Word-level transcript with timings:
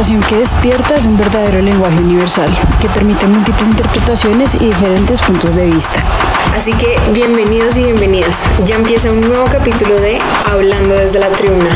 Que 0.00 0.36
despierta 0.38 0.94
es 0.94 1.04
un 1.04 1.18
verdadero 1.18 1.60
lenguaje 1.60 2.00
universal 2.02 2.48
que 2.80 2.88
permite 2.88 3.26
múltiples 3.26 3.68
interpretaciones 3.68 4.54
y 4.54 4.64
diferentes 4.64 5.20
puntos 5.20 5.54
de 5.54 5.66
vista. 5.66 6.00
Así 6.54 6.72
que 6.72 6.96
bienvenidos 7.12 7.76
y 7.76 7.84
bienvenidas. 7.84 8.42
Ya 8.64 8.76
empieza 8.76 9.12
un 9.12 9.20
nuevo 9.20 9.44
capítulo 9.52 10.00
de 10.00 10.18
Hablando 10.50 10.94
desde 10.94 11.18
la 11.18 11.28
tribuna. 11.28 11.68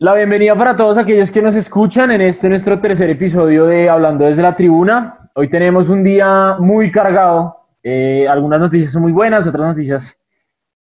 La 0.00 0.14
bienvenida 0.14 0.56
para 0.56 0.74
todos 0.74 0.98
aquellos 0.98 1.30
que 1.30 1.40
nos 1.40 1.54
escuchan 1.54 2.10
en 2.10 2.22
este 2.22 2.48
nuestro 2.48 2.80
tercer 2.80 3.08
episodio 3.08 3.66
de 3.66 3.88
Hablando 3.88 4.24
desde 4.24 4.42
la 4.42 4.56
tribuna. 4.56 5.30
Hoy 5.36 5.48
tenemos 5.48 5.88
un 5.88 6.02
día 6.02 6.56
muy 6.58 6.90
cargado. 6.90 7.68
Eh, 7.84 8.26
algunas 8.28 8.58
noticias 8.58 8.90
son 8.90 9.02
muy 9.02 9.12
buenas, 9.12 9.46
otras 9.46 9.68
noticias, 9.68 10.18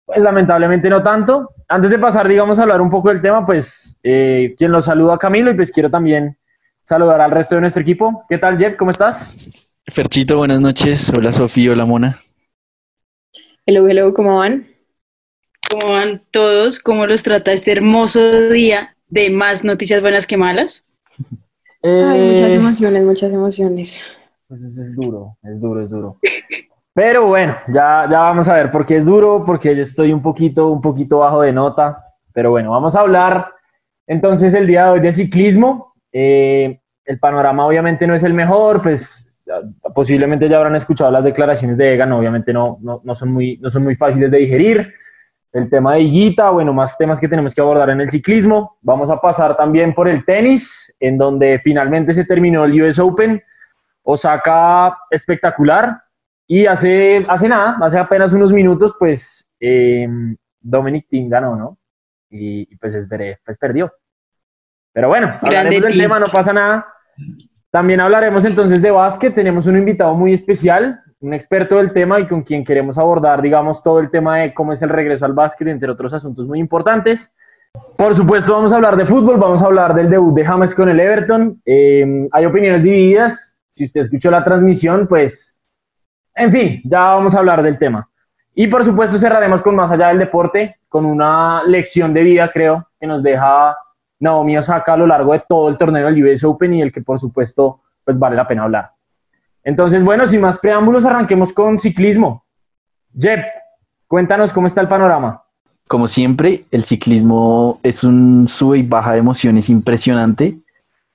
pues 0.03 0.23
lamentablemente 0.23 0.89
no 0.89 1.03
tanto. 1.03 1.54
Antes 1.67 1.89
de 1.89 1.97
pasar, 1.97 2.27
digamos, 2.27 2.59
a 2.59 2.63
hablar 2.63 2.79
un 2.79 2.91
poco 2.91 3.09
del 3.09 3.21
tema, 3.21 3.45
pues 3.45 3.97
eh, 4.03 4.53
quien 4.57 4.71
los 4.71 4.85
saluda 4.85 5.17
Camilo 5.17 5.49
y 5.49 5.55
pues 5.55 5.71
quiero 5.71 5.89
también 5.89 6.37
saludar 6.83 7.21
al 7.21 7.31
resto 7.31 7.55
de 7.55 7.61
nuestro 7.61 7.81
equipo. 7.81 8.23
¿Qué 8.29 8.37
tal, 8.37 8.59
Jeb? 8.59 8.77
¿Cómo 8.77 8.91
estás? 8.91 9.71
Ferchito, 9.87 10.37
buenas 10.37 10.61
noches. 10.61 11.11
Hola, 11.17 11.31
Sofía. 11.31 11.71
Hola, 11.71 11.85
Mona. 11.85 12.17
Hello, 13.65 13.87
hello, 13.87 14.13
¿cómo 14.13 14.37
van? 14.37 14.67
¿Cómo 15.71 15.93
van 15.93 16.21
todos? 16.29 16.79
¿Cómo 16.79 17.07
los 17.07 17.23
trata 17.23 17.51
este 17.51 17.71
hermoso 17.71 18.49
día 18.49 18.95
de 19.07 19.31
más 19.31 19.63
noticias 19.63 20.01
buenas 20.01 20.27
que 20.27 20.37
malas? 20.37 20.85
Ay, 21.81 22.29
muchas 22.29 22.53
emociones, 22.53 23.03
muchas 23.03 23.31
emociones. 23.31 24.01
Pues 24.47 24.63
es 24.63 24.95
duro, 24.95 25.35
es 25.41 25.59
duro, 25.59 25.83
es 25.83 25.89
duro. 25.89 26.19
Pero 26.95 27.27
bueno, 27.27 27.57
ya, 27.67 28.07
ya 28.09 28.19
vamos 28.21 28.47
a 28.47 28.53
ver 28.53 28.71
por 28.71 28.85
qué 28.85 28.95
es 28.95 29.05
duro, 29.05 29.43
porque 29.45 29.75
yo 29.75 29.83
estoy 29.83 30.13
un 30.13 30.21
poquito, 30.21 30.69
un 30.69 30.79
poquito 30.79 31.19
bajo 31.19 31.41
de 31.41 31.51
nota. 31.51 32.05
Pero 32.31 32.51
bueno, 32.51 32.71
vamos 32.71 32.95
a 32.95 33.01
hablar 33.01 33.51
entonces 34.07 34.53
el 34.53 34.65
día 34.65 34.85
de 34.85 34.91
hoy 34.91 34.99
de 35.01 35.11
ciclismo. 35.11 35.93
Eh, 36.13 36.79
el 37.03 37.19
panorama 37.19 37.67
obviamente 37.67 38.07
no 38.07 38.15
es 38.15 38.23
el 38.23 38.33
mejor, 38.33 38.81
pues 38.81 39.29
posiblemente 39.93 40.47
ya 40.47 40.55
habrán 40.55 40.77
escuchado 40.77 41.11
las 41.11 41.25
declaraciones 41.25 41.75
de 41.75 41.93
Egan, 41.93 42.13
obviamente 42.13 42.53
no, 42.53 42.77
no, 42.81 43.01
no, 43.03 43.13
son, 43.13 43.29
muy, 43.29 43.57
no 43.57 43.69
son 43.69 43.83
muy 43.83 43.95
fáciles 43.95 44.31
de 44.31 44.37
digerir. 44.37 44.93
El 45.51 45.69
tema 45.69 45.95
de 45.95 46.01
Higuita, 46.01 46.49
bueno, 46.49 46.71
más 46.71 46.97
temas 46.97 47.19
que 47.19 47.27
tenemos 47.27 47.53
que 47.53 47.59
abordar 47.59 47.89
en 47.89 47.99
el 47.99 48.09
ciclismo. 48.09 48.77
Vamos 48.81 49.09
a 49.09 49.19
pasar 49.19 49.57
también 49.57 49.93
por 49.93 50.07
el 50.07 50.23
tenis, 50.23 50.95
en 50.97 51.17
donde 51.17 51.59
finalmente 51.59 52.13
se 52.13 52.23
terminó 52.23 52.63
el 52.63 52.81
US 52.81 52.99
Open. 52.99 53.43
Osaka 54.03 54.97
espectacular, 55.09 56.04
y 56.47 56.65
hace, 56.65 57.25
hace 57.27 57.49
nada, 57.49 57.77
hace 57.81 57.97
apenas 57.97 58.31
unos 58.33 58.53
minutos, 58.53 58.95
pues 58.99 59.51
eh, 59.59 60.07
Dominic 60.59 61.07
Thiem 61.09 61.29
ganó, 61.29 61.55
¿no? 61.55 61.77
Y, 62.29 62.75
pues 62.77 62.93
esperé, 62.95 63.39
pues 63.43 63.57
perdió. 63.57 63.91
Pero 64.93 65.07
bueno, 65.07 65.37
hablaremos 65.41 65.83
del 65.83 65.97
tema, 65.97 66.19
no 66.19 66.27
pasa 66.27 66.53
nada. 66.53 66.85
También 67.71 67.99
hablaremos 67.99 68.45
entonces 68.45 68.81
de 68.81 68.91
básquet. 68.91 69.33
Tenemos 69.33 69.67
un 69.67 69.77
invitado 69.77 70.13
muy 70.15 70.33
especial, 70.33 71.01
un 71.19 71.33
experto 71.33 71.77
del 71.77 71.91
tema 71.91 72.19
y 72.19 72.27
con 72.27 72.43
quien 72.43 72.63
queremos 72.63 72.97
abordar, 72.97 73.41
digamos, 73.41 73.83
todo 73.83 73.99
el 73.99 74.09
tema 74.09 74.39
de 74.39 74.53
cómo 74.53 74.73
es 74.73 74.81
el 74.81 74.89
regreso 74.89 75.25
al 75.25 75.33
básquet, 75.33 75.67
entre 75.67 75.91
otros 75.91 76.13
asuntos 76.13 76.47
muy 76.47 76.59
importantes. 76.59 77.33
Por 77.97 78.13
supuesto, 78.13 78.53
vamos 78.53 78.71
a 78.71 78.77
hablar 78.77 78.95
de 78.95 79.05
fútbol, 79.05 79.37
vamos 79.37 79.61
a 79.61 79.65
hablar 79.65 79.93
del 79.93 80.09
debut 80.09 80.33
de 80.33 80.45
James 80.45 80.75
con 80.75 80.89
el 80.89 80.99
Everton. 80.99 81.61
Eh, 81.65 82.27
hay 82.31 82.45
opiniones 82.45 82.83
divididas. 82.83 83.59
Si 83.75 83.83
usted 83.85 84.01
escuchó 84.01 84.31
la 84.31 84.43
transmisión, 84.43 85.07
pues 85.07 85.54
en 86.35 86.51
fin, 86.51 86.81
ya 86.83 86.99
vamos 86.99 87.33
a 87.35 87.39
hablar 87.39 87.63
del 87.63 87.77
tema. 87.77 88.09
Y 88.53 88.67
por 88.67 88.83
supuesto 88.83 89.17
cerraremos 89.17 89.61
con 89.61 89.75
más 89.75 89.91
allá 89.91 90.09
del 90.09 90.19
deporte, 90.19 90.77
con 90.87 91.05
una 91.05 91.63
lección 91.63 92.13
de 92.13 92.23
vida, 92.23 92.49
creo, 92.51 92.87
que 92.99 93.07
nos 93.07 93.21
deja 93.21 93.75
Naomi 94.19 94.57
Osaka 94.57 94.93
a 94.93 94.97
lo 94.97 95.07
largo 95.07 95.33
de 95.33 95.43
todo 95.47 95.69
el 95.69 95.77
torneo 95.77 96.05
del 96.05 96.23
US 96.23 96.43
Open 96.43 96.73
y 96.73 96.81
el 96.81 96.91
que 96.91 97.01
por 97.01 97.19
supuesto 97.19 97.81
pues 98.03 98.17
vale 98.17 98.35
la 98.35 98.47
pena 98.47 98.63
hablar. 98.63 98.91
Entonces, 99.63 100.03
bueno, 100.03 100.27
sin 100.27 100.41
más 100.41 100.59
preámbulos, 100.59 101.05
arranquemos 101.05 101.51
con 101.51 101.79
ciclismo. 101.79 102.45
Jeb, 103.17 103.39
cuéntanos 104.07 104.53
cómo 104.53 104.67
está 104.67 104.79
el 104.81 104.87
panorama. 104.87 105.41
Como 105.87 106.07
siempre, 106.07 106.65
el 106.71 106.83
ciclismo 106.83 107.79
es 107.81 108.03
un 108.03 108.47
sube 108.47 108.77
y 108.77 108.83
baja 108.83 109.13
de 109.13 109.19
emociones 109.19 109.69
impresionante. 109.69 110.59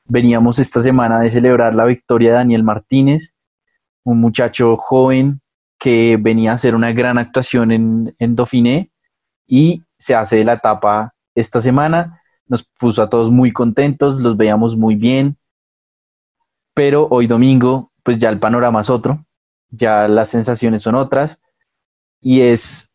Veníamos 0.05 0.59
esta 0.59 0.81
semana 0.81 1.21
de 1.21 1.31
celebrar 1.31 1.75
la 1.75 1.85
victoria 1.85 2.31
de 2.31 2.37
Daniel 2.37 2.65
Martínez, 2.65 3.35
un 4.05 4.21
muchacho 4.21 4.77
joven 4.77 5.41
que 5.79 6.19
venía 6.21 6.53
a 6.53 6.55
hacer 6.55 6.75
una 6.75 6.93
gran 6.93 7.19
actuación 7.19 7.73
en, 7.73 8.13
en 8.19 8.37
Dauphiné 8.37 8.91
y 9.47 9.83
se 9.99 10.15
hace 10.15 10.45
la 10.45 10.55
etapa 10.55 11.15
esta 11.35 11.61
semana. 11.61 12.23
Nos 12.47 12.63
puso 12.63 13.03
a 13.03 13.09
todos 13.09 13.31
muy 13.31 13.53
contentos, 13.53 14.21
los 14.21 14.37
veíamos 14.37 14.77
muy 14.77 14.95
bien, 14.95 15.37
pero 16.75 17.09
hoy 17.11 17.27
domingo, 17.27 17.93
pues 18.03 18.19
ya 18.19 18.29
el 18.29 18.39
panorama 18.39 18.81
es 18.81 18.91
otro, 18.91 19.25
ya 19.71 20.09
las 20.09 20.29
sensaciones 20.29 20.83
son 20.83 20.95
otras 20.95 21.41
y 22.21 22.41
es 22.41 22.93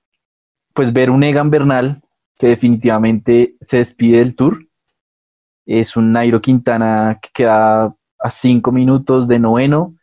pues 0.74 0.92
ver 0.92 1.10
un 1.10 1.24
Egan 1.24 1.50
Bernal 1.50 2.02
que 2.38 2.48
definitivamente 2.48 3.56
se 3.62 3.78
despide 3.78 4.20
del 4.20 4.36
tour. 4.36 4.68
Es 5.66 5.96
un 5.96 6.12
Nairo 6.12 6.42
Quintana 6.42 7.18
que 7.22 7.30
queda 7.34 7.96
a 8.20 8.30
cinco 8.30 8.72
minutos 8.72 9.28
de 9.28 9.40
noveno, 9.40 9.96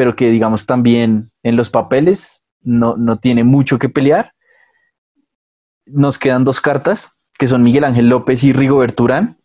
pero 0.00 0.16
que 0.16 0.30
digamos 0.30 0.64
también 0.64 1.30
en 1.42 1.56
los 1.56 1.68
papeles 1.68 2.42
no, 2.62 3.18
tiene 3.18 3.44
mucho 3.44 3.78
que 3.78 3.90
pelear. 3.90 4.32
Nos 5.84 6.18
quedan 6.18 6.46
dos 6.46 6.62
cartas, 6.62 7.18
que 7.38 7.46
son 7.46 7.62
Miguel 7.62 7.84
Ángel 7.84 8.08
López 8.08 8.42
y 8.42 8.54
Rigo 8.54 8.82
Urán. 8.98 9.36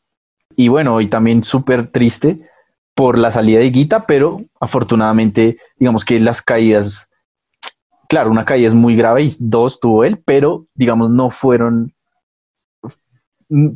Y 0.55 0.69
bueno, 0.69 0.95
hoy 0.95 1.07
también 1.07 1.43
súper 1.43 1.91
triste 1.91 2.49
por 2.93 3.19
la 3.19 3.31
salida 3.31 3.59
de 3.59 3.69
Guita, 3.69 4.05
pero 4.05 4.43
afortunadamente, 4.57 5.57
digamos 5.77 6.05
que 6.05 6.21
las 6.21 6.41
caídas, 6.41 7.09
claro, 8.07 8.31
una 8.31 8.45
caída 8.45 8.67
es 8.67 8.73
muy 8.73 8.95
grave 8.95 9.23
y 9.23 9.35
dos 9.37 9.81
tuvo 9.81 10.05
él, 10.05 10.23
pero 10.25 10.67
digamos 10.73 11.09
no 11.09 11.31
fueron 11.31 11.93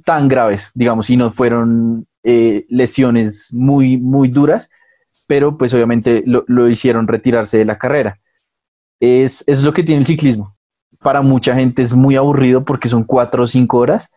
tan 0.06 0.30
graves, 0.30 0.72
digamos, 0.76 1.10
y 1.10 1.18
no 1.18 1.30
fueron 1.30 2.08
eh, 2.24 2.66
lesiones 2.70 3.50
muy, 3.52 3.98
muy 3.98 4.30
duras 4.30 4.70
pero 5.30 5.60
pues 5.60 5.72
obviamente 5.76 6.24
lo, 6.26 6.70
hicieron 6.70 7.08
retirarse 7.08 7.60
de 7.60 7.66
la 7.66 7.78
carrera. 7.78 8.20
Es, 9.00 9.44
es, 9.46 9.62
lo 9.62 9.74
que 9.74 9.84
tiene 9.84 10.00
el 10.00 10.08
ciclismo. 10.08 10.56
Para 11.04 11.22
mucha 11.22 11.54
gente 11.54 11.84
es 11.84 11.94
muy 11.94 12.16
aburrido 12.16 12.66
porque 12.66 12.90
son 12.90 13.04
cuatro 13.04 13.44
o 13.44 13.48
cinco 13.48 13.78
horas, 13.78 14.10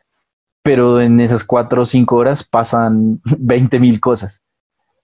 pero 0.63 1.03
en 1.03 1.21
esas 1.21 1.45
cuatro 1.45 1.83
o 1.83 1.85
cinco 1.85 2.17
horas 2.17 2.43
pasan 2.43 3.21
20 3.39 3.79
mil 3.79 4.01
cosas. 4.01 4.41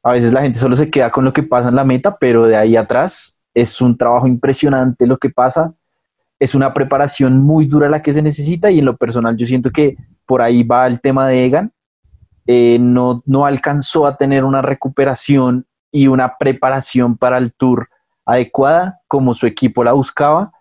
A 0.03 0.13
veces 0.13 0.33
la 0.33 0.41
gente 0.41 0.59
solo 0.59 0.77
se 0.77 0.89
queda 0.89 1.11
con 1.11 1.27
lo 1.27 1.35
que 1.35 1.43
pasa 1.43 1.69
en 1.69 1.77
la 1.77 1.85
meta, 1.85 2.17
pero 2.19 2.47
de 2.47 2.57
ahí 2.57 2.75
atrás 2.75 3.37
es 3.53 3.79
un 3.83 3.95
trabajo 3.95 4.27
impresionante 4.27 5.07
lo 5.07 5.19
que 5.19 5.29
pasa. 5.29 5.75
Es 6.39 6.55
una 6.55 6.73
preparación 6.73 7.43
muy 7.43 7.67
dura 7.67 7.91
la 7.91 8.01
que 8.01 8.15
se 8.15 8.23
necesita 8.23 8.71
y 8.71 8.79
en 8.79 8.87
lo 8.87 8.97
personal 8.97 9.37
yo 9.37 9.47
siento 9.47 9.69
que 9.69 9.99
por 10.25 10.41
ahí 10.41 10.63
va 10.63 10.87
el 10.87 11.03
tema 11.03 11.29
de 11.29 11.45
Egan. 11.45 11.73
Eh, 12.47 12.79
no, 12.81 13.23
no 13.27 13.45
alcanzó 13.45 14.07
a 14.07 14.17
tener 14.17 14.43
una 14.43 14.63
recuperación 14.63 15.67
y 15.99 16.07
una 16.07 16.37
preparación 16.39 17.17
para 17.17 17.39
el 17.39 17.53
tour 17.53 17.89
adecuada 18.25 19.01
como 19.09 19.35
su 19.35 19.49
equipo 19.49 19.83
la 19.83 19.95
buscaba 19.95 20.53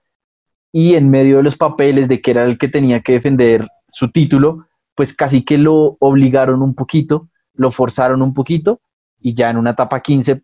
y 0.71 0.95
en 0.95 1.11
medio 1.11 1.37
de 1.37 1.43
los 1.43 1.55
papeles 1.55 2.07
de 2.07 2.21
que 2.21 2.31
era 2.31 2.43
el 2.43 2.57
que 2.57 2.67
tenía 2.67 3.01
que 3.01 3.13
defender 3.13 3.67
su 3.87 4.09
título, 4.11 4.65
pues 4.95 5.13
casi 5.13 5.43
que 5.43 5.59
lo 5.59 5.95
obligaron 5.99 6.63
un 6.63 6.73
poquito, 6.73 7.29
lo 7.53 7.69
forzaron 7.69 8.23
un 8.23 8.33
poquito 8.33 8.81
y 9.19 9.35
ya 9.35 9.51
en 9.51 9.57
una 9.57 9.71
etapa 9.71 9.99
15 9.99 10.41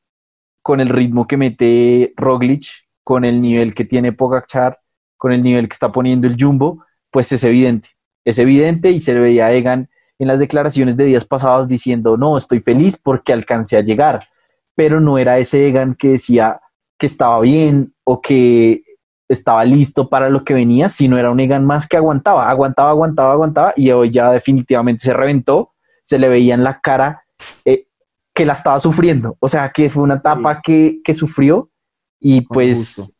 con 0.62 0.80
el 0.80 0.90
ritmo 0.90 1.26
que 1.26 1.38
mete 1.38 2.14
Roglic, 2.16 2.66
con 3.04 3.26
el 3.26 3.42
nivel 3.42 3.74
que 3.74 3.86
tiene 3.86 4.12
Pogacar, 4.12 4.78
con 5.18 5.32
el 5.32 5.42
nivel 5.42 5.68
que 5.68 5.74
está 5.74 5.92
poniendo 5.92 6.28
el 6.28 6.38
Jumbo, 6.40 6.86
pues 7.10 7.32
es 7.32 7.44
evidente, 7.44 7.90
es 8.26 8.38
evidente 8.38 8.92
y 8.92 9.00
se 9.00 9.16
veía 9.16 9.52
Egan 9.52 9.90
en 10.20 10.28
las 10.28 10.38
declaraciones 10.38 10.98
de 10.98 11.06
días 11.06 11.26
pasados 11.26 11.68
diciendo, 11.68 12.16
no, 12.16 12.38
estoy 12.38 12.60
feliz 12.60 12.96
porque 12.96 13.34
alcancé 13.34 13.78
a 13.78 13.82
llegar, 13.82 14.20
pero 14.76 15.00
no 15.00 15.18
era 15.18 15.38
ese 15.38 15.68
Egan 15.68 15.96
que 15.96 16.10
decía 16.10 16.62
que 16.98 17.06
estaba 17.06 17.40
bien 17.42 17.94
o 18.04 18.22
que 18.22 18.84
estaba 19.30 19.66
listo 19.66 20.08
para 20.08 20.30
lo 20.30 20.44
que 20.44 20.54
venía, 20.54 20.90
sino 20.90 21.18
era 21.18 21.32
un 21.32 21.40
Egan 21.40 21.66
más 21.66 21.88
que 21.88 21.98
aguantaba, 21.98 22.50
aguantaba, 22.50 22.92
aguantaba, 22.92 23.34
aguantaba, 23.34 23.74
y 23.76 23.92
hoy 23.92 24.12
ya 24.12 24.32
definitivamente 24.32 25.04
se 25.04 25.14
reventó, 25.14 25.74
se 26.02 26.20
le 26.20 26.30
veía 26.30 26.54
en 26.54 26.64
la 26.64 26.80
cara 26.80 27.24
eh, 27.66 27.88
que 28.34 28.46
la 28.46 28.54
estaba 28.54 28.80
sufriendo, 28.80 29.38
o 29.40 29.50
sea, 29.50 29.72
que 29.72 29.90
fue 29.90 30.04
una 30.04 30.16
etapa 30.16 30.62
que, 30.62 31.00
que, 31.04 31.14
sufrió 31.14 31.70
y 32.20 32.42
pues 32.42 33.14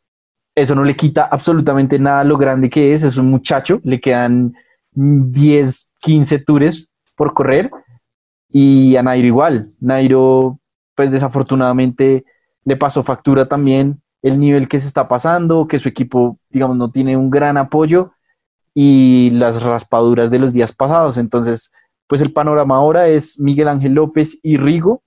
eso 0.54 0.74
no 0.74 0.84
le 0.84 0.96
quita 0.96 1.24
absolutamente 1.24 1.98
nada 1.98 2.24
lo 2.24 2.36
grande 2.36 2.70
que 2.70 2.92
es, 2.92 3.02
es 3.02 3.16
un 3.16 3.30
muchacho, 3.30 3.80
le 3.84 4.00
quedan 4.00 4.54
10, 4.92 5.94
15 6.00 6.38
tours 6.40 6.90
por 7.16 7.34
correr 7.34 7.70
y 8.50 8.96
a 8.96 9.02
Nairo 9.02 9.26
igual, 9.26 9.70
Nairo 9.80 10.60
pues 10.94 11.10
desafortunadamente 11.10 12.24
le 12.64 12.76
pasó 12.76 13.02
factura 13.02 13.46
también 13.46 14.00
el 14.22 14.40
nivel 14.40 14.68
que 14.68 14.80
se 14.80 14.86
está 14.86 15.06
pasando, 15.06 15.68
que 15.68 15.78
su 15.78 15.88
equipo, 15.88 16.38
digamos, 16.48 16.78
no 16.78 16.90
tiene 16.90 17.14
un 17.16 17.28
gran 17.28 17.58
apoyo 17.58 18.12
y 18.72 19.30
las 19.32 19.62
raspaduras 19.62 20.30
de 20.30 20.38
los 20.38 20.54
días 20.54 20.72
pasados. 20.72 21.18
Entonces, 21.18 21.70
pues 22.06 22.22
el 22.22 22.32
panorama 22.32 22.76
ahora 22.76 23.06
es 23.06 23.38
Miguel 23.38 23.68
Ángel 23.68 23.92
López 23.92 24.38
y 24.42 24.56
Rigo. 24.56 25.02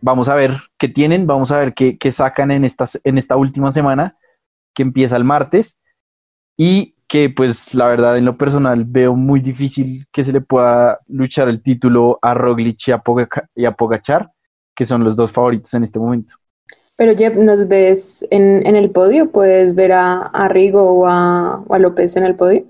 Vamos 0.00 0.28
a 0.28 0.36
ver 0.36 0.52
qué 0.78 0.88
tienen, 0.88 1.26
vamos 1.26 1.50
a 1.50 1.58
ver 1.58 1.74
qué, 1.74 2.12
sacan 2.12 2.52
en, 2.52 2.64
estas, 2.64 3.00
en 3.02 3.18
esta 3.18 3.36
última 3.36 3.72
semana, 3.72 4.16
que 4.72 4.84
empieza 4.84 5.16
el 5.16 5.24
martes, 5.24 5.78
y 6.56 6.94
que 7.08 7.28
pues 7.28 7.74
la 7.74 7.86
verdad 7.86 8.18
en 8.18 8.24
lo 8.24 8.38
personal 8.38 8.84
veo 8.84 9.16
muy 9.16 9.40
difícil 9.40 10.04
que 10.12 10.22
se 10.22 10.32
le 10.32 10.40
pueda 10.40 11.00
luchar 11.08 11.48
el 11.48 11.60
título 11.60 12.20
a 12.22 12.34
Roglic 12.34 12.86
y 12.86 12.92
a, 12.92 13.02
y 13.54 13.64
a 13.64 13.72
Pogachar 13.72 14.32
que 14.76 14.84
son 14.84 15.02
los 15.02 15.16
dos 15.16 15.32
favoritos 15.32 15.74
en 15.74 15.82
este 15.82 15.98
momento. 15.98 16.34
Pero 16.96 17.14
Jeff, 17.16 17.34
¿nos 17.34 17.66
ves 17.68 18.26
en, 18.30 18.64
el 18.64 18.90
podio? 18.90 19.30
¿Puedes 19.30 19.74
ver 19.74 19.92
a, 19.92 20.48
Rigo 20.48 20.82
o 20.92 21.06
a, 21.06 21.78
López 21.78 22.16
en 22.16 22.24
el 22.24 22.36
podio? 22.36 22.64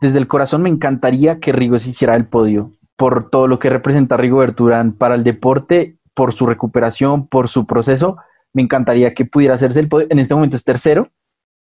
Desde 0.00 0.18
el 0.18 0.26
corazón 0.26 0.62
me 0.62 0.68
encantaría 0.68 1.40
que 1.40 1.52
Rigo 1.52 1.78
se 1.78 1.90
hiciera 1.90 2.16
el 2.16 2.26
podio, 2.26 2.72
por 2.96 3.30
todo 3.30 3.46
lo 3.46 3.58
que 3.58 3.70
representa 3.70 4.16
Rigo 4.16 4.38
Berturán 4.38 4.92
para 4.92 5.14
el 5.14 5.24
deporte, 5.24 5.98
por 6.12 6.34
su 6.34 6.46
recuperación, 6.46 7.26
por 7.26 7.48
su 7.48 7.64
proceso. 7.64 8.18
Me 8.52 8.62
encantaría 8.62 9.14
que 9.14 9.24
pudiera 9.24 9.54
hacerse 9.54 9.80
el 9.80 9.88
podio. 9.88 10.08
En 10.10 10.18
este 10.18 10.34
momento 10.34 10.56
es 10.56 10.64
tercero 10.64 11.10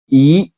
y 0.08 0.54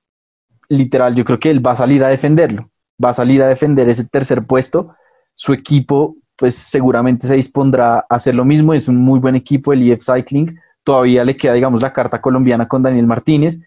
literal, 0.69 1.14
yo 1.14 1.25
creo 1.25 1.38
que 1.38 1.50
él 1.50 1.64
va 1.64 1.72
a 1.72 1.76
salir 1.76 2.04
a 2.04 2.08
defenderlo, 2.08 2.70
va 3.02 3.11
a 3.11 3.14
salir 3.14 3.43
a 3.43 3.49
defender 3.49 3.88
ese 3.88 4.04
tercer 4.04 4.46
puesto. 4.46 4.94
Su 5.34 5.52
equipo 5.52 6.16
pues 6.38 6.55
seguramente 6.55 7.26
se 7.26 7.35
dispondrá 7.35 7.99
a 7.99 8.06
hacer 8.08 8.35
lo 8.35 8.44
mismo. 8.44 8.73
Es 8.73 8.87
un 8.87 8.96
muy 8.96 9.19
buen 9.19 9.35
equipo 9.35 9.73
el 9.73 9.90
EF 9.90 10.02
Cycling. 10.02 10.56
Todavía 10.85 11.25
le 11.25 11.37
queda, 11.37 11.52
digamos, 11.52 11.82
la 11.82 11.93
carta 11.93 12.20
colombiana 12.20 12.69
con 12.69 12.82
Daniel 12.82 13.06
Martínez 13.06 13.58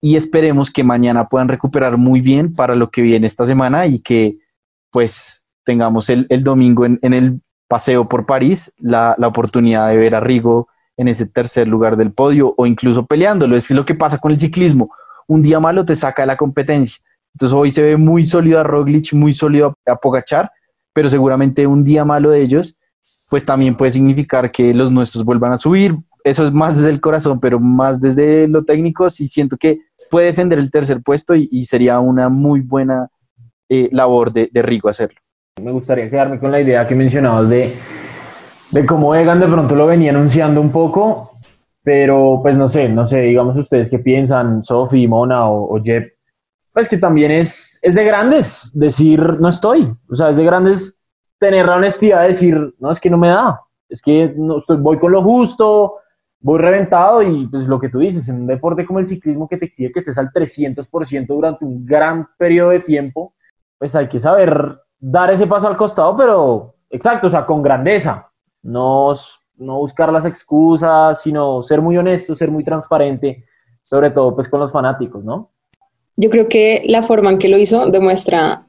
y 0.00 0.16
esperemos 0.16 0.70
que 0.70 0.84
mañana 0.84 1.28
puedan 1.28 1.48
recuperar 1.48 1.96
muy 1.96 2.20
bien 2.20 2.54
para 2.54 2.76
lo 2.76 2.90
que 2.90 3.02
viene 3.02 3.26
esta 3.26 3.46
semana 3.46 3.86
y 3.86 3.98
que 3.98 4.38
pues 4.90 5.44
tengamos 5.64 6.08
el, 6.08 6.28
domingo 6.44 6.84
en, 6.84 6.98
el 7.02 7.40
paseo 7.68 8.08
por 8.08 8.26
París 8.26 8.70
la, 8.78 9.16
oportunidad 9.24 9.88
de 9.88 9.96
ver 9.96 10.14
a 10.14 10.20
Rigo 10.20 10.68
en 10.96 11.08
ese 11.08 11.26
tercer 11.26 11.66
lugar 11.66 11.96
del 11.96 12.12
podio 12.12 12.54
o 12.56 12.66
incluso 12.66 13.04
peleándolo. 13.04 13.56
Es 13.56 13.70
lo 13.72 13.84
que 13.84 13.94
pasa 13.94 14.18
con 14.18 14.30
el 14.30 14.38
ciclismo. 14.38 14.88
Un 15.26 15.42
día 15.42 15.58
malo 15.58 15.84
te 15.84 15.96
saca 15.96 16.22
de 16.22 16.26
la 16.26 16.36
competencia. 16.36 17.02
Entonces 17.34 17.56
hoy 17.56 17.72
se 17.72 17.82
ve 17.82 17.96
muy 17.96 18.24
sólido 18.24 18.60
a 18.60 18.62
Roglic, 18.62 19.12
muy 19.14 19.32
sólido 19.32 19.76
a 19.86 19.96
Pogachar, 19.96 20.52
pero 20.94 21.10
seguramente 21.10 21.66
un 21.66 21.84
día 21.84 22.04
malo 22.06 22.30
de 22.30 22.40
ellos, 22.40 22.78
pues 23.28 23.44
también 23.44 23.76
puede 23.76 23.92
significar 23.92 24.50
que 24.50 24.72
los 24.72 24.90
nuestros 24.90 25.24
vuelvan 25.24 25.52
a 25.52 25.58
subir. 25.58 25.94
Eso 26.22 26.46
es 26.46 26.52
más 26.52 26.76
desde 26.76 26.90
el 26.90 27.00
corazón, 27.00 27.40
pero 27.40 27.60
más 27.60 28.00
desde 28.00 28.48
lo 28.48 28.64
técnico, 28.64 29.10
sí 29.10 29.26
siento 29.26 29.58
que 29.58 29.80
puede 30.10 30.26
defender 30.26 30.58
el 30.58 30.70
tercer 30.70 31.02
puesto 31.02 31.34
y, 31.34 31.64
sería 31.64 31.98
una 31.98 32.28
muy 32.28 32.60
buena 32.60 33.08
eh, 33.68 33.88
labor 33.90 34.32
de, 34.32 34.48
de, 34.52 34.62
Rigo 34.62 34.88
hacerlo. 34.88 35.18
Me 35.60 35.72
gustaría 35.72 36.08
quedarme 36.08 36.38
con 36.38 36.52
la 36.52 36.60
idea 36.60 36.86
que 36.86 36.94
mencionabas 36.94 37.48
de, 37.48 37.74
de 38.70 38.86
cómo 38.86 39.14
Egan 39.14 39.40
de 39.40 39.46
pronto 39.46 39.74
lo 39.74 39.86
venía 39.86 40.10
anunciando 40.10 40.60
un 40.60 40.70
poco, 40.70 41.38
pero 41.82 42.38
pues 42.42 42.56
no 42.56 42.68
sé, 42.68 42.88
no 42.88 43.04
sé, 43.04 43.20
digamos 43.22 43.56
ustedes 43.56 43.88
qué 43.88 43.98
piensan, 43.98 44.62
Sofi, 44.62 45.08
Mona 45.08 45.48
o, 45.48 45.76
o 45.76 45.82
Jeb, 45.82 46.13
pues 46.74 46.88
que 46.88 46.98
también 46.98 47.30
es, 47.30 47.78
es 47.82 47.94
de 47.94 48.04
grandes 48.04 48.72
decir 48.74 49.20
no 49.40 49.48
estoy. 49.48 49.94
O 50.10 50.14
sea, 50.14 50.28
es 50.28 50.36
de 50.36 50.44
grandes 50.44 51.00
tener 51.38 51.66
la 51.66 51.76
honestidad 51.76 52.22
de 52.22 52.28
decir, 52.28 52.74
no, 52.80 52.90
es 52.90 52.98
que 52.98 53.08
no 53.08 53.16
me 53.16 53.28
da. 53.28 53.60
Es 53.88 54.02
que 54.02 54.34
no 54.36 54.58
estoy, 54.58 54.78
voy 54.78 54.98
con 54.98 55.12
lo 55.12 55.22
justo, 55.22 55.98
voy 56.40 56.58
reventado 56.58 57.22
y 57.22 57.46
pues 57.46 57.68
lo 57.68 57.78
que 57.78 57.88
tú 57.88 58.00
dices, 58.00 58.28
en 58.28 58.40
un 58.40 58.46
deporte 58.48 58.84
como 58.84 58.98
el 58.98 59.06
ciclismo 59.06 59.48
que 59.48 59.56
te 59.56 59.66
exige 59.66 59.92
que 59.92 60.00
estés 60.00 60.18
al 60.18 60.32
300% 60.32 61.26
durante 61.28 61.64
un 61.64 61.86
gran 61.86 62.28
periodo 62.36 62.70
de 62.70 62.80
tiempo, 62.80 63.34
pues 63.78 63.94
hay 63.94 64.08
que 64.08 64.18
saber 64.18 64.80
dar 64.98 65.30
ese 65.30 65.46
paso 65.46 65.68
al 65.68 65.76
costado, 65.76 66.16
pero 66.16 66.74
exacto, 66.90 67.28
o 67.28 67.30
sea, 67.30 67.46
con 67.46 67.62
grandeza. 67.62 68.30
No, 68.62 69.12
no 69.58 69.76
buscar 69.76 70.12
las 70.12 70.24
excusas, 70.24 71.22
sino 71.22 71.62
ser 71.62 71.80
muy 71.80 71.96
honesto, 71.96 72.34
ser 72.34 72.50
muy 72.50 72.64
transparente, 72.64 73.44
sobre 73.84 74.10
todo 74.10 74.34
pues 74.34 74.48
con 74.48 74.58
los 74.58 74.72
fanáticos, 74.72 75.22
¿no? 75.22 75.53
Yo 76.16 76.30
creo 76.30 76.48
que 76.48 76.82
la 76.86 77.02
forma 77.02 77.30
en 77.30 77.38
que 77.38 77.48
lo 77.48 77.58
hizo 77.58 77.86
demuestra 77.86 78.68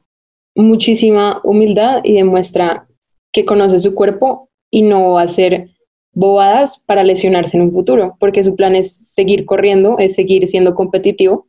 muchísima 0.54 1.40
humildad 1.44 2.00
y 2.02 2.14
demuestra 2.14 2.88
que 3.32 3.44
conoce 3.44 3.78
su 3.78 3.94
cuerpo 3.94 4.50
y 4.70 4.82
no 4.82 5.12
va 5.12 5.20
a 5.20 5.24
hacer 5.24 5.70
bobadas 6.12 6.82
para 6.86 7.04
lesionarse 7.04 7.56
en 7.56 7.64
un 7.64 7.72
futuro, 7.72 8.16
porque 8.18 8.42
su 8.42 8.56
plan 8.56 8.74
es 8.74 9.12
seguir 9.12 9.44
corriendo, 9.44 9.98
es 9.98 10.14
seguir 10.14 10.48
siendo 10.48 10.74
competitivo. 10.74 11.46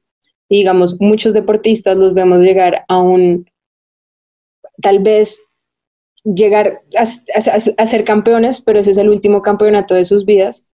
Y 0.50 0.58
digamos, 0.58 0.98
muchos 1.00 1.34
deportistas 1.34 1.98
los 1.98 2.14
vemos 2.14 2.40
llegar 2.40 2.84
a 2.88 3.02
un, 3.02 3.50
tal 4.82 5.00
vez 5.00 5.42
llegar 6.24 6.82
a, 6.98 7.04
a, 7.04 7.86
ser 7.86 8.04
campeones, 8.04 8.62
pero 8.62 8.80
ese 8.80 8.92
es 8.92 8.98
el 8.98 9.10
último 9.10 9.42
campeonato 9.42 9.96
de 9.96 10.06
sus 10.06 10.26
vidas, 10.26 10.66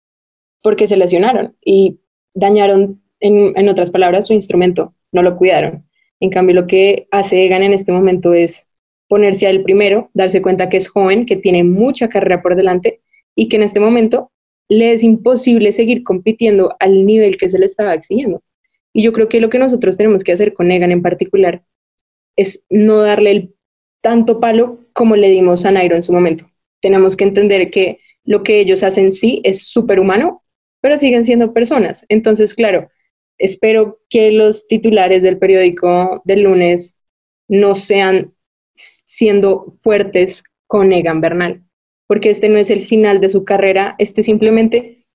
porque 0.63 0.87
se 0.87 0.97
lesionaron 0.97 1.55
y 1.63 1.99
dañaron, 2.33 3.01
en, 3.19 3.53
en 3.55 3.69
otras 3.69 3.91
palabras, 3.91 4.27
su 4.27 4.33
instrumento 4.33 4.93
no 5.13 5.21
lo 5.21 5.37
cuidaron. 5.37 5.85
En 6.19 6.29
cambio, 6.29 6.55
lo 6.55 6.67
que 6.67 7.07
hace 7.11 7.45
Egan 7.45 7.63
en 7.63 7.73
este 7.73 7.91
momento 7.91 8.33
es 8.33 8.67
ponerse 9.07 9.47
al 9.47 9.63
primero, 9.63 10.09
darse 10.13 10.41
cuenta 10.41 10.69
que 10.69 10.77
es 10.77 10.87
joven, 10.87 11.25
que 11.25 11.37
tiene 11.37 11.63
mucha 11.63 12.09
carrera 12.09 12.41
por 12.41 12.55
delante 12.55 13.01
y 13.35 13.47
que 13.47 13.57
en 13.57 13.63
este 13.63 13.79
momento 13.79 14.31
le 14.69 14.93
es 14.93 15.03
imposible 15.03 15.71
seguir 15.71 16.03
compitiendo 16.03 16.75
al 16.79 17.05
nivel 17.05 17.37
que 17.37 17.49
se 17.49 17.59
le 17.59 17.65
estaba 17.65 17.93
exigiendo. 17.93 18.41
Y 18.93 19.03
yo 19.03 19.13
creo 19.13 19.29
que 19.29 19.41
lo 19.41 19.49
que 19.49 19.59
nosotros 19.59 19.97
tenemos 19.97 20.23
que 20.23 20.31
hacer 20.31 20.53
con 20.53 20.71
Egan 20.71 20.91
en 20.91 21.01
particular 21.01 21.63
es 22.35 22.65
no 22.69 22.97
darle 22.97 23.31
el 23.31 23.55
tanto 24.01 24.39
palo 24.39 24.79
como 24.93 25.15
le 25.15 25.29
dimos 25.29 25.65
a 25.65 25.71
Nairo 25.71 25.95
en 25.95 26.03
su 26.03 26.13
momento. 26.13 26.45
Tenemos 26.81 27.15
que 27.15 27.23
entender 27.23 27.69
que 27.71 27.99
lo 28.23 28.43
que 28.43 28.59
ellos 28.59 28.83
hacen 28.83 29.11
sí 29.11 29.41
es 29.43 29.67
súper 29.67 29.99
humano, 29.99 30.43
pero 30.81 30.97
siguen 30.97 31.25
siendo 31.25 31.53
personas. 31.53 32.05
Entonces, 32.09 32.53
claro, 32.53 32.89
espero 33.37 33.99
que 34.09 34.31
los 34.31 34.67
titulares 34.67 35.23
del 35.23 35.37
periódico 35.37 36.21
del 36.25 36.43
lunes 36.43 36.95
no 37.47 37.75
sean 37.75 38.33
siendo 38.73 39.77
fuertes 39.81 40.43
con 40.67 40.93
Egan 40.93 41.21
Bernal, 41.21 41.63
porque 42.07 42.29
este 42.29 42.49
no 42.49 42.57
es 42.57 42.69
el 42.71 42.85
final 42.85 43.19
de 43.19 43.29
su 43.29 43.43
carrera, 43.43 43.95
este 43.99 44.23
simplemente 44.23 45.05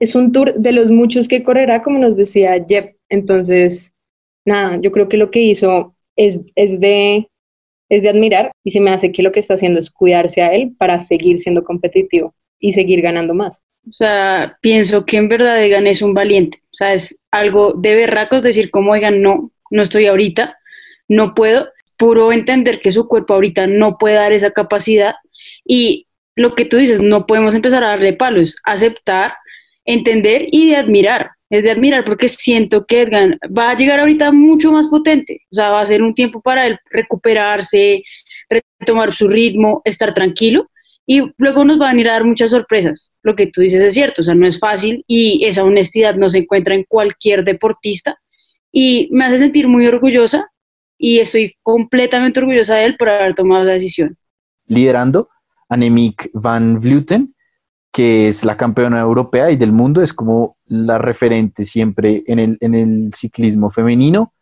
es 0.00 0.14
un 0.14 0.32
tour 0.32 0.54
de 0.54 0.72
los 0.72 0.90
muchos 0.90 1.28
que 1.28 1.42
correrá, 1.42 1.82
como 1.82 1.98
nos 1.98 2.16
decía 2.16 2.64
Jeff. 2.68 2.90
Entonces, 3.08 3.94
nada, 4.44 4.78
yo 4.80 4.92
creo 4.92 5.08
que 5.08 5.16
lo 5.16 5.30
que 5.30 5.40
hizo 5.40 5.94
es, 6.16 6.42
es, 6.54 6.80
de, 6.80 7.28
es 7.88 8.02
de 8.02 8.08
admirar 8.08 8.52
y 8.64 8.70
se 8.70 8.80
me 8.80 8.90
hace 8.90 9.12
que 9.12 9.22
lo 9.22 9.32
que 9.32 9.40
está 9.40 9.54
haciendo 9.54 9.80
es 9.80 9.90
cuidarse 9.90 10.42
a 10.42 10.52
él 10.52 10.74
para 10.76 10.98
seguir 11.00 11.38
siendo 11.38 11.64
competitivo 11.64 12.34
y 12.58 12.72
seguir 12.72 13.00
ganando 13.02 13.34
más. 13.34 13.62
O 13.88 13.92
sea, 13.92 14.56
pienso 14.60 15.04
que 15.04 15.16
en 15.16 15.28
verdad 15.28 15.62
Egan 15.62 15.86
es 15.86 16.02
un 16.02 16.14
valiente. 16.14 16.62
O 16.72 16.76
sea, 16.76 16.94
es 16.94 17.18
algo 17.30 17.74
de 17.74 17.94
berracos 17.94 18.42
decir 18.42 18.70
como, 18.70 18.94
Egan, 18.94 19.22
no, 19.22 19.50
no 19.70 19.82
estoy 19.82 20.06
ahorita, 20.06 20.58
no 21.08 21.34
puedo. 21.34 21.68
Puro 21.96 22.32
entender 22.32 22.80
que 22.80 22.92
su 22.92 23.06
cuerpo 23.06 23.34
ahorita 23.34 23.66
no 23.66 23.98
puede 23.98 24.16
dar 24.16 24.32
esa 24.32 24.50
capacidad. 24.50 25.14
Y 25.64 26.08
lo 26.34 26.54
que 26.54 26.64
tú 26.64 26.76
dices, 26.76 27.00
no 27.00 27.26
podemos 27.26 27.54
empezar 27.54 27.84
a 27.84 27.90
darle 27.90 28.14
palos, 28.14 28.56
aceptar, 28.64 29.34
entender 29.84 30.46
y 30.50 30.70
de 30.70 30.76
admirar. 30.76 31.30
Es 31.50 31.62
de 31.62 31.70
admirar 31.70 32.04
porque 32.04 32.28
siento 32.28 32.86
que 32.86 33.02
Edgan 33.02 33.38
va 33.56 33.70
a 33.70 33.76
llegar 33.76 34.00
ahorita 34.00 34.32
mucho 34.32 34.72
más 34.72 34.88
potente. 34.88 35.42
O 35.52 35.54
sea, 35.54 35.70
va 35.70 35.82
a 35.82 35.86
ser 35.86 36.02
un 36.02 36.14
tiempo 36.14 36.40
para 36.40 36.66
él 36.66 36.78
recuperarse, 36.90 38.02
retomar 38.48 39.12
su 39.12 39.28
ritmo, 39.28 39.82
estar 39.84 40.12
tranquilo 40.14 40.68
y 41.06 41.22
luego 41.36 41.64
nos 41.64 41.78
van 41.78 41.96
a 41.96 42.00
ir 42.00 42.08
a 42.08 42.12
dar 42.12 42.24
muchas 42.24 42.50
sorpresas. 42.50 43.12
Lo 43.22 43.34
que 43.36 43.46
tú 43.46 43.60
dices 43.60 43.82
es 43.82 43.94
cierto, 43.94 44.22
o 44.22 44.24
sea, 44.24 44.34
no 44.34 44.46
es 44.46 44.58
fácil 44.58 45.04
y 45.06 45.44
esa 45.44 45.64
honestidad 45.64 46.16
no 46.16 46.30
se 46.30 46.38
encuentra 46.38 46.74
en 46.74 46.84
cualquier 46.84 47.44
deportista 47.44 48.18
y 48.72 49.08
me 49.12 49.24
hace 49.26 49.38
sentir 49.38 49.68
muy 49.68 49.86
orgullosa 49.86 50.50
y 50.98 51.18
estoy 51.18 51.54
completamente 51.62 52.40
orgullosa 52.40 52.76
de 52.76 52.86
él 52.86 52.96
por 52.96 53.08
haber 53.10 53.34
tomado 53.34 53.64
la 53.64 53.72
decisión. 53.74 54.16
Liderando, 54.66 55.28
Annemiek 55.68 56.30
van 56.32 56.80
Vleuten 56.80 57.34
que 57.94 58.26
es 58.26 58.44
la 58.44 58.56
campeona 58.56 58.98
europea 58.98 59.52
y 59.52 59.56
del 59.56 59.70
mundo, 59.70 60.02
es 60.02 60.12
como 60.12 60.56
la 60.66 60.98
referente 60.98 61.64
siempre 61.64 62.24
en 62.26 62.40
el, 62.40 62.58
en 62.60 62.74
el 62.74 63.12
ciclismo 63.14 63.70
femenino. 63.70 64.32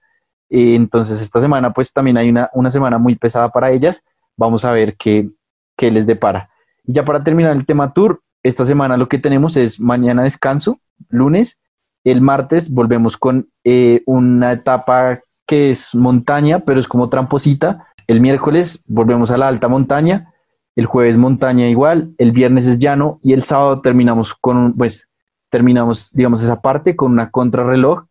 Eh, 0.49 0.75
entonces 0.75 1.21
esta 1.21 1.38
semana 1.38 1.71
pues 1.71 1.92
también 1.92 2.16
hay 2.16 2.31
una, 2.31 2.49
una 2.54 2.71
semana 2.71 2.97
muy 2.97 3.14
pesada 3.14 3.50
para 3.50 3.71
ellas. 3.71 4.02
Vamos 4.38 4.64
a 4.64 4.73
ver 4.73 4.97
qué, 4.97 5.28
qué 5.76 5.90
les 5.90 6.07
depara. 6.07 6.49
Y 6.85 6.95
ya 6.95 7.05
para 7.05 7.23
terminar 7.23 7.55
el 7.55 7.67
tema 7.67 7.93
tour, 7.93 8.23
esta 8.43 8.65
semana 8.65 8.97
lo 8.97 9.09
que 9.09 9.19
tenemos 9.19 9.57
es 9.57 9.79
mañana 9.79 10.25
descanso, 10.25 10.81
lunes. 11.09 11.61
El 12.05 12.21
martes 12.21 12.71
volvemos 12.71 13.17
con 13.17 13.51
eh, 13.62 14.03
una 14.07 14.53
etapa 14.53 15.21
que 15.47 15.71
es 15.71 15.95
montaña, 15.95 16.61
pero 16.61 16.81
es 16.81 16.89
como 16.89 17.09
tramposita. 17.09 17.87
El 18.09 18.21
miércoles 18.21 18.85
volvemos 18.89 19.31
a 19.31 19.37
la 19.37 19.47
alta 19.47 19.69
montaña. 19.69 20.33
El 20.75 20.87
jueves 20.87 21.17
montaña 21.17 21.69
igual. 21.69 22.15
El 22.19 22.33
viernes 22.33 22.67
es 22.67 22.79
llano. 22.79 23.21
Y 23.23 23.33
el 23.33 23.43
sábado 23.43 23.81
terminamos 23.81 24.35
con, 24.35 24.75
pues, 24.75 25.09
terminamos, 25.51 26.11
digamos, 26.12 26.43
esa 26.43 26.61
parte 26.61 26.97
con 26.97 27.12
una 27.12 27.31
contrarreloj 27.31 28.07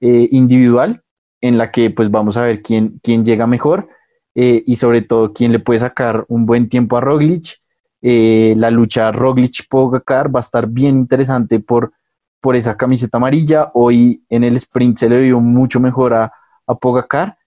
eh, 0.00 0.28
individual 0.30 1.02
en 1.42 1.58
la 1.58 1.70
que, 1.70 1.90
pues, 1.90 2.10
vamos 2.10 2.38
a 2.38 2.42
ver 2.42 2.62
quién, 2.62 2.98
quién 3.02 3.26
llega 3.26 3.46
mejor 3.46 3.88
eh, 4.34 4.62
y 4.66 4.76
sobre 4.76 5.02
todo 5.02 5.34
quién 5.34 5.52
le 5.52 5.58
puede 5.58 5.80
sacar 5.80 6.24
un 6.28 6.46
buen 6.46 6.70
tiempo 6.70 6.96
a 6.96 7.02
Roglic 7.02 7.58
eh, 8.02 8.54
la 8.56 8.70
lucha 8.70 9.10
Roglic-Pogacar 9.12 10.34
va 10.34 10.40
a 10.40 10.42
estar 10.42 10.66
bien 10.66 10.96
interesante 10.96 11.60
por, 11.60 11.92
por 12.40 12.56
esa 12.56 12.76
camiseta 12.76 13.18
amarilla. 13.18 13.70
Hoy 13.74 14.24
en 14.28 14.44
el 14.44 14.56
sprint 14.56 14.98
se 14.98 15.08
le 15.08 15.20
vio 15.20 15.40
mucho 15.40 15.80
mejor 15.80 16.14
a, 16.14 16.32
Pogacar, 16.80 17.38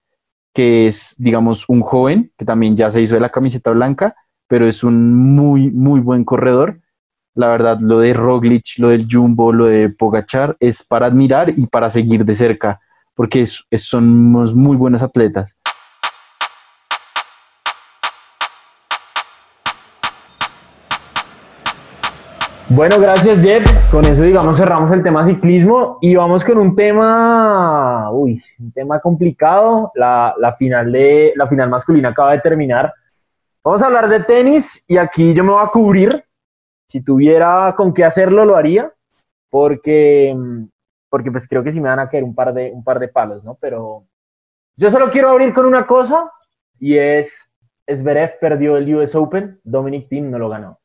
que 0.54 0.86
es, 0.86 1.14
digamos, 1.18 1.66
un 1.68 1.82
joven 1.82 2.32
que 2.38 2.46
también 2.46 2.74
ya 2.74 2.88
se 2.88 3.02
hizo 3.02 3.14
de 3.14 3.20
la 3.20 3.28
camiseta 3.28 3.70
blanca, 3.70 4.16
pero 4.48 4.66
es 4.66 4.82
un 4.82 5.14
muy, 5.14 5.70
muy 5.70 6.00
buen 6.00 6.24
corredor. 6.24 6.80
La 7.34 7.48
verdad, 7.48 7.78
lo 7.80 8.00
de 8.00 8.14
Roglic, 8.14 8.78
lo 8.78 8.88
del 8.88 9.06
Jumbo, 9.10 9.52
lo 9.52 9.66
de 9.66 9.90
Pogachar 9.90 10.56
es 10.58 10.82
para 10.82 11.06
admirar 11.06 11.52
y 11.54 11.66
para 11.66 11.90
seguir 11.90 12.24
de 12.24 12.34
cerca, 12.34 12.80
porque 13.14 13.42
es, 13.42 13.62
son 13.76 14.32
muy 14.32 14.76
buenos 14.76 15.02
atletas. 15.02 15.54
Bueno, 22.72 23.00
gracias 23.00 23.42
Jet. 23.42 23.64
Con 23.90 24.04
eso, 24.04 24.22
digamos, 24.22 24.56
cerramos 24.56 24.92
el 24.92 25.02
tema 25.02 25.24
ciclismo 25.24 25.98
y 26.00 26.14
vamos 26.14 26.44
con 26.44 26.56
un 26.56 26.76
tema, 26.76 28.12
uy, 28.12 28.40
un 28.60 28.70
tema 28.70 29.00
complicado. 29.00 29.90
La, 29.96 30.54
final 30.56 30.92
de 30.92 31.32
la 31.34 31.48
final 31.48 31.68
masculina 31.68 32.10
acaba 32.10 32.30
de 32.30 32.38
terminar. 32.38 32.94
Vamos 33.64 33.82
a 33.82 33.86
hablar 33.86 34.08
de 34.08 34.20
tenis 34.20 34.84
y 34.86 34.98
aquí 34.98 35.34
yo 35.34 35.42
me 35.42 35.50
voy 35.50 35.64
a 35.64 35.70
cubrir. 35.70 36.24
Si 36.86 37.00
tuviera 37.02 37.74
con 37.76 37.92
qué 37.92 38.04
hacerlo, 38.04 38.44
lo 38.44 38.54
haría, 38.54 38.92
porque, 39.50 40.36
porque 41.08 41.32
pues 41.32 41.48
creo 41.48 41.64
que 41.64 41.72
sí 41.72 41.80
me 41.80 41.88
van 41.88 41.98
a 41.98 42.08
caer 42.08 42.22
un 42.22 42.36
par 42.36 42.54
de, 42.54 42.70
un 42.72 42.84
par 42.84 43.00
de 43.00 43.08
palos, 43.08 43.42
¿no? 43.42 43.58
Pero 43.60 44.04
yo 44.76 44.92
solo 44.92 45.10
quiero 45.10 45.30
abrir 45.30 45.52
con 45.52 45.66
una 45.66 45.88
cosa 45.88 46.30
y 46.78 46.96
es, 46.96 47.52
Zverev 47.92 48.38
perdió 48.38 48.76
el 48.76 48.94
US 48.94 49.16
Open, 49.16 49.58
Dominic 49.64 50.08
Thiem 50.08 50.30
no 50.30 50.38
lo 50.38 50.48
ganó. 50.48 50.79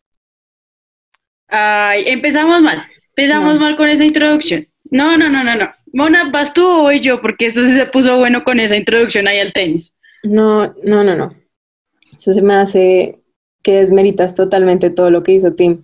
Ay, 1.48 2.04
empezamos 2.08 2.62
mal. 2.62 2.84
Empezamos 3.10 3.60
mal 3.60 3.76
con 3.76 3.88
esa 3.88 4.04
introducción. 4.04 4.68
No, 4.92 5.18
no, 5.18 5.30
no, 5.30 5.44
no, 5.44 5.56
no. 5.56 5.70
Mona, 5.94 6.30
¿vas 6.30 6.54
tú 6.54 6.68
o 6.68 6.82
voy 6.84 7.00
yo? 7.00 7.22
Porque 7.22 7.46
esto 7.46 7.66
se 7.66 7.86
puso 7.86 8.18
bueno 8.18 8.44
con 8.44 8.60
esa 8.60 8.76
introducción 8.76 9.28
ahí 9.28 9.40
al 9.40 9.54
tenis. 9.54 9.94
No, 10.24 10.74
no, 10.84 11.04
no, 11.04 11.16
no. 11.16 11.36
Eso 12.16 12.34
se 12.34 12.42
me 12.42 12.56
hace 12.56 13.22
que 13.64 13.74
desmeritas 13.74 14.36
totalmente 14.36 14.90
todo 14.90 15.10
lo 15.10 15.24
que 15.24 15.34
hizo 15.34 15.54
Tim. 15.54 15.84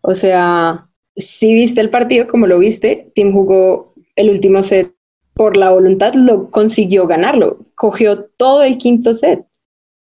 O 0.00 0.14
sea, 0.14 0.88
si 1.16 1.54
viste 1.54 1.80
el 1.80 1.90
partido 1.90 2.28
como 2.28 2.46
lo 2.46 2.58
viste, 2.58 3.10
Tim 3.14 3.32
jugó 3.32 3.94
el 4.16 4.30
último 4.30 4.62
set 4.62 4.94
por 5.34 5.56
la 5.56 5.70
voluntad, 5.70 6.14
lo 6.14 6.50
consiguió 6.50 7.06
ganarlo. 7.06 7.58
Cogió 7.74 8.24
todo 8.36 8.62
el 8.62 8.78
quinto 8.78 9.14
set. 9.14 9.44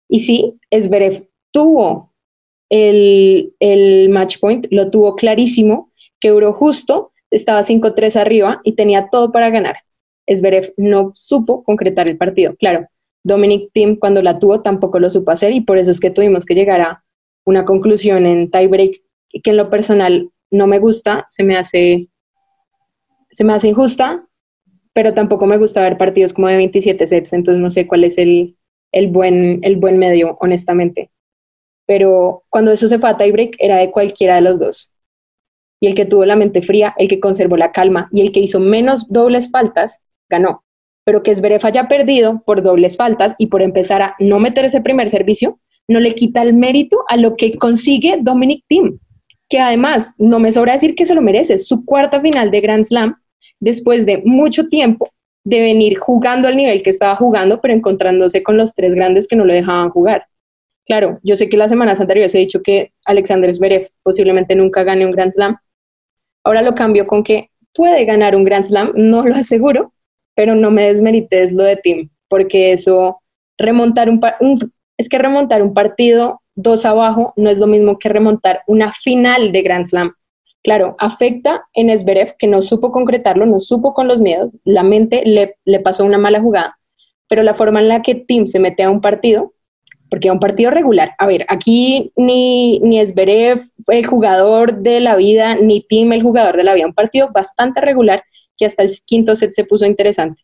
Y 0.09 0.21
sí, 0.21 0.59
Esberev 0.71 1.28
tuvo 1.50 2.07
el, 2.70 3.54
el 3.60 4.08
match 4.10 4.38
point, 4.40 4.66
lo 4.70 4.90
tuvo 4.90 5.16
clarísimo, 5.16 5.92
quebró 6.20 6.52
justo, 6.52 7.12
estaba 7.30 7.62
5-3 7.62 8.16
arriba 8.16 8.60
y 8.64 8.72
tenía 8.72 9.08
todo 9.10 9.32
para 9.32 9.50
ganar. 9.50 9.76
Esberev 10.26 10.75
no 10.76 11.12
supo 11.14 11.62
concretar 11.62 12.08
el 12.08 12.18
partido. 12.18 12.54
Claro, 12.56 12.87
Dominic 13.25 13.70
Thiem 13.72 13.96
cuando 13.96 14.22
la 14.22 14.38
tuvo 14.38 14.62
tampoco 14.62 14.98
lo 14.98 15.10
supo 15.10 15.30
hacer 15.30 15.52
y 15.52 15.60
por 15.60 15.78
eso 15.78 15.90
es 15.90 16.00
que 16.00 16.10
tuvimos 16.10 16.44
que 16.44 16.54
llegar 16.54 16.80
a 16.80 17.04
una 17.44 17.64
conclusión 17.64 18.26
en 18.26 18.50
tiebreak 18.50 19.00
que 19.42 19.50
en 19.50 19.56
lo 19.56 19.70
personal 19.70 20.30
no 20.50 20.66
me 20.66 20.78
gusta, 20.78 21.25
se 21.28 21.44
me 21.44 21.56
hace, 21.56 22.08
se 23.30 23.44
me 23.44 23.52
hace 23.52 23.68
injusta, 23.68 24.26
pero 24.92 25.14
tampoco 25.14 25.46
me 25.46 25.58
gusta 25.58 25.82
ver 25.82 25.98
partidos 25.98 26.32
como 26.32 26.48
de 26.48 26.56
27 26.56 27.06
sets, 27.06 27.32
entonces 27.32 27.62
no 27.62 27.70
sé 27.70 27.87
cuál 27.87 28.04
es 28.04 28.18
el, 28.18 28.56
el, 28.92 29.08
buen, 29.08 29.60
el 29.62 29.76
buen 29.76 29.98
medio, 29.98 30.37
honestamente 30.40 31.10
pero 31.88 32.45
cuando 32.50 32.71
eso 32.71 32.87
se 32.87 32.99
fue 32.99 33.09
a 33.09 33.16
tiebreak 33.16 33.57
era 33.59 33.78
de 33.78 33.90
cualquiera 33.90 34.35
de 34.35 34.42
los 34.42 34.61
dos. 34.61 34.90
Y 35.80 35.87
el 35.87 35.95
que 35.95 36.04
tuvo 36.04 36.26
la 36.26 36.37
mente 36.37 36.61
fría, 36.61 36.95
el 36.99 37.09
que 37.09 37.18
conservó 37.18 37.57
la 37.57 37.73
calma 37.73 38.11
y 38.12 38.21
el 38.21 38.30
que 38.30 38.40
hizo 38.40 38.61
menos 38.61 39.09
dobles 39.09 39.50
faltas, 39.50 39.99
ganó. 40.28 40.64
Pero 41.04 41.23
que 41.23 41.35
Zverev 41.35 41.64
haya 41.64 41.88
perdido 41.88 42.42
por 42.45 42.62
dobles 42.62 42.99
faltas 42.99 43.35
y 43.38 43.47
por 43.47 43.62
empezar 43.62 44.02
a 44.02 44.16
no 44.18 44.38
meter 44.38 44.66
ese 44.66 44.83
primer 44.83 45.09
servicio, 45.09 45.61
no 45.88 45.99
le 45.99 46.14
quita 46.14 46.42
el 46.42 46.52
mérito 46.52 47.04
a 47.09 47.16
lo 47.16 47.37
que 47.37 47.57
consigue 47.57 48.18
Dominic 48.21 48.64
Thiem, 48.68 48.99
que 49.49 49.59
además 49.59 50.12
no 50.18 50.40
me 50.40 50.52
sobra 50.52 50.75
decir 50.75 50.95
que 50.95 51.07
se 51.07 51.14
lo 51.14 51.23
merece, 51.23 51.57
su 51.57 51.87
cuarta 51.87 52.21
final 52.21 52.50
de 52.50 52.61
Grand 52.61 52.85
Slam, 52.85 53.16
después 53.61 54.04
de 54.04 54.21
mucho 54.26 54.68
tiempo 54.68 55.09
de 55.42 55.62
venir 55.62 55.97
jugando 55.97 56.49
al 56.49 56.57
nivel 56.59 56.83
que 56.83 56.90
estaba 56.90 57.16
jugando, 57.16 57.62
pero 57.62 57.73
encontrándose 57.73 58.42
con 58.42 58.59
los 58.59 58.75
tres 58.75 58.92
grandes 58.95 59.26
que 59.26 59.37
no 59.37 59.47
lo 59.47 59.54
dejaban 59.54 59.88
jugar. 59.88 60.26
Claro, 60.88 61.21
yo 61.23 61.37
sé 61.37 61.50
que 61.50 61.59
las 61.59 61.68
semanas 61.68 62.00
anteriores 62.00 62.35
he 62.35 62.38
dicho 62.38 62.62
que 62.62 62.92
Alexander 63.04 63.52
Zverev 63.52 63.90
posiblemente 64.02 64.54
nunca 64.54 64.85
gane 64.85 65.04
un 65.04 65.12
Grand 65.12 65.30
Slam. 65.30 65.59
Ahora 66.42 66.62
lo 66.62 66.75
cambio 66.75 67.07
con 67.07 67.23
que 67.23 67.50
puede 67.75 68.07
ganar 68.07 68.35
un 68.35 68.42
Grand 68.42 68.64
Slam, 68.64 68.92
no 68.95 69.23
lo 69.26 69.37
aseguro, 69.37 69.92
pero 70.35 70.54
no 70.54 70.71
me 70.71 70.85
desmerites 70.85 71.52
lo 71.52 71.62
de 71.64 71.76
Tim, 71.76 72.09
porque 72.28 72.73
eso, 72.73 73.21
remontar 73.59 74.09
un, 74.09 74.18
es 74.97 75.11
que 75.11 75.18
remontar 75.18 75.62
un 75.62 75.75
partido 75.75 76.40
dos 76.54 76.87
abajo 76.87 77.35
no 77.37 77.50
es 77.50 77.59
lo 77.59 77.66
mismo 77.66 77.99
que 77.99 78.09
remontar 78.09 78.62
una 78.66 78.95
final 78.95 79.52
de 79.52 79.62
Grand 79.62 79.85
Slam. 79.85 80.14
Claro, 80.62 80.97
afecta 80.99 81.66
en 81.75 81.97
Zverev, 81.97 82.35
que 82.38 82.47
no 82.47 82.62
supo 82.62 82.92
concretarlo, 82.92 83.45
no 83.45 83.61
supo 83.61 83.92
con 83.92 84.09
los 84.09 84.21
miedos, 84.21 84.52
la 84.64 84.85
mente 84.85 85.23
le, 85.26 85.57
le 85.66 85.80
pasó 85.80 86.02
una 86.07 86.18
mala 86.18 86.40
jugada, 86.40 86.78
pero 87.28 87.42
la 87.42 87.54
forma 87.54 87.80
en 87.80 87.88
la 87.88 88.00
que 88.00 88.14
Tim 88.14 88.47
se 88.47 88.59
mete 88.59 88.83
a 88.85 88.90
un 88.90 89.02
partido 89.02 89.52
porque 90.10 90.30
un 90.30 90.40
partido 90.40 90.70
regular. 90.70 91.12
A 91.18 91.26
ver, 91.26 91.44
aquí 91.48 92.12
ni, 92.16 92.80
ni 92.80 93.00
Esberev, 93.00 93.68
el 93.86 94.06
jugador 94.06 94.78
de 94.78 95.00
la 95.00 95.16
vida, 95.16 95.54
ni 95.56 95.80
Tim, 95.80 96.12
el 96.12 96.22
jugador 96.22 96.56
de 96.56 96.64
la 96.64 96.74
vida. 96.74 96.86
Un 96.86 96.94
partido 96.94 97.30
bastante 97.32 97.80
regular 97.80 98.22
que 98.56 98.66
hasta 98.66 98.82
el 98.82 98.90
quinto 99.04 99.36
set 99.36 99.52
se 99.52 99.64
puso 99.64 99.86
interesante. 99.86 100.42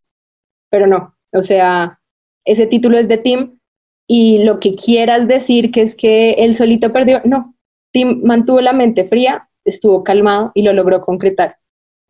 Pero 0.70 0.86
no, 0.86 1.14
o 1.32 1.42
sea, 1.42 2.00
ese 2.44 2.66
título 2.66 2.98
es 2.98 3.08
de 3.08 3.18
Tim 3.18 3.58
y 4.06 4.44
lo 4.44 4.60
que 4.60 4.74
quieras 4.74 5.26
decir 5.28 5.70
que 5.72 5.82
es 5.82 5.94
que 5.94 6.32
él 6.32 6.54
solito 6.54 6.92
perdió, 6.92 7.20
no. 7.24 7.54
Tim 7.92 8.22
mantuvo 8.24 8.60
la 8.60 8.72
mente 8.72 9.08
fría, 9.08 9.48
estuvo 9.64 10.04
calmado 10.04 10.52
y 10.54 10.62
lo 10.62 10.72
logró 10.72 11.00
concretar. 11.00 11.56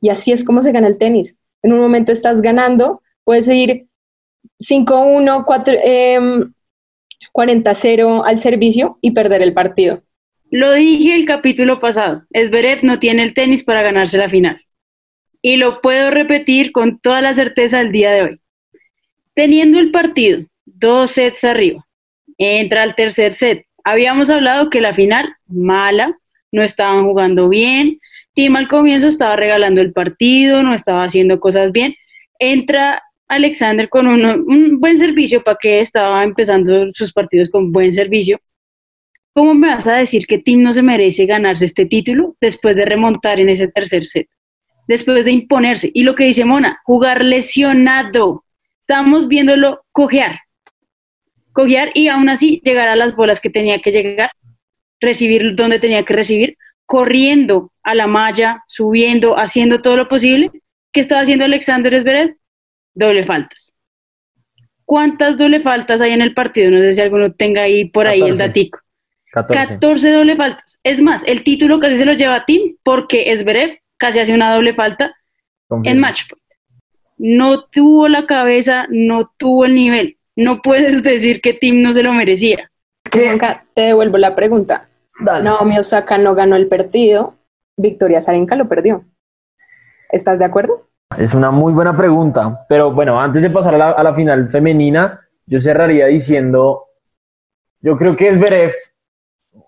Y 0.00 0.08
así 0.08 0.32
es 0.32 0.44
como 0.44 0.62
se 0.62 0.72
gana 0.72 0.88
el 0.88 0.98
tenis. 0.98 1.36
En 1.62 1.72
un 1.72 1.80
momento 1.80 2.12
estás 2.12 2.42
ganando, 2.42 3.02
puedes 3.24 3.48
ir 3.48 3.88
5-1, 4.60 5.44
4, 5.44 5.74
40-0 7.34 8.22
al 8.24 8.38
servicio 8.38 8.98
y 9.02 9.10
perder 9.10 9.42
el 9.42 9.52
partido. 9.52 10.02
Lo 10.50 10.72
dije 10.72 11.16
el 11.16 11.26
capítulo 11.26 11.80
pasado, 11.80 12.22
Esberet 12.30 12.82
no 12.82 13.00
tiene 13.00 13.24
el 13.24 13.34
tenis 13.34 13.64
para 13.64 13.82
ganarse 13.82 14.16
la 14.16 14.30
final. 14.30 14.64
Y 15.42 15.56
lo 15.56 15.80
puedo 15.80 16.10
repetir 16.10 16.72
con 16.72 17.00
toda 17.00 17.20
la 17.20 17.34
certeza 17.34 17.80
el 17.80 17.92
día 17.92 18.12
de 18.12 18.22
hoy. 18.22 18.40
Teniendo 19.34 19.80
el 19.80 19.90
partido, 19.90 20.44
dos 20.64 21.10
sets 21.10 21.44
arriba, 21.44 21.84
entra 22.38 22.82
al 22.84 22.94
tercer 22.94 23.34
set. 23.34 23.66
Habíamos 23.82 24.30
hablado 24.30 24.70
que 24.70 24.80
la 24.80 24.94
final, 24.94 25.34
mala, 25.46 26.16
no 26.52 26.62
estaban 26.62 27.04
jugando 27.04 27.48
bien. 27.48 27.98
Tim 28.32 28.54
al 28.56 28.68
comienzo 28.68 29.08
estaba 29.08 29.34
regalando 29.34 29.80
el 29.80 29.92
partido, 29.92 30.62
no 30.62 30.72
estaba 30.72 31.02
haciendo 31.02 31.40
cosas 31.40 31.72
bien. 31.72 31.96
Entra 32.38 33.02
Alexander 33.28 33.88
con 33.88 34.06
un 34.06 34.80
buen 34.80 34.98
servicio 34.98 35.42
para 35.42 35.56
que 35.60 35.80
estaba 35.80 36.22
empezando 36.24 36.92
sus 36.92 37.12
partidos 37.12 37.48
con 37.50 37.72
buen 37.72 37.92
servicio. 37.92 38.38
¿Cómo 39.32 39.54
me 39.54 39.68
vas 39.68 39.86
a 39.88 39.94
decir 39.94 40.26
que 40.26 40.38
Tim 40.38 40.62
no 40.62 40.72
se 40.72 40.82
merece 40.82 41.26
ganarse 41.26 41.64
este 41.64 41.86
título 41.86 42.36
después 42.40 42.76
de 42.76 42.84
remontar 42.84 43.40
en 43.40 43.48
ese 43.48 43.66
tercer 43.66 44.04
set? 44.04 44.28
Después 44.86 45.24
de 45.24 45.32
imponerse. 45.32 45.90
Y 45.92 46.04
lo 46.04 46.14
que 46.14 46.24
dice 46.24 46.44
Mona, 46.44 46.80
jugar 46.84 47.24
lesionado. 47.24 48.44
Estábamos 48.80 49.26
viéndolo 49.26 49.84
cojear. 49.90 50.40
Cojear 51.52 51.90
y 51.94 52.08
aún 52.08 52.28
así 52.28 52.60
llegar 52.64 52.88
a 52.88 52.94
las 52.94 53.16
bolas 53.16 53.40
que 53.40 53.50
tenía 53.50 53.80
que 53.80 53.90
llegar, 53.90 54.30
recibir 55.00 55.56
donde 55.56 55.80
tenía 55.80 56.04
que 56.04 56.14
recibir, 56.14 56.56
corriendo 56.86 57.72
a 57.82 57.94
la 57.94 58.06
malla, 58.06 58.62
subiendo, 58.68 59.38
haciendo 59.38 59.82
todo 59.82 59.96
lo 59.96 60.08
posible. 60.08 60.50
¿Qué 60.92 61.00
estaba 61.00 61.22
haciendo 61.22 61.44
Alexander 61.44 62.00
Zverev? 62.00 62.36
Doble 62.94 63.24
faltas. 63.24 63.74
¿Cuántas 64.84 65.36
doble 65.38 65.60
faltas 65.60 66.00
hay 66.00 66.12
en 66.12 66.22
el 66.22 66.34
partido? 66.34 66.70
No 66.70 66.78
sé 66.80 66.92
si 66.92 67.00
alguno 67.00 67.32
tenga 67.32 67.62
ahí 67.62 67.86
por 67.86 68.06
ahí 68.06 68.20
el 68.20 68.32
14. 68.32 68.42
datico. 68.48 68.78
14. 69.32 69.74
14 69.74 70.10
doble 70.12 70.36
faltas. 70.36 70.78
Es 70.82 71.00
más, 71.02 71.24
el 71.26 71.42
título 71.42 71.80
casi 71.80 71.96
se 71.96 72.04
lo 72.04 72.12
lleva 72.12 72.36
a 72.36 72.44
Tim 72.46 72.76
porque 72.82 73.34
Zverev 73.36 73.78
casi 73.96 74.18
hace 74.20 74.34
una 74.34 74.54
doble 74.54 74.74
falta 74.74 75.06
en 75.06 75.12
Confirmo. 75.68 76.00
match 76.00 76.22
point. 76.28 76.42
No 77.16 77.64
tuvo 77.64 78.08
la 78.08 78.26
cabeza, 78.26 78.86
no 78.90 79.32
tuvo 79.36 79.64
el 79.64 79.74
nivel. 79.74 80.18
No 80.36 80.62
puedes 80.62 81.02
decir 81.02 81.40
que 81.40 81.54
Tim 81.54 81.82
no 81.82 81.92
se 81.92 82.02
lo 82.02 82.12
merecía. 82.12 82.70
Juanca, 83.12 83.64
te 83.74 83.82
devuelvo 83.82 84.18
la 84.18 84.34
pregunta. 84.36 84.88
Dale. 85.20 85.44
Naomi 85.44 85.78
Osaka 85.78 86.18
no 86.18 86.34
ganó 86.34 86.56
el 86.56 86.66
partido, 86.66 87.36
Victoria 87.76 88.20
Zarenka 88.20 88.56
lo 88.56 88.68
perdió. 88.68 89.04
¿Estás 90.10 90.38
de 90.38 90.44
acuerdo? 90.44 90.88
Es 91.18 91.34
una 91.34 91.50
muy 91.50 91.72
buena 91.72 91.96
pregunta, 91.96 92.64
pero 92.68 92.92
bueno, 92.92 93.20
antes 93.20 93.42
de 93.42 93.50
pasar 93.50 93.74
a 93.74 94.02
la, 94.02 94.14
final 94.14 94.48
femenina, 94.48 95.20
yo 95.46 95.60
cerraría 95.60 96.06
diciendo, 96.06 96.84
yo 97.80 97.96
creo 97.96 98.16
que 98.16 98.32
Zverev, 98.32 98.72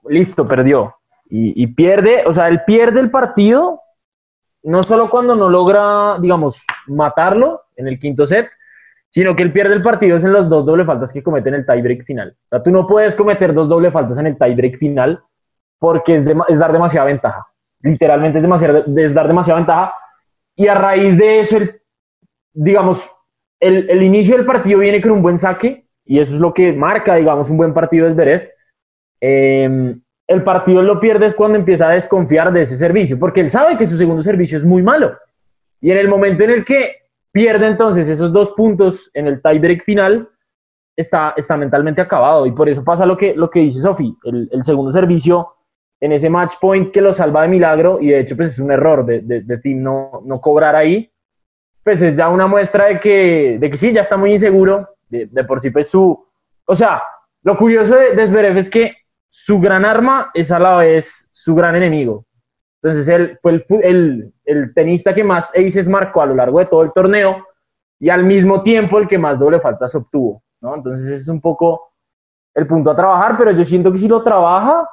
listo, 0.09 0.47
perdió. 0.47 0.95
Y, 1.29 1.67
pierde, 1.69 2.25
o 2.25 2.33
sea, 2.33 2.49
él 2.49 2.63
pierde 2.65 3.01
el 3.01 3.11
partido, 3.11 3.81
no 4.63 4.83
solo 4.83 5.11
cuando 5.11 5.35
no 5.35 5.49
logra, 5.49 6.19
digamos, 6.21 6.65
matarlo 6.87 7.63
en 7.75 7.89
el 7.89 7.99
quinto 7.99 8.27
set, 8.27 8.49
sino 9.11 9.35
que 9.35 9.43
él 9.43 9.53
pierde 9.53 9.75
el 9.75 9.83
partido 9.83 10.17
es 10.17 10.25
en 10.25 10.33
las 10.33 10.49
dos 10.49 10.65
doble 10.65 10.85
faltas 10.85 11.13
que 11.13 11.23
comete 11.23 11.49
en 11.49 11.57
el 11.57 11.67
tiebreak 11.67 12.05
final. 12.05 12.37
O 12.45 12.49
sea, 12.49 12.63
tú 12.63 12.71
no 12.71 12.87
puedes 12.87 13.17
cometer 13.17 13.53
dos 13.55 13.69
doble 13.69 13.91
faltas 13.91 14.19
en 14.19 14.27
el 14.29 14.39
tiebreak 14.39 14.79
final 14.79 15.21
porque 15.79 16.17
es, 16.17 16.27
es 16.49 16.59
dar 16.59 16.73
demasiada 16.73 17.07
ventaja. 17.07 17.45
Literalmente 17.81 18.39
es, 18.39 18.45
es 18.97 19.15
dar 19.15 19.27
demasiada 19.27 19.59
ventaja. 19.59 19.95
Y 20.57 20.69
a 20.69 20.75
raíz 20.75 21.19
de 21.19 21.41
eso, 21.41 21.59
el, 21.59 21.81
digamos, 22.53 23.11
el, 23.61 23.89
el 23.91 24.03
inicio 24.03 24.37
del 24.37 24.47
partido 24.47 24.81
viene 24.81 25.01
con 25.01 25.13
un 25.13 25.23
buen 25.23 25.39
saque 25.39 25.87
y 26.05 26.21
eso 26.21 26.35
es 26.35 26.41
lo 26.41 26.55
que 26.55 26.73
marca, 26.73 27.17
digamos, 27.17 27.51
un 27.51 27.59
buen 27.59 27.75
partido 27.75 28.07
de 28.07 28.15
Zverev. 28.15 28.51
Eh, 29.21 29.97
el 30.29 30.43
partido 30.43 30.83
lo 30.83 30.99
pierde 30.99 31.27
es 31.27 31.35
cuando 31.35 31.59
empieza 31.59 31.89
a 31.89 31.93
desconfiar 31.93 32.53
de 32.53 32.63
ese 32.63 32.77
servicio, 32.77 33.19
porque 33.19 33.41
él 33.41 33.51
sabe 33.51 33.77
que 33.77 33.87
su 33.87 33.97
segundo 33.97 34.23
servicio 34.23 34.57
es 34.57 34.65
muy 34.65 34.83
malo. 34.83 35.17
Y 35.81 35.91
en 35.91 35.99
el 35.99 36.09
momento 36.09 36.45
en 36.45 36.51
el 36.51 36.65
que 36.65 36.97
pierde 37.31 37.67
entonces 37.67 38.09
esos 38.09 38.33
dos 38.33 38.51
puntos 38.53 39.11
en 39.15 39.27
el 39.27 39.43
tiebreak 39.43 39.83
final, 39.83 40.29
está, 40.97 41.35
está 41.37 41.57
mentalmente 41.57 42.01
acabado. 42.01 42.47
Y 42.47 42.53
por 42.53 42.69
eso 42.69 42.83
pasa 42.83 43.05
lo 43.05 43.17
que, 43.17 43.35
lo 43.35 43.51
que 43.51 43.61
dice 43.61 43.81
Sofi, 43.81 44.17
el 44.25 44.65
segundo 44.65 44.91
servicio 44.91 45.56
en 46.01 46.13
ese 46.13 46.29
match 46.29 46.55
point 46.61 46.93
que 46.93 47.01
lo 47.01 47.13
salva 47.13 47.43
de 47.43 47.49
milagro, 47.49 47.99
y 48.01 48.09
de 48.09 48.21
hecho 48.21 48.37
pues 48.37 48.51
es 48.51 48.59
un 48.59 48.71
error 48.71 49.05
de, 49.05 49.21
de, 49.21 49.41
de 49.43 49.59
Team 49.59 49.83
no, 49.83 50.23
no 50.25 50.41
cobrar 50.41 50.77
ahí, 50.77 51.11
pues 51.83 52.03
es 52.03 52.17
ya 52.17 52.29
una 52.29 52.47
muestra 52.47 52.87
de 52.87 53.01
que, 53.01 53.59
de 53.61 53.71
que 53.71 53.77
sí, 53.77 53.93
ya 53.93 54.01
está 54.01 54.17
muy 54.17 54.33
inseguro, 54.33 54.89
de, 55.09 55.27
de 55.27 55.45
por 55.45 55.61
sí 55.61 55.71
pues 55.71 55.89
su... 55.89 56.27
O 56.67 56.75
sea, 56.75 57.03
lo 57.43 57.57
curioso 57.57 57.95
de, 57.95 58.15
de 58.15 58.27
Zverev 58.27 58.57
es 58.57 58.69
que 58.69 58.97
su 59.29 59.61
gran 59.61 59.85
arma 59.85 60.31
es 60.35 60.51
a 60.51 60.59
la 60.59 60.77
vez 60.79 61.29
su 61.33 61.55
gran 61.55 61.77
enemigo. 61.77 62.27
Entonces 62.83 63.09
él 63.09 63.39
fue 63.41 63.53
el, 63.53 63.65
el, 63.83 64.35
el 64.45 64.75
tenista 64.75 65.15
que 65.15 65.25
más 65.25 65.53
aces 65.57 65.89
marcó 65.89 66.23
a 66.23 66.27
lo 66.27 66.35
largo 66.35 66.59
de 66.59 66.67
todo 66.67 66.83
el 66.83 66.93
torneo 66.93 67.47
y 67.99 68.11
al 68.11 68.25
mismo 68.25 68.63
tiempo 68.63 68.99
el 68.99 69.09
que 69.09 69.19
más 69.19 69.39
doble 69.39 69.61
faltas 69.61 69.95
obtuvo, 69.95 70.43
¿no? 70.61 70.75
Entonces 70.75 71.09
es 71.09 71.29
un 71.29 71.41
poco 71.41 71.93
el 72.55 72.67
punto 72.67 72.91
a 72.91 72.97
trabajar, 72.97 73.37
pero 73.37 73.51
yo 73.53 73.65
siento 73.65 73.93
que 73.93 73.99
si 73.99 74.09
lo 74.09 74.23
trabaja, 74.23 74.89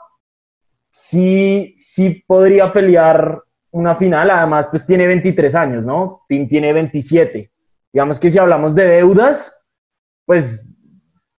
sí, 0.93 1.73
sí 1.77 2.23
podría 2.25 2.71
pelear 2.71 3.41
una 3.71 3.95
final. 3.95 4.29
Además, 4.29 4.67
pues 4.69 4.85
tiene 4.85 5.07
23 5.07 5.55
años, 5.55 5.83
¿no? 5.83 6.21
Tim 6.29 6.47
tiene 6.47 6.71
27. 6.71 7.51
Digamos 7.91 8.19
que 8.19 8.31
si 8.31 8.37
hablamos 8.37 8.73
de 8.75 8.85
deudas, 8.85 9.55
pues 10.25 10.69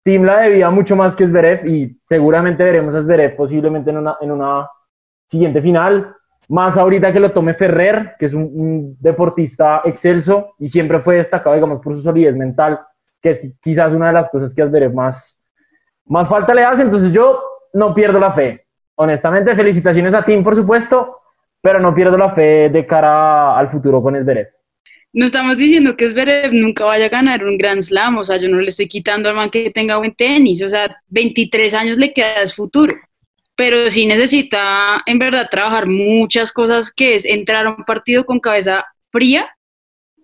Tim 0.02 0.24
la 0.24 0.40
debía 0.40 0.70
mucho 0.70 0.96
más 0.96 1.16
que 1.16 1.26
Zverev 1.26 1.66
y 1.66 1.96
seguramente 2.06 2.62
veremos 2.62 2.94
a 2.94 3.02
Zverev 3.02 3.36
posiblemente 3.36 3.90
en 3.90 3.98
una, 3.98 4.16
en 4.20 4.30
una 4.30 4.68
siguiente 5.26 5.62
final. 5.62 6.14
Más 6.48 6.76
ahorita 6.76 7.12
que 7.12 7.20
lo 7.20 7.32
tome 7.32 7.54
Ferrer, 7.54 8.16
que 8.18 8.26
es 8.26 8.34
un, 8.34 8.96
deportista 9.00 9.80
excelso 9.84 10.54
y 10.58 10.68
siempre 10.68 11.00
fue 11.00 11.16
destacado, 11.16 11.54
digamos, 11.54 11.80
por 11.80 11.94
su 11.94 12.02
solidez 12.02 12.36
mental, 12.36 12.80
que 13.22 13.30
es 13.30 13.50
quizás 13.62 13.94
una 13.94 14.08
de 14.08 14.12
las 14.12 14.28
cosas 14.28 14.52
que 14.52 14.62
a 14.62 14.66
Zverev 14.66 14.92
más, 14.92 15.40
más 16.04 16.28
falta 16.28 16.52
le 16.52 16.64
hace. 16.64 16.82
Entonces 16.82 17.12
yo 17.12 17.40
no 17.72 17.94
pierdo 17.94 18.18
la 18.18 18.32
fe. 18.32 18.63
Honestamente, 18.96 19.54
felicitaciones 19.54 20.14
a 20.14 20.24
Tim, 20.24 20.42
por 20.44 20.54
supuesto, 20.54 21.20
pero 21.60 21.80
no 21.80 21.94
pierdo 21.94 22.16
la 22.16 22.30
fe 22.30 22.68
de 22.68 22.86
cara 22.86 23.58
al 23.58 23.68
futuro 23.70 24.02
con 24.02 24.14
Zverev. 24.22 24.48
No 25.14 25.26
estamos 25.26 25.56
diciendo 25.56 25.96
que 25.96 26.10
Zverev 26.10 26.52
nunca 26.52 26.84
vaya 26.84 27.06
a 27.06 27.08
ganar 27.08 27.44
un 27.44 27.56
Grand 27.56 27.82
Slam, 27.82 28.18
o 28.18 28.24
sea, 28.24 28.36
yo 28.36 28.48
no 28.48 28.60
le 28.60 28.68
estoy 28.68 28.88
quitando 28.88 29.28
al 29.28 29.36
man 29.36 29.48
que 29.48 29.70
tenga 29.70 29.96
buen 29.96 30.14
tenis, 30.14 30.60
o 30.62 30.68
sea, 30.68 30.96
23 31.06 31.72
años 31.74 31.98
le 31.98 32.12
queda 32.12 32.42
es 32.42 32.54
futuro, 32.54 32.94
pero 33.56 33.90
sí 33.90 34.06
necesita 34.06 35.02
en 35.06 35.18
verdad 35.18 35.48
trabajar 35.50 35.86
muchas 35.86 36.52
cosas, 36.52 36.92
que 36.92 37.14
es 37.14 37.24
entrar 37.24 37.66
a 37.66 37.70
un 37.70 37.84
partido 37.84 38.24
con 38.26 38.40
cabeza 38.40 38.84
fría 39.10 39.48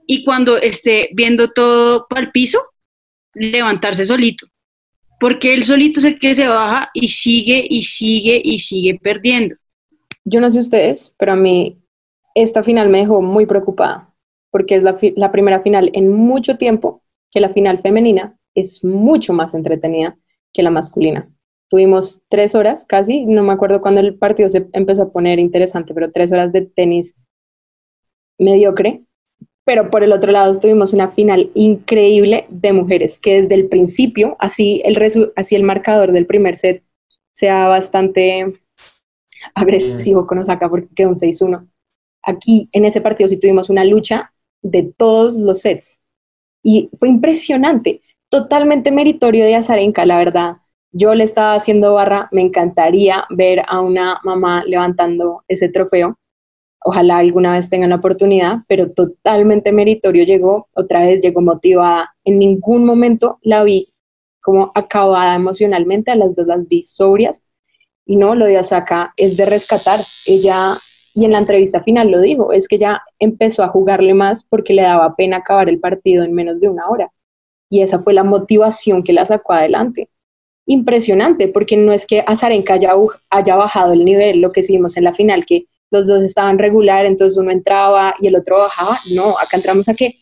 y 0.06 0.24
cuando 0.24 0.56
esté 0.56 1.10
viendo 1.12 1.52
todo 1.52 2.06
para 2.08 2.22
el 2.22 2.32
piso, 2.32 2.60
levantarse 3.32 4.04
solito, 4.04 4.48
porque 5.20 5.54
él 5.54 5.62
solito 5.62 6.00
es 6.00 6.06
el 6.06 6.18
que 6.18 6.34
se 6.34 6.48
baja 6.48 6.90
y 6.94 7.08
sigue 7.08 7.64
y 7.68 7.82
sigue 7.82 8.40
y 8.42 8.58
sigue 8.58 8.98
perdiendo. 8.98 9.54
Yo 10.24 10.40
no 10.40 10.50
sé 10.50 10.58
ustedes, 10.58 11.12
pero 11.18 11.32
a 11.32 11.36
mí 11.36 11.78
esta 12.34 12.64
final 12.64 12.88
me 12.88 12.98
dejó 12.98 13.22
muy 13.22 13.46
preocupada 13.46 14.12
porque 14.50 14.74
es 14.74 14.82
la, 14.82 14.98
la 15.16 15.30
primera 15.30 15.60
final 15.60 15.90
en 15.92 16.12
mucho 16.12 16.56
tiempo 16.56 17.02
que 17.30 17.40
la 17.40 17.50
final 17.50 17.80
femenina 17.80 18.36
es 18.54 18.82
mucho 18.82 19.32
más 19.32 19.54
entretenida 19.54 20.16
que 20.52 20.62
la 20.62 20.70
masculina. 20.70 21.30
Tuvimos 21.68 22.22
tres 22.28 22.56
horas 22.56 22.84
casi, 22.84 23.26
no 23.26 23.44
me 23.44 23.52
acuerdo 23.52 23.80
cuándo 23.80 24.00
el 24.00 24.18
partido 24.18 24.48
se 24.48 24.68
empezó 24.72 25.02
a 25.02 25.12
poner 25.12 25.38
interesante, 25.38 25.94
pero 25.94 26.10
tres 26.10 26.32
horas 26.32 26.52
de 26.52 26.62
tenis 26.62 27.14
mediocre. 28.38 29.04
Pero 29.70 29.88
por 29.88 30.02
el 30.02 30.10
otro 30.12 30.32
lado 30.32 30.52
tuvimos 30.58 30.92
una 30.92 31.12
final 31.12 31.52
increíble 31.54 32.44
de 32.48 32.72
mujeres, 32.72 33.20
que 33.20 33.34
desde 33.34 33.54
el 33.54 33.68
principio, 33.68 34.34
así 34.40 34.82
el, 34.84 34.96
resu- 34.96 35.32
así 35.36 35.54
el 35.54 35.62
marcador 35.62 36.10
del 36.10 36.26
primer 36.26 36.56
set 36.56 36.82
sea 37.34 37.68
bastante 37.68 38.52
agresivo 39.54 40.26
con 40.26 40.38
Osaka 40.38 40.68
porque 40.68 40.88
quedó 40.92 41.10
un 41.10 41.14
6-1. 41.16 41.68
Aquí 42.24 42.68
en 42.72 42.84
ese 42.84 43.00
partido 43.00 43.28
sí 43.28 43.36
tuvimos 43.38 43.70
una 43.70 43.84
lucha 43.84 44.32
de 44.60 44.92
todos 44.96 45.36
los 45.36 45.60
sets 45.60 46.00
y 46.64 46.90
fue 46.98 47.08
impresionante, 47.08 48.02
totalmente 48.28 48.90
meritorio 48.90 49.44
de 49.44 49.54
Azarenka, 49.54 50.04
la 50.04 50.18
verdad. 50.18 50.56
Yo 50.90 51.14
le 51.14 51.22
estaba 51.22 51.54
haciendo 51.54 51.94
barra, 51.94 52.28
me 52.32 52.42
encantaría 52.42 53.24
ver 53.30 53.62
a 53.68 53.80
una 53.80 54.18
mamá 54.24 54.64
levantando 54.64 55.44
ese 55.46 55.68
trofeo. 55.68 56.18
Ojalá 56.82 57.18
alguna 57.18 57.52
vez 57.52 57.68
tengan 57.68 57.90
la 57.90 57.96
oportunidad, 57.96 58.60
pero 58.66 58.90
totalmente 58.90 59.70
meritorio 59.70 60.24
llegó, 60.24 60.68
otra 60.74 61.00
vez 61.00 61.22
llegó 61.22 61.42
motivada. 61.42 62.14
En 62.24 62.38
ningún 62.38 62.86
momento 62.86 63.38
la 63.42 63.62
vi 63.64 63.92
como 64.40 64.72
acabada 64.74 65.34
emocionalmente, 65.34 66.10
a 66.10 66.16
las 66.16 66.34
dos 66.34 66.46
las 66.46 66.66
vi 66.66 66.82
sobrias. 66.82 67.42
Y 68.06 68.16
no, 68.16 68.34
lo 68.34 68.46
de 68.46 68.58
Osaka 68.58 69.12
es 69.16 69.36
de 69.36 69.44
rescatar. 69.44 70.00
Ella, 70.26 70.74
y 71.14 71.26
en 71.26 71.32
la 71.32 71.38
entrevista 71.38 71.82
final 71.82 72.10
lo 72.10 72.20
dijo, 72.20 72.52
es 72.52 72.66
que 72.66 72.76
ella 72.76 73.02
empezó 73.18 73.62
a 73.62 73.68
jugarle 73.68 74.14
más 74.14 74.42
porque 74.42 74.72
le 74.72 74.82
daba 74.82 75.14
pena 75.16 75.38
acabar 75.38 75.68
el 75.68 75.80
partido 75.80 76.24
en 76.24 76.32
menos 76.32 76.60
de 76.60 76.68
una 76.68 76.88
hora. 76.88 77.12
Y 77.68 77.82
esa 77.82 78.00
fue 78.00 78.14
la 78.14 78.24
motivación 78.24 79.02
que 79.02 79.12
la 79.12 79.26
sacó 79.26 79.52
adelante. 79.52 80.08
Impresionante, 80.66 81.48
porque 81.48 81.76
no 81.76 81.92
es 81.92 82.06
que 82.06 82.24
Azarenka 82.26 82.74
haya, 82.74 82.94
haya 83.28 83.56
bajado 83.56 83.92
el 83.92 84.04
nivel, 84.04 84.40
lo 84.40 84.50
que 84.50 84.62
vimos 84.66 84.96
en 84.96 85.04
la 85.04 85.14
final, 85.14 85.44
que 85.44 85.66
los 85.90 86.06
dos 86.06 86.22
estaban 86.22 86.58
regular, 86.58 87.06
entonces 87.06 87.36
uno 87.36 87.50
entraba 87.50 88.14
y 88.20 88.28
el 88.28 88.36
otro 88.36 88.58
bajaba. 88.58 88.96
No, 89.14 89.30
acá 89.30 89.56
entramos 89.56 89.88
a 89.88 89.94
que 89.94 90.16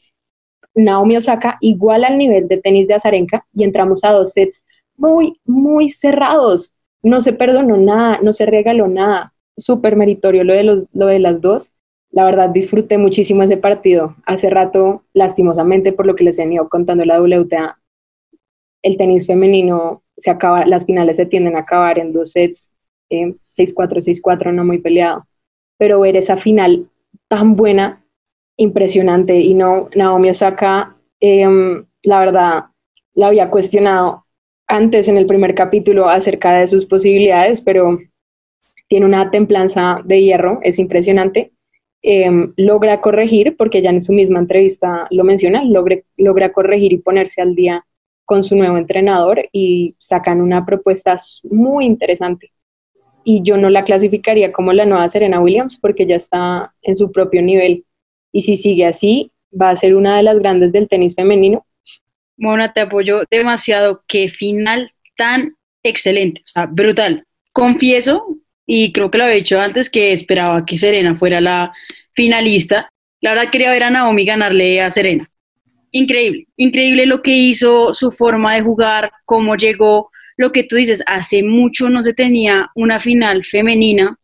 Naomi 0.74 1.16
Osaka 1.16 1.58
igual 1.60 2.04
al 2.04 2.18
nivel 2.18 2.48
de 2.48 2.58
tenis 2.58 2.86
de 2.86 2.94
Azarenka 2.94 3.44
y 3.52 3.64
entramos 3.64 4.04
a 4.04 4.12
dos 4.12 4.32
sets 4.32 4.64
muy, 4.96 5.40
muy 5.44 5.88
cerrados. 5.88 6.74
No 7.02 7.20
se 7.20 7.32
perdonó 7.32 7.76
nada, 7.76 8.18
no 8.22 8.32
se 8.32 8.46
regaló 8.46 8.88
nada. 8.88 9.34
Súper 9.56 9.96
meritorio 9.96 10.44
lo 10.44 10.54
de, 10.54 10.64
los, 10.64 10.82
lo 10.92 11.06
de 11.06 11.18
las 11.18 11.40
dos. 11.40 11.72
La 12.10 12.24
verdad, 12.24 12.48
disfruté 12.50 12.96
muchísimo 12.96 13.42
ese 13.42 13.56
partido. 13.56 14.16
Hace 14.24 14.50
rato, 14.50 15.04
lastimosamente, 15.12 15.92
por 15.92 16.06
lo 16.06 16.14
que 16.14 16.24
les 16.24 16.38
he 16.38 16.42
venido 16.42 16.68
contando 16.68 17.04
la 17.04 17.20
WTA, 17.20 17.78
el 18.82 18.96
tenis 18.96 19.26
femenino 19.26 20.02
se 20.16 20.30
acaba, 20.30 20.64
las 20.66 20.86
finales 20.86 21.16
se 21.16 21.26
tienden 21.26 21.56
a 21.56 21.60
acabar 21.60 21.98
en 21.98 22.12
dos 22.12 22.32
sets, 22.32 22.72
eh, 23.10 23.34
6-4, 23.42 24.00
6-4, 24.00 24.52
no 24.52 24.64
muy 24.64 24.78
peleado. 24.78 25.27
Pero 25.78 26.00
ver 26.00 26.16
esa 26.16 26.36
final 26.36 26.88
tan 27.28 27.56
buena, 27.56 28.04
impresionante, 28.56 29.40
y 29.40 29.54
no, 29.54 29.88
Naomi 29.94 30.30
Osaka, 30.30 30.96
eh, 31.20 31.46
la 32.02 32.20
verdad, 32.20 32.64
la 33.14 33.28
había 33.28 33.50
cuestionado 33.50 34.24
antes 34.66 35.08
en 35.08 35.16
el 35.16 35.26
primer 35.26 35.54
capítulo 35.54 36.08
acerca 36.08 36.58
de 36.58 36.66
sus 36.66 36.84
posibilidades, 36.84 37.60
pero 37.60 37.98
tiene 38.88 39.06
una 39.06 39.30
templanza 39.30 40.00
de 40.04 40.22
hierro, 40.22 40.60
es 40.62 40.78
impresionante. 40.78 41.52
Em, 42.02 42.52
logra 42.56 43.00
corregir, 43.00 43.56
porque 43.56 43.82
ya 43.82 43.90
en 43.90 44.02
su 44.02 44.12
misma 44.12 44.38
entrevista 44.38 45.08
lo 45.10 45.24
menciona, 45.24 45.62
logra 45.64 46.52
corregir 46.52 46.92
y 46.92 46.98
ponerse 46.98 47.42
al 47.42 47.54
día 47.54 47.84
con 48.24 48.44
su 48.44 48.56
nuevo 48.56 48.76
entrenador 48.76 49.48
y 49.52 49.96
sacan 49.98 50.40
una 50.40 50.64
propuesta 50.64 51.16
muy 51.50 51.86
interesante. 51.86 52.52
Y 53.30 53.42
yo 53.42 53.58
no 53.58 53.68
la 53.68 53.84
clasificaría 53.84 54.52
como 54.52 54.72
la 54.72 54.86
nueva 54.86 55.06
Serena 55.06 55.38
Williams 55.38 55.76
porque 55.78 56.06
ya 56.06 56.16
está 56.16 56.72
en 56.80 56.96
su 56.96 57.12
propio 57.12 57.42
nivel. 57.42 57.84
Y 58.32 58.40
si 58.40 58.56
sigue 58.56 58.86
así, 58.86 59.30
va 59.52 59.68
a 59.68 59.76
ser 59.76 59.94
una 59.94 60.16
de 60.16 60.22
las 60.22 60.38
grandes 60.38 60.72
del 60.72 60.88
tenis 60.88 61.14
femenino. 61.14 61.66
Mona, 62.38 62.72
te 62.72 62.80
apoyo 62.80 63.24
demasiado. 63.30 64.02
Qué 64.08 64.30
final 64.30 64.92
tan 65.18 65.56
excelente, 65.82 66.40
o 66.40 66.48
sea, 66.48 66.64
brutal. 66.64 67.26
Confieso, 67.52 68.24
y 68.64 68.92
creo 68.92 69.10
que 69.10 69.18
lo 69.18 69.24
había 69.24 69.36
dicho 69.36 69.60
antes, 69.60 69.90
que 69.90 70.14
esperaba 70.14 70.64
que 70.64 70.78
Serena 70.78 71.14
fuera 71.14 71.42
la 71.42 71.74
finalista. 72.14 72.90
La 73.20 73.34
verdad 73.34 73.50
quería 73.50 73.70
ver 73.72 73.82
a 73.82 73.90
Naomi 73.90 74.24
ganarle 74.24 74.80
a 74.80 74.90
Serena. 74.90 75.30
Increíble, 75.90 76.46
increíble 76.56 77.04
lo 77.04 77.20
que 77.20 77.32
hizo, 77.32 77.92
su 77.92 78.10
forma 78.10 78.54
de 78.54 78.62
jugar, 78.62 79.10
cómo 79.26 79.54
llegó. 79.54 80.10
Lo 80.38 80.52
que 80.52 80.62
tú 80.62 80.76
dices, 80.76 81.02
hace 81.06 81.42
mucho 81.42 81.90
no 81.90 82.00
se 82.00 82.14
tenía 82.14 82.70
una 82.76 83.00
final 83.00 83.44
femenina 83.44 84.16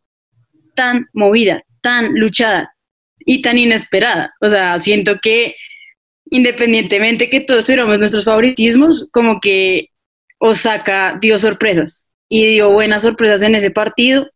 tan 0.73 1.07
movida, 1.13 1.61
tan 1.81 2.17
luchada 2.17 2.73
y 3.19 3.41
tan 3.41 3.59
inesperada. 3.59 4.33
O 4.39 4.49
sea, 4.49 4.79
siento 4.79 5.19
que 5.21 5.55
independientemente 6.31 7.29
que 7.29 7.41
todos 7.41 7.65
tuviéramos 7.65 7.99
nuestros 7.99 8.23
favoritismos, 8.23 9.07
como 9.11 9.41
que 9.41 9.89
Osaka 10.39 11.17
dio 11.21 11.37
sorpresas 11.37 12.05
y 12.29 12.45
dio 12.47 12.71
buenas 12.71 13.03
sorpresas 13.03 13.41
en 13.41 13.55
ese 13.55 13.69
partido. 13.69 14.31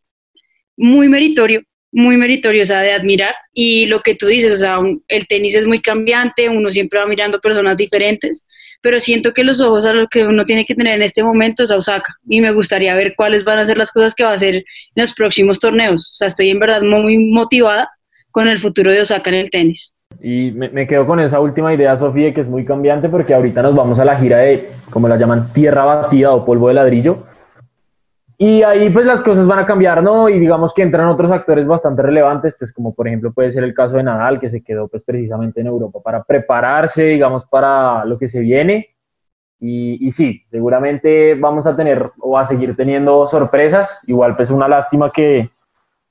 Muy 0.75 1.07
meritorio, 1.07 1.61
muy 1.93 2.17
meritorio, 2.17 2.63
o 2.63 2.65
sea, 2.65 2.81
de 2.81 2.91
admirar. 2.91 3.35
Y 3.53 3.85
lo 3.85 4.01
que 4.01 4.15
tú 4.15 4.27
dices, 4.27 4.51
o 4.51 4.57
sea, 4.57 4.79
el 5.07 5.27
tenis 5.27 5.55
es 5.55 5.65
muy 5.65 5.81
cambiante, 5.81 6.49
uno 6.49 6.71
siempre 6.71 6.99
va 6.99 7.07
mirando 7.07 7.39
personas 7.39 7.77
diferentes, 7.77 8.45
pero 8.81 8.99
siento 8.99 9.33
que 9.33 9.43
los 9.43 9.59
ojos 9.59 9.85
a 9.85 9.93
lo 9.93 10.07
que 10.07 10.25
uno 10.25 10.45
tiene 10.45 10.65
que 10.65 10.75
tener 10.75 10.95
en 10.95 11.01
este 11.01 11.23
momento 11.23 11.63
es 11.63 11.71
a 11.71 11.77
Osaka. 11.77 12.15
Y 12.27 12.41
me 12.41 12.51
gustaría 12.51 12.95
ver 12.95 13.13
cuáles 13.15 13.43
van 13.43 13.59
a 13.59 13.65
ser 13.65 13.77
las 13.77 13.91
cosas 13.91 14.15
que 14.15 14.23
va 14.23 14.31
a 14.31 14.35
hacer 14.35 14.55
en 14.55 14.63
los 14.95 15.13
próximos 15.13 15.59
torneos. 15.59 16.09
O 16.11 16.15
sea, 16.15 16.27
estoy 16.27 16.49
en 16.49 16.59
verdad 16.59 16.81
muy 16.81 17.17
motivada 17.17 17.89
con 18.31 18.47
el 18.47 18.59
futuro 18.59 18.91
de 18.91 19.01
Osaka 19.01 19.29
en 19.29 19.35
el 19.35 19.49
tenis. 19.49 19.95
Y 20.21 20.51
me, 20.51 20.87
quedo 20.87 21.05
con 21.05 21.19
esa 21.19 21.39
última 21.39 21.73
idea, 21.73 21.95
Sofía, 21.95 22.33
que 22.33 22.41
es 22.41 22.49
muy 22.49 22.65
cambiante 22.65 23.09
porque 23.09 23.33
ahorita 23.33 23.61
nos 23.61 23.75
vamos 23.75 23.99
a 23.99 24.05
la 24.05 24.17
gira 24.17 24.39
de, 24.39 24.67
como 24.89 25.07
la 25.07 25.17
llaman, 25.17 25.53
tierra 25.53 25.85
batida 25.85 26.31
o 26.31 26.45
polvo 26.45 26.67
de 26.67 26.73
ladrillo. 26.73 27.25
Y 28.41 28.63
ahí 28.63 28.89
pues 28.89 29.05
las 29.05 29.21
cosas 29.21 29.45
van 29.45 29.59
a 29.59 29.65
cambiar, 29.65 30.01
¿no? 30.01 30.29
Y 30.29 30.39
digamos 30.39 30.73
que 30.73 30.81
entran 30.81 31.09
otros 31.09 31.29
actores 31.29 31.67
bastante 31.67 32.01
relevantes, 32.01 32.55
pues 32.57 32.71
como 32.71 32.95
por 32.95 33.07
ejemplo 33.07 33.33
puede 33.33 33.51
ser 33.51 33.65
el 33.65 33.73
caso 33.73 33.97
de 33.97 34.03
Nadal, 34.03 34.39
que 34.39 34.49
se 34.49 34.63
quedó 34.63 34.87
pues 34.87 35.03
precisamente 35.03 35.59
en 35.59 35.67
Europa 35.67 35.99
para 36.01 36.23
prepararse, 36.23 37.03
digamos, 37.03 37.45
para 37.45 38.05
lo 38.05 38.17
que 38.17 38.29
se 38.29 38.39
viene. 38.39 38.95
Y, 39.59 40.07
y 40.07 40.11
sí, 40.11 40.41
seguramente 40.47 41.35
vamos 41.35 41.67
a 41.67 41.75
tener 41.75 42.11
o 42.21 42.37
a 42.37 42.45
seguir 42.45 42.77
teniendo 42.77 43.27
sorpresas. 43.27 44.01
Igual 44.07 44.37
pues 44.37 44.49
una 44.51 44.69
lástima 44.69 45.11
que 45.11 45.49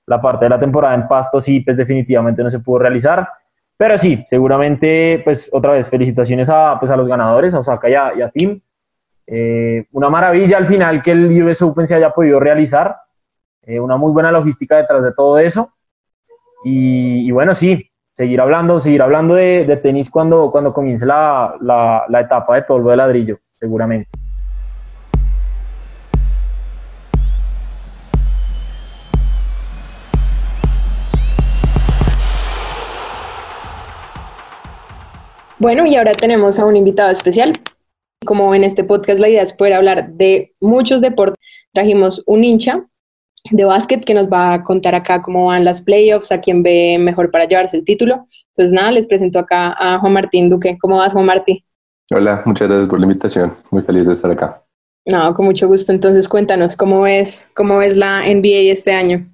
la 0.06 0.20
parte 0.20 0.44
de 0.44 0.50
la 0.50 0.60
temporada 0.60 0.94
en 0.94 1.08
Pasto 1.08 1.40
sí, 1.40 1.60
pues 1.60 1.78
definitivamente 1.78 2.42
no 2.44 2.50
se 2.50 2.60
pudo 2.60 2.80
realizar 2.80 3.26
pero 3.78 3.96
sí, 3.96 4.24
seguramente, 4.26 5.20
pues 5.24 5.48
otra 5.52 5.72
vez, 5.72 5.88
felicitaciones 5.88 6.50
a, 6.50 6.76
pues, 6.80 6.90
a 6.90 6.96
los 6.96 7.06
ganadores, 7.06 7.54
a 7.54 7.60
Osaka 7.60 7.88
y 7.88 7.94
a, 7.94 8.12
y 8.16 8.22
a 8.22 8.28
Tim. 8.28 8.60
Eh, 9.30 9.84
una 9.92 10.08
maravilla 10.08 10.56
al 10.56 10.66
final 10.66 11.02
que 11.02 11.10
el 11.10 11.42
US 11.42 11.60
Open 11.60 11.86
se 11.86 11.94
haya 11.94 12.10
podido 12.10 12.40
realizar. 12.40 12.96
Eh, 13.62 13.78
una 13.78 13.98
muy 13.98 14.10
buena 14.10 14.32
logística 14.32 14.76
detrás 14.76 15.02
de 15.02 15.12
todo 15.12 15.38
eso. 15.38 15.74
Y, 16.64 17.30
bueno, 17.30 17.54
sí, 17.54 17.90
seguir 18.12 18.40
hablando, 18.40 18.80
seguir 18.80 19.02
hablando 19.02 19.34
de, 19.34 19.64
de 19.66 19.76
tenis 19.76 20.10
cuando, 20.10 20.50
cuando 20.50 20.72
comience 20.72 21.04
la, 21.04 21.54
la, 21.60 22.04
la 22.08 22.20
etapa 22.20 22.54
de 22.56 22.62
polvo 22.62 22.90
de 22.90 22.96
ladrillo, 22.96 23.38
seguramente. 23.54 24.08
Bueno, 35.58 35.86
y 35.86 35.96
ahora 35.96 36.12
tenemos 36.12 36.58
a 36.58 36.64
un 36.64 36.76
invitado 36.76 37.10
especial. 37.10 37.52
Como 38.24 38.54
en 38.54 38.64
este 38.64 38.84
podcast 38.84 39.20
la 39.20 39.28
idea 39.28 39.42
es 39.42 39.52
poder 39.52 39.74
hablar 39.74 40.10
de 40.12 40.52
muchos 40.60 41.00
deportes, 41.00 41.36
trajimos 41.72 42.22
un 42.26 42.44
hincha 42.44 42.84
de 43.50 43.64
básquet 43.64 44.04
que 44.04 44.14
nos 44.14 44.28
va 44.28 44.54
a 44.54 44.64
contar 44.64 44.94
acá 44.94 45.22
cómo 45.22 45.46
van 45.46 45.64
las 45.64 45.80
playoffs, 45.80 46.32
a 46.32 46.40
quién 46.40 46.62
ve 46.62 46.98
mejor 46.98 47.30
para 47.30 47.46
llevarse 47.46 47.76
el 47.76 47.84
título. 47.84 48.26
Entonces 48.56 48.72
nada, 48.72 48.90
les 48.90 49.06
presento 49.06 49.38
acá 49.38 49.74
a 49.78 49.98
Juan 50.00 50.12
Martín 50.12 50.50
Duque. 50.50 50.76
¿Cómo 50.80 50.96
vas, 50.96 51.12
Juan 51.12 51.26
Martín? 51.26 51.64
Hola, 52.10 52.42
muchas 52.44 52.68
gracias 52.68 52.88
por 52.88 52.98
la 52.98 53.06
invitación. 53.06 53.54
Muy 53.70 53.82
feliz 53.82 54.06
de 54.06 54.14
estar 54.14 54.30
acá. 54.30 54.64
No, 55.06 55.32
con 55.34 55.46
mucho 55.46 55.68
gusto. 55.68 55.92
Entonces 55.92 56.28
cuéntanos, 56.28 56.76
¿cómo 56.76 57.06
es, 57.06 57.50
cómo 57.54 57.80
es 57.82 57.96
la 57.96 58.22
NBA 58.22 58.72
este 58.72 58.92
año? 58.92 59.26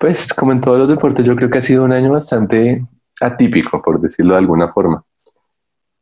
Pues 0.00 0.32
como 0.32 0.52
en 0.52 0.60
todos 0.60 0.78
los 0.78 0.88
deportes, 0.88 1.24
yo 1.24 1.36
creo 1.36 1.50
que 1.50 1.58
ha 1.58 1.62
sido 1.62 1.84
un 1.84 1.92
año 1.92 2.10
bastante 2.10 2.84
atípico, 3.20 3.80
por 3.82 4.00
decirlo 4.00 4.34
de 4.34 4.40
alguna 4.40 4.72
forma. 4.72 5.04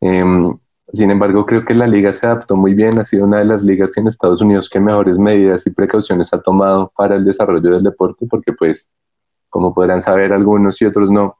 Em, 0.00 0.56
sin 0.92 1.10
embargo, 1.10 1.46
creo 1.46 1.64
que 1.64 1.74
la 1.74 1.86
liga 1.86 2.12
se 2.12 2.26
adaptó 2.26 2.56
muy 2.56 2.74
bien, 2.74 2.98
ha 2.98 3.04
sido 3.04 3.24
una 3.24 3.38
de 3.38 3.44
las 3.44 3.62
ligas 3.62 3.96
en 3.96 4.06
Estados 4.06 4.40
Unidos 4.40 4.68
que 4.68 4.80
mejores 4.80 5.18
medidas 5.18 5.66
y 5.66 5.70
precauciones 5.70 6.32
ha 6.32 6.40
tomado 6.40 6.92
para 6.96 7.16
el 7.16 7.24
desarrollo 7.24 7.70
del 7.70 7.82
deporte, 7.82 8.26
porque 8.28 8.52
pues, 8.52 8.90
como 9.48 9.72
podrán 9.74 10.00
saber 10.00 10.32
algunos 10.32 10.80
y 10.82 10.86
otros 10.86 11.10
no, 11.10 11.38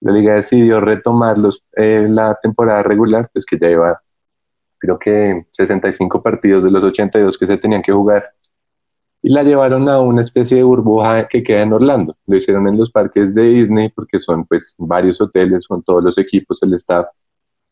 la 0.00 0.12
liga 0.12 0.34
decidió 0.34 0.80
retomar 0.80 1.38
los, 1.38 1.64
eh, 1.76 2.06
la 2.08 2.38
temporada 2.40 2.82
regular, 2.82 3.28
pues 3.32 3.44
que 3.44 3.58
ya 3.58 3.68
iba, 3.68 4.00
creo 4.78 4.98
que 4.98 5.46
65 5.52 6.22
partidos 6.22 6.62
de 6.62 6.70
los 6.70 6.84
82 6.84 7.36
que 7.36 7.46
se 7.46 7.58
tenían 7.58 7.82
que 7.82 7.92
jugar, 7.92 8.32
y 9.22 9.30
la 9.30 9.42
llevaron 9.42 9.88
a 9.88 10.00
una 10.00 10.20
especie 10.20 10.58
de 10.58 10.62
burbuja 10.62 11.26
que 11.26 11.42
queda 11.42 11.62
en 11.62 11.72
Orlando. 11.72 12.16
Lo 12.26 12.36
hicieron 12.36 12.68
en 12.68 12.78
los 12.78 12.90
parques 12.90 13.34
de 13.34 13.42
Disney, 13.42 13.88
porque 13.88 14.20
son 14.20 14.46
pues 14.46 14.74
varios 14.78 15.20
hoteles 15.20 15.66
con 15.66 15.82
todos 15.82 16.04
los 16.04 16.18
equipos, 16.18 16.62
el 16.62 16.74
staff, 16.74 17.08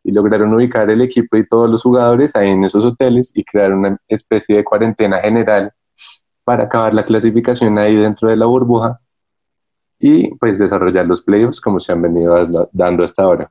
y 0.07 0.13
lograron 0.13 0.55
ubicar 0.55 0.89
el 0.89 1.03
equipo 1.03 1.37
y 1.37 1.49
todos 1.49 1.69
los 1.69 1.83
jugadores 1.83 2.37
ahí 2.37 2.51
en 2.51 2.63
esos 2.63 2.85
hoteles 2.85 3.33
y 3.35 3.43
crear 3.43 3.73
una 3.73 3.99
especie 4.07 4.57
de 4.57 4.65
cuarentena 4.65 5.19
general 5.19 5.73
para 6.45 6.65
acabar 6.65 6.95
la 6.95 7.05
clasificación 7.05 7.77
ahí 7.77 7.97
dentro 7.97 8.31
de 8.31 8.37
la 8.37 8.47
burbuja 8.47 9.01
y 9.99 10.33
pues 10.37 10.61
desarrollar 10.61 11.09
los 11.09 11.23
playoffs 11.23 11.61
como 11.61 11.81
se 11.81 11.91
han 11.91 12.03
venido 12.03 12.41
dando 12.71 13.03
hasta 13.03 13.25
ahora. 13.25 13.51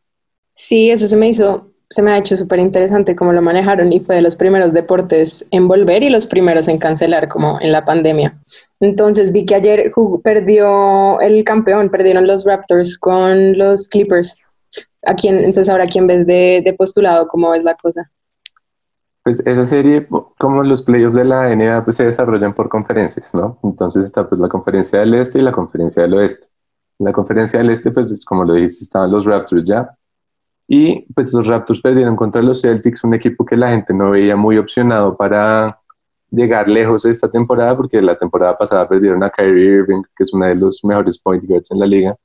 Sí, 0.53 0.89
eso 0.89 1.09
se 1.09 1.17
me 1.17 1.27
hizo, 1.27 1.71
se 1.89 2.01
me 2.01 2.11
ha 2.11 2.19
hecho 2.19 2.37
súper 2.37 2.59
interesante 2.59 3.17
cómo 3.17 3.33
lo 3.33 3.41
manejaron 3.41 3.91
y 3.91 3.99
fue 3.99 4.15
de 4.15 4.21
los 4.21 4.37
primeros 4.37 4.71
deportes 4.71 5.45
en 5.51 5.67
volver 5.67 6.03
y 6.03 6.09
los 6.09 6.25
primeros 6.25 6.69
en 6.69 6.77
cancelar 6.77 7.27
como 7.27 7.59
en 7.59 7.73
la 7.73 7.83
pandemia. 7.83 8.39
Entonces 8.79 9.33
vi 9.33 9.45
que 9.45 9.55
ayer 9.55 9.91
perdió 10.23 11.19
el 11.19 11.43
campeón, 11.43 11.89
perdieron 11.89 12.27
los 12.27 12.45
Raptors 12.45 12.97
con 12.97 13.57
los 13.57 13.89
Clippers 13.89 14.37
a 15.05 15.13
quién, 15.13 15.37
entonces 15.37 15.69
ahora 15.69 15.87
quién 15.87 16.07
ves 16.07 16.25
de, 16.25 16.61
de 16.63 16.73
postulado, 16.73 17.27
cómo 17.27 17.53
es 17.53 17.63
la 17.63 17.75
cosa. 17.75 18.09
Pues 19.23 19.39
esa 19.45 19.65
serie, 19.65 20.07
como 20.37 20.63
los 20.63 20.83
playoffs 20.83 21.15
de 21.15 21.25
la 21.25 21.49
NBA, 21.55 21.83
pues 21.83 21.95
se 21.95 22.05
desarrollan 22.05 22.53
por 22.53 22.69
conferencias, 22.69 23.33
¿no? 23.33 23.57
Entonces 23.63 24.05
está 24.05 24.29
pues 24.29 24.39
la 24.39 24.49
conferencia 24.49 24.99
del 24.99 25.15
este 25.15 25.39
y 25.39 25.41
la 25.41 25.51
conferencia 25.51 26.03
del 26.03 26.13
oeste. 26.13 26.47
En 26.99 27.07
la 27.07 27.11
conferencia 27.11 27.59
del 27.59 27.71
este, 27.71 27.91
pues 27.91 28.23
como 28.23 28.43
lo 28.45 28.53
dijiste, 28.53 28.83
estaban 28.83 29.11
los 29.11 29.25
Raptors 29.25 29.65
ya. 29.65 29.89
Y 30.67 31.11
pues 31.13 31.33
los 31.33 31.47
Raptors 31.47 31.81
perdieron 31.81 32.15
contra 32.15 32.41
los 32.41 32.61
Celtics, 32.61 33.03
un 33.03 33.15
equipo 33.15 33.43
que 33.45 33.57
la 33.57 33.71
gente 33.71 33.93
no 33.93 34.11
veía 34.11 34.35
muy 34.35 34.57
opcionado 34.57 35.17
para 35.17 35.79
llegar 36.29 36.69
lejos 36.69 37.05
esta 37.05 37.29
temporada, 37.29 37.75
porque 37.75 38.01
la 38.01 38.17
temporada 38.17 38.55
pasada 38.57 38.87
perdieron 38.87 39.23
a 39.23 39.31
Kyrie 39.31 39.77
Irving, 39.77 40.03
que 40.15 40.23
es 40.23 40.33
uno 40.33 40.45
de 40.45 40.55
los 40.55 40.83
mejores 40.83 41.17
point 41.17 41.43
guards 41.47 41.71
en 41.71 41.79
la 41.79 41.87
liga 41.87 42.15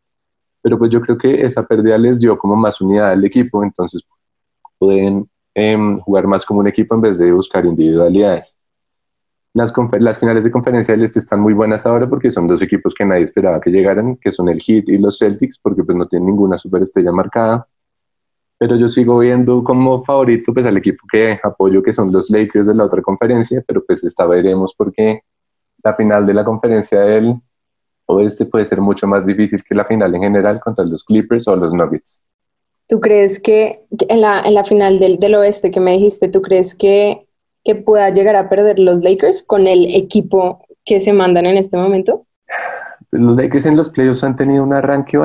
pero 0.63 0.79
pues 0.79 0.91
yo 0.91 1.01
creo 1.01 1.17
que 1.17 1.43
esa 1.43 1.67
pérdida 1.67 1.97
les 1.99 2.19
dio 2.19 2.39
como 2.39 2.57
más 2.57 2.81
unidad 2.81 3.11
al 3.11 3.25
equipo, 3.25 3.63
entonces 3.65 4.03
pueden 4.79 5.29
em, 5.55 5.99
jugar 6.01 6.27
más 6.27 6.45
como 6.45 6.61
un 6.61 6.69
equipo 6.69 6.95
en 6.95 7.01
vez 7.01 7.19
de 7.19 7.33
buscar 7.33 7.65
individualidades. 7.67 8.59
Las, 9.53 9.73
las 9.99 10.19
finales 10.19 10.45
de 10.45 10.51
conferencia 10.51 10.95
del 10.95 11.05
Este 11.05 11.19
están 11.19 11.41
muy 11.41 11.55
buenas 11.55 11.85
ahora 11.85 12.09
porque 12.09 12.31
son 12.31 12.47
dos 12.47 12.63
equipos 12.63 12.95
que 12.95 13.05
nadie 13.05 13.25
esperaba 13.25 13.61
que 13.61 13.71
llegaran, 13.71 14.17
que 14.17 14.31
son 14.31 14.49
el 14.49 14.61
Heat 14.61 14.89
y 14.89 14.99
los 14.99 15.19
Celtics, 15.19 15.59
porque 15.59 15.83
pues 15.83 15.97
no 15.97 16.07
tienen 16.07 16.27
ninguna 16.27 16.57
superestrella 16.57 17.11
marcada. 17.11 17.67
Pero 18.59 18.77
yo 18.77 18.89
sigo 18.89 19.19
viendo 19.19 19.65
como 19.65 20.05
favorito 20.05 20.53
pues 20.55 20.67
al 20.67 20.77
equipo 20.77 21.05
que 21.11 21.41
apoyo, 21.43 21.83
que 21.83 21.93
son 21.93 22.13
los 22.13 22.31
Lakers 22.31 22.69
de 22.69 22.75
la 22.75 22.85
otra 22.85 23.03
conferencia, 23.03 23.65
pero 23.67 23.83
pues 23.85 24.05
esta 24.05 24.27
veremos 24.27 24.75
porque 24.77 25.23
la 25.83 25.95
final 25.95 26.27
de 26.27 26.35
la 26.35 26.45
conferencia 26.45 27.01
del 27.01 27.41
este 28.19 28.47
puede 28.47 28.67
ser 28.67 28.81
mucho 28.81 29.07
más 29.07 29.25
difícil 29.27 29.63
que 29.63 29.75
la 29.75 29.85
final 29.85 30.13
en 30.17 30.23
general 30.23 30.59
contra 30.59 30.85
los 30.85 31.05
Clippers 31.05 31.47
o 31.47 31.55
los 31.55 31.73
Nuggets. 31.73 32.23
¿Tú 32.89 32.99
crees 32.99 33.39
que 33.39 33.85
en 34.09 34.21
la, 34.21 34.41
en 34.41 34.55
la 34.55 34.65
final 34.65 34.99
del, 34.99 35.21
del, 35.21 35.37
oeste 35.37 35.71
que 35.71 35.79
me 35.79 35.93
dijiste, 35.93 36.29
tú 36.29 36.43
crees 36.43 36.75
que, 36.75 37.29
que 37.63 37.77
pueda 37.77 38.11
llegar 38.11 38.35
a 38.35 38.49
perder 38.49 38.81
los 38.81 39.01
Lakers 39.01 39.45
con 39.45 39.69
el 39.69 39.95
equipo 39.95 40.65
que 40.85 40.99
se 40.99 41.13
mandan 41.13 41.47
en 41.47 41.57
este 41.57 41.77
momento? 41.77 42.27
Los 43.13 43.37
Lakers 43.37 43.67
en 43.67 43.77
los 43.77 43.91
playoffs 43.91 44.25
han 44.25 44.35
tenido 44.35 44.65
un 44.65 44.73
arranque 44.73 45.19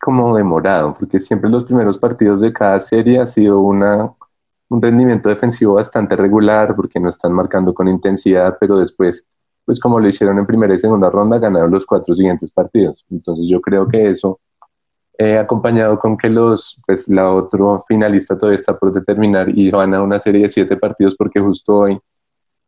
como 0.00 0.36
demorado, 0.36 0.96
porque 0.98 1.18
siempre 1.18 1.50
los 1.50 1.64
primeros 1.64 1.98
partidos 1.98 2.40
de 2.40 2.52
cada 2.52 2.78
serie 2.80 3.18
ha 3.18 3.26
sido 3.26 3.60
una, 3.60 4.12
un 4.68 4.82
rendimiento 4.82 5.28
defensivo 5.28 5.74
bastante 5.74 6.16
regular, 6.16 6.74
porque 6.76 7.00
no 7.00 7.08
están 7.08 7.32
marcando 7.32 7.72
con 7.72 7.88
intensidad, 7.88 8.56
pero 8.60 8.78
después, 8.78 9.26
pues 9.64 9.80
como 9.80 10.00
lo 10.00 10.08
hicieron 10.08 10.38
en 10.38 10.46
primera 10.46 10.74
y 10.74 10.78
segunda 10.78 11.10
ronda, 11.10 11.38
ganaron 11.38 11.70
los 11.70 11.86
cuatro 11.86 12.14
siguientes 12.14 12.50
partidos. 12.50 13.04
Entonces 13.10 13.46
yo 13.48 13.60
creo 13.60 13.88
que 13.88 14.10
eso, 14.10 14.40
eh, 15.18 15.38
acompañado 15.38 15.98
con 15.98 16.16
que 16.16 16.28
los, 16.28 16.78
pues 16.86 17.08
la 17.08 17.32
otro 17.32 17.84
finalista 17.88 18.36
todavía 18.36 18.58
está 18.58 18.78
por 18.78 18.92
determinar 18.92 19.48
y 19.48 19.70
van 19.70 19.94
a 19.94 20.02
una 20.02 20.18
serie 20.18 20.42
de 20.42 20.48
siete 20.48 20.76
partidos, 20.76 21.14
porque 21.16 21.40
justo 21.40 21.78
hoy 21.78 21.98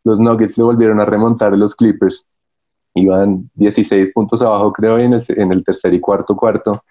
los 0.04 0.20
Nuggets 0.20 0.56
le 0.58 0.64
volvieron 0.64 1.00
a 1.00 1.04
remontar 1.04 1.52
a 1.52 1.56
los 1.56 1.74
Clippers 1.74 2.26
iban 2.96 3.50
16 3.54 4.10
puntos 4.12 4.42
abajo, 4.42 4.72
creo, 4.72 4.98
y 4.98 5.04
en 5.04 5.14
el, 5.14 5.22
en 5.28 5.52
el 5.52 5.64
tercer 5.64 5.94
y 5.94 6.00
cuarto 6.00 6.34
cuarto 6.34 6.82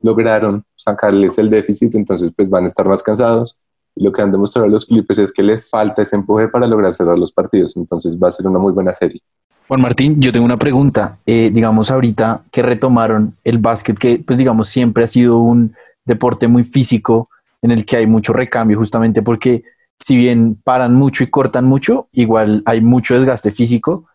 lograron 0.00 0.64
sacarles 0.74 1.38
el 1.38 1.48
déficit, 1.48 1.94
entonces 1.94 2.32
pues 2.36 2.50
van 2.50 2.64
a 2.64 2.66
estar 2.66 2.86
más 2.86 3.02
cansados. 3.02 3.56
Y 3.94 4.04
lo 4.04 4.12
que 4.12 4.20
han 4.20 4.30
demostrado 4.30 4.68
los 4.68 4.84
Clippers 4.84 5.20
es 5.20 5.32
que 5.32 5.42
les 5.42 5.70
falta 5.70 6.02
ese 6.02 6.16
empuje 6.16 6.48
para 6.48 6.66
lograr 6.66 6.94
cerrar 6.94 7.18
los 7.18 7.32
partidos, 7.32 7.76
entonces 7.76 8.18
va 8.22 8.28
a 8.28 8.32
ser 8.32 8.46
una 8.46 8.58
muy 8.58 8.72
buena 8.72 8.92
serie. 8.92 9.22
Juan 9.68 9.80
Martín, 9.80 10.20
yo 10.20 10.32
tengo 10.32 10.46
una 10.46 10.58
pregunta. 10.58 11.18
Eh, 11.26 11.50
digamos, 11.52 11.90
ahorita 11.90 12.42
que 12.52 12.62
retomaron 12.62 13.36
el 13.42 13.58
básquet, 13.58 13.98
que 13.98 14.22
pues 14.24 14.38
digamos 14.38 14.68
siempre 14.68 15.04
ha 15.04 15.08
sido 15.08 15.38
un 15.38 15.74
deporte 16.04 16.46
muy 16.46 16.62
físico 16.62 17.28
en 17.62 17.72
el 17.72 17.84
que 17.84 17.96
hay 17.96 18.06
mucho 18.06 18.32
recambio, 18.32 18.78
justamente 18.78 19.22
porque 19.22 19.64
si 19.98 20.16
bien 20.16 20.60
paran 20.62 20.94
mucho 20.94 21.24
y 21.24 21.28
cortan 21.28 21.64
mucho, 21.64 22.08
igual 22.12 22.62
hay 22.64 22.80
mucho 22.80 23.14
desgaste 23.14 23.50
físico. 23.50 24.06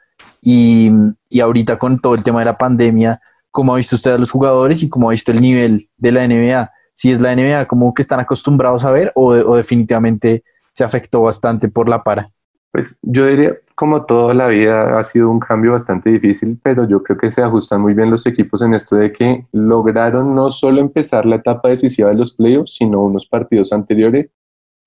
Y, 0.42 0.92
y 1.30 1.42
ahorita 1.42 1.78
con 1.78 2.00
todo 2.00 2.16
el 2.16 2.24
tema 2.24 2.40
de 2.40 2.46
la 2.46 2.58
pandemia, 2.58 3.20
¿cómo 3.50 3.74
ha 3.74 3.78
visto 3.78 3.96
usted 3.96 4.14
a 4.14 4.18
los 4.18 4.32
jugadores 4.32 4.84
y 4.84 4.90
cómo 4.90 5.10
ha 5.10 5.12
visto 5.12 5.32
el 5.32 5.42
nivel 5.42 5.90
de 5.98 6.12
la 6.14 6.28
NBA? 6.28 6.72
Si 6.94 7.12
es 7.12 7.20
la 7.20 7.36
NBA, 7.36 7.66
¿cómo 7.66 7.94
que 7.94 8.02
están 8.02 8.20
acostumbrados 8.22 8.86
a 8.86 8.92
ver 8.92 9.12
o, 9.16 9.32
o 9.32 9.58
definitivamente 9.58 10.44
se 10.74 10.86
afectó 10.86 11.22
bastante 11.24 11.68
por 11.68 11.90
la 11.90 12.04
para? 12.04 12.32
Pues 12.72 12.98
yo 13.02 13.26
diría, 13.26 13.58
como 13.76 14.06
toda 14.06 14.34
la 14.34 14.48
vida 14.48 14.98
ha 14.98 15.04
sido 15.04 15.30
un 15.30 15.40
cambio 15.40 15.72
bastante 15.72 16.10
difícil, 16.10 16.60
pero 16.64 16.88
yo 16.88 17.04
creo 17.04 17.18
que 17.18 17.32
se 17.32 17.44
ajustan 17.44 17.82
muy 17.82 17.94
bien 17.94 18.10
los 18.10 18.26
equipos 18.26 18.62
en 18.62 18.74
esto 18.74 18.96
de 18.96 19.12
que 19.12 19.48
lograron 19.52 20.34
no 20.36 20.52
solo 20.52 20.80
empezar 20.80 21.26
la 21.26 21.38
etapa 21.38 21.70
decisiva 21.70 22.10
de 22.10 22.16
los 22.16 22.34
playoffs, 22.34 22.76
sino 22.76 23.02
unos 23.02 23.26
partidos 23.26 23.74
anteriores 23.74 24.32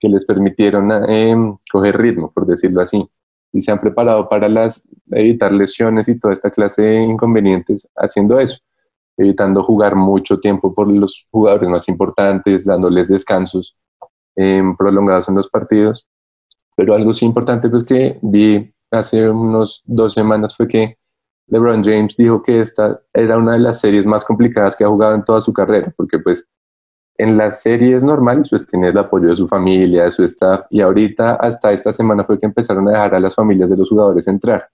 que 0.01 0.09
les 0.09 0.25
permitieron 0.25 0.90
eh, 1.09 1.35
coger 1.70 1.99
ritmo, 1.99 2.31
por 2.33 2.47
decirlo 2.47 2.81
así. 2.81 3.07
Y 3.53 3.62
se 3.62 3.70
han 3.70 3.81
preparado 3.81 4.29
para 4.29 4.49
las, 4.49 4.83
evitar 5.11 5.53
lesiones 5.53 6.09
y 6.09 6.18
toda 6.18 6.35
esta 6.35 6.51
clase 6.51 6.83
de 6.83 7.03
inconvenientes 7.03 7.88
haciendo 7.97 8.38
eso, 8.40 8.59
evitando 9.16 9.62
jugar 9.62 9.94
mucho 9.94 10.40
tiempo 10.40 10.75
por 10.75 10.88
los 10.88 11.27
jugadores 11.31 11.68
más 11.68 11.88
importantes, 11.88 12.64
dándoles 12.64 13.09
descansos 13.09 13.77
eh, 14.37 14.62
prolongados 14.79 15.29
en 15.29 15.37
los 15.37 15.49
partidos. 15.49 16.09
Pero 16.76 16.94
algo 16.94 17.14
sí 17.14 17.24
importante 17.24 17.68
pues 17.68 17.84
que 17.84 18.18
vi 18.22 18.72
hace 18.90 19.28
unos 19.28 19.82
dos 19.84 20.14
semanas 20.14 20.56
fue 20.56 20.68
que 20.68 20.98
LeBron 21.48 21.84
James 21.84 22.16
dijo 22.16 22.42
que 22.42 22.60
esta 22.60 23.00
era 23.12 23.37
una 23.37 23.52
de 23.52 23.58
las 23.58 23.80
series 23.80 24.06
más 24.06 24.24
complicadas 24.24 24.76
que 24.76 24.84
ha 24.84 24.88
jugado 24.88 25.14
en 25.14 25.24
toda 25.24 25.40
su 25.40 25.52
carrera, 25.52 25.92
porque 25.96 26.18
pues 26.18 26.48
en 27.18 27.37
las 27.37 27.62
series 27.62 28.02
normales 28.02 28.48
pues 28.48 28.66
tiene 28.66 28.88
el 28.88 28.98
apoyo 28.98 29.28
de 29.28 29.37
su 29.37 29.46
familia, 29.46 30.04
de 30.04 30.10
su 30.10 30.24
staff, 30.24 30.66
y 30.70 30.80
ahorita 30.80 31.34
hasta 31.37 31.72
esta 31.72 31.92
semana 31.92 32.24
fue 32.24 32.40
que 32.40 32.46
empezaron 32.46 32.88
a 32.88 32.92
dejar 32.92 33.14
a 33.14 33.20
las 33.20 33.34
familias 33.34 33.70
de 33.70 33.76
los 33.76 33.88
jugadores 33.88 34.26
entrar. 34.26 34.68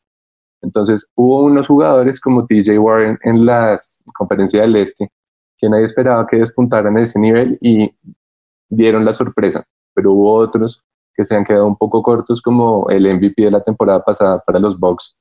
Entonces 0.62 1.10
hubo 1.14 1.44
unos 1.44 1.66
jugadores 1.66 2.20
como 2.20 2.46
TJ 2.46 2.78
Warren 2.78 3.18
en 3.22 3.44
las 3.44 4.02
conferencias 4.14 4.62
del 4.62 4.76
Este 4.76 5.10
que 5.58 5.68
nadie 5.68 5.84
esperaba 5.84 6.26
que 6.26 6.38
despuntaran 6.38 6.96
a 6.96 7.02
ese 7.02 7.18
nivel 7.18 7.58
y 7.60 7.94
dieron 8.70 9.04
la 9.04 9.12
sorpresa, 9.12 9.64
pero 9.94 10.12
hubo 10.12 10.34
otros 10.34 10.82
que 11.20 11.26
se 11.26 11.36
han 11.36 11.44
quedado 11.44 11.66
un 11.66 11.76
poco 11.76 12.02
cortos 12.02 12.40
como 12.40 12.88
el 12.88 13.02
MVP 13.02 13.42
de 13.42 13.50
la 13.50 13.62
temporada 13.62 14.02
pasada 14.02 14.42
para 14.46 14.58
los 14.58 14.78
Bucks 14.78 15.14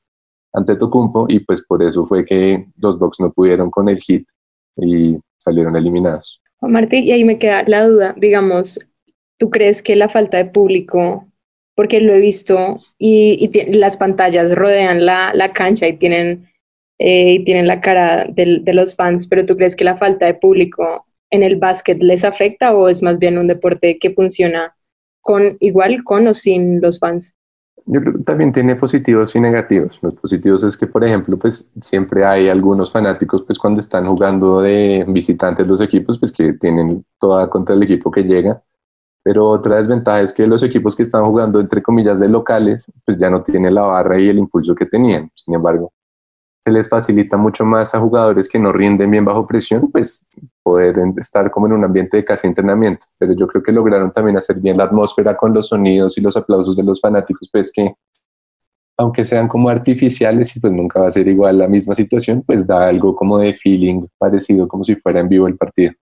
ante 0.54 0.78
Tocumpo 0.78 1.26
y 1.28 1.42
pues 1.42 1.62
por 1.66 1.84
eso 1.84 2.06
fue 2.06 2.24
que 2.24 2.68
los 2.78 2.98
Bucks 2.98 3.20
no 3.20 3.34
pudieron 3.34 3.70
con 3.70 3.90
el 3.90 4.00
hit 4.00 4.26
y 4.78 5.18
salieron 5.38 5.76
eliminados. 5.76 6.42
Martí, 6.62 7.00
y 7.00 7.12
ahí 7.12 7.26
me 7.26 7.38
queda 7.38 7.64
la 7.68 7.86
duda, 7.86 8.16
digamos, 8.18 8.80
¿tú 9.38 9.50
crees 9.50 9.84
que 9.84 9.98
la 9.98 10.08
falta 10.08 10.38
de 10.38 10.46
público, 10.46 11.28
porque 11.76 12.00
lo 12.00 12.14
he 12.14 12.20
visto 12.20 12.78
y, 12.98 13.50
y 13.54 13.74
las 13.74 13.98
pantallas 13.98 14.56
rodean 14.56 15.06
la, 15.06 15.34
la 15.34 15.52
cancha 15.52 15.86
y 15.86 15.98
tienen, 15.98 16.50
eh, 16.98 17.34
y 17.34 17.44
tienen 17.44 17.68
la 17.68 17.82
cara 17.82 18.26
de, 18.26 18.60
de 18.62 18.74
los 18.74 18.96
fans, 18.96 19.28
pero 19.28 19.46
tú 19.46 19.58
crees 19.58 19.76
que 19.76 19.84
la 19.84 19.98
falta 19.98 20.28
de 20.28 20.34
público 20.34 21.06
en 21.30 21.44
el 21.44 21.58
básquet 21.58 22.02
les 22.02 22.24
afecta 22.24 22.74
o 22.74 22.88
es 22.88 23.04
más 23.04 23.20
bien 23.20 23.38
un 23.38 23.48
deporte 23.48 24.00
que 24.00 24.12
funciona 24.12 24.78
con 25.22 25.58
igual 25.60 26.04
con 26.04 26.28
o 26.28 26.34
sin 26.34 26.82
los 26.82 27.00
fans? 27.00 27.36
Yo 27.86 28.02
creo 28.02 28.14
que 28.14 28.24
también 28.24 28.52
tiene 28.52 28.76
positivos 28.76 29.36
y 29.36 29.40
negativos. 29.40 30.00
Los 30.04 30.14
positivos 30.14 30.64
es 30.64 30.78
que, 30.78 30.86
por 30.86 31.04
ejemplo, 31.04 31.38
pues 31.40 31.70
siempre 31.82 32.24
hay 32.24 32.48
algunos 32.48 32.92
fanáticos, 32.92 33.44
pues 33.44 33.58
cuando 33.58 33.80
están 33.80 34.06
jugando 34.06 34.62
de 34.62 35.06
visitantes 35.08 35.68
los 35.68 35.82
equipos, 35.82 36.20
pues 36.20 36.32
que 36.32 36.54
tienen 36.54 37.04
toda 37.20 37.50
contra 37.50 37.74
el 37.74 37.82
equipo 37.84 38.12
que 38.12 38.24
llega. 38.24 38.62
Pero 39.24 39.48
otra 39.48 39.78
desventaja 39.78 40.22
es 40.22 40.34
que 40.34 40.48
los 40.48 40.62
equipos 40.64 40.96
que 40.96 41.04
están 41.04 41.26
jugando, 41.26 41.60
entre 41.60 41.82
comillas, 41.82 42.20
de 42.20 42.30
locales, 42.30 42.92
pues 43.06 43.18
ya 43.18 43.30
no 43.30 43.42
tienen 43.42 43.74
la 43.74 43.82
barra 43.82 44.20
y 44.20 44.30
el 44.30 44.38
impulso 44.38 44.76
que 44.76 44.86
tenían. 44.86 45.32
Sin 45.34 45.56
embargo, 45.56 45.92
se 46.60 46.72
les 46.72 46.88
facilita 46.90 47.38
mucho 47.38 47.66
más 47.66 47.96
a 47.96 48.00
jugadores 48.00 48.48
que 48.48 48.60
no 48.60 48.72
rinden 48.72 49.12
bien 49.12 49.26
bajo 49.26 49.48
presión, 49.48 49.90
pues 49.92 50.26
poder 50.70 50.96
estar 51.18 51.50
como 51.50 51.66
en 51.66 51.74
un 51.74 51.84
ambiente 51.84 52.18
de 52.18 52.24
casi 52.24 52.46
entrenamiento. 52.46 53.08
Pero 53.18 53.34
yo 53.34 53.48
creo 53.48 53.64
que 53.64 53.72
lograron 53.72 54.12
también 54.12 54.38
hacer 54.38 54.58
bien 54.58 54.78
la 54.78 54.84
atmósfera 54.84 55.36
con 55.36 55.52
los 55.52 55.70
sonidos 55.70 56.16
y 56.20 56.22
los 56.22 56.38
aplausos 56.38 56.78
de 56.78 56.84
los 56.84 57.02
fanáticos, 57.02 57.50
pues 57.52 57.72
que 57.72 57.96
aunque 58.96 59.26
sean 59.26 59.48
como 59.48 59.68
artificiales 59.70 60.56
y 60.56 60.60
pues 60.60 60.72
nunca 60.72 61.00
va 61.00 61.08
a 61.08 61.12
ser 61.12 61.28
igual 61.28 61.58
la 61.58 61.68
misma 61.68 61.96
situación, 61.96 62.44
pues 62.46 62.68
da 62.68 62.88
algo 62.88 63.16
como 63.16 63.40
de 63.40 63.56
feeling 63.56 64.06
parecido 64.20 64.68
como 64.68 64.84
si 64.84 64.96
fuera 64.96 65.22
en 65.22 65.30
vivo 65.30 65.48
el 65.48 65.58
partido. 65.58 65.94